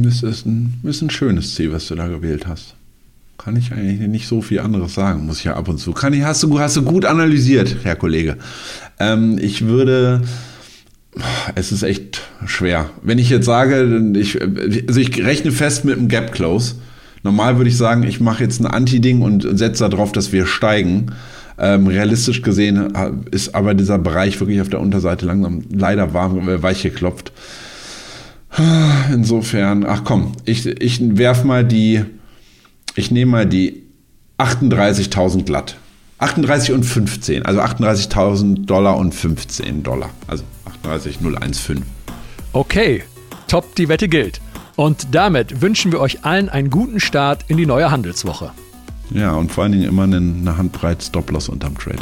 Ist 0.05 0.45
ein, 0.45 0.73
ist 0.83 1.01
ein 1.01 1.09
schönes 1.09 1.55
Ziel, 1.55 1.71
was 1.71 1.87
du 1.87 1.95
da 1.95 2.07
gewählt 2.07 2.47
hast. 2.47 2.75
Kann 3.37 3.55
ich 3.55 3.71
eigentlich 3.71 3.99
nicht 4.07 4.27
so 4.27 4.41
viel 4.41 4.59
anderes 4.59 4.95
sagen, 4.95 5.25
muss 5.25 5.39
ich 5.39 5.45
ja 5.45 5.55
ab 5.55 5.67
und 5.67 5.77
zu. 5.77 5.93
Kann 5.93 6.13
ich, 6.13 6.23
hast, 6.23 6.43
du, 6.43 6.59
hast 6.59 6.75
du 6.75 6.81
gut 6.81 7.05
analysiert, 7.05 7.77
Herr 7.83 7.95
Kollege. 7.95 8.37
Ähm, 8.99 9.37
ich 9.39 9.65
würde. 9.65 10.21
Es 11.55 11.71
ist 11.71 11.81
echt 11.81 12.21
schwer. 12.45 12.91
Wenn 13.01 13.17
ich 13.17 13.29
jetzt 13.29 13.45
sage, 13.45 14.13
ich, 14.15 14.39
also 14.87 14.99
ich 14.99 15.17
rechne 15.23 15.51
fest 15.51 15.83
mit 15.83 15.97
einem 15.97 16.09
Gap 16.09 16.31
Close. 16.31 16.75
Normal 17.23 17.57
würde 17.57 17.69
ich 17.69 17.77
sagen, 17.77 18.03
ich 18.03 18.19
mache 18.19 18.43
jetzt 18.43 18.59
ein 18.59 18.67
Anti-Ding 18.67 19.21
und 19.21 19.47
setze 19.57 19.89
darauf, 19.89 20.11
dass 20.11 20.31
wir 20.31 20.45
steigen. 20.45 21.07
Ähm, 21.59 21.87
realistisch 21.87 22.43
gesehen 22.43 22.93
ist 23.31 23.55
aber 23.55 23.73
dieser 23.73 23.97
Bereich 23.97 24.39
wirklich 24.39 24.61
auf 24.61 24.69
der 24.69 24.79
Unterseite 24.79 25.25
langsam 25.25 25.63
leider 25.71 26.13
warm, 26.13 26.47
äh, 26.47 26.61
weich 26.61 26.83
geklopft. 26.83 27.31
Insofern, 29.13 29.85
ach 29.85 30.03
komm, 30.03 30.33
ich, 30.45 30.65
ich 30.65 31.17
werf 31.17 31.43
mal 31.43 31.63
die, 31.63 32.03
ich 32.95 33.11
nehme 33.11 33.31
mal 33.31 33.45
die 33.45 33.83
38.000 34.37 35.43
glatt. 35.43 35.77
38 36.19 36.73
und 36.73 36.83
15, 36.83 37.45
also 37.45 37.61
38.000 37.61 38.65
Dollar 38.65 38.97
und 38.97 39.13
15 39.13 39.83
Dollar, 39.83 40.09
also 40.27 40.43
38,015. 40.65 41.83
Okay, 42.53 43.03
top, 43.47 43.75
die 43.75 43.87
Wette 43.87 44.07
gilt. 44.07 44.41
Und 44.75 45.07
damit 45.11 45.61
wünschen 45.61 45.91
wir 45.91 45.99
euch 45.99 46.25
allen 46.25 46.49
einen 46.49 46.69
guten 46.69 46.99
Start 46.99 47.45
in 47.47 47.57
die 47.57 47.65
neue 47.65 47.91
Handelswoche. 47.91 48.51
Ja, 49.11 49.33
und 49.33 49.51
vor 49.51 49.63
allen 49.63 49.73
Dingen 49.73 49.85
immer 49.85 50.03
eine, 50.03 50.57
Handbreit 50.57 51.03
Stop-Loss 51.03 51.49
unterm 51.49 51.77
Trade. 51.77 51.99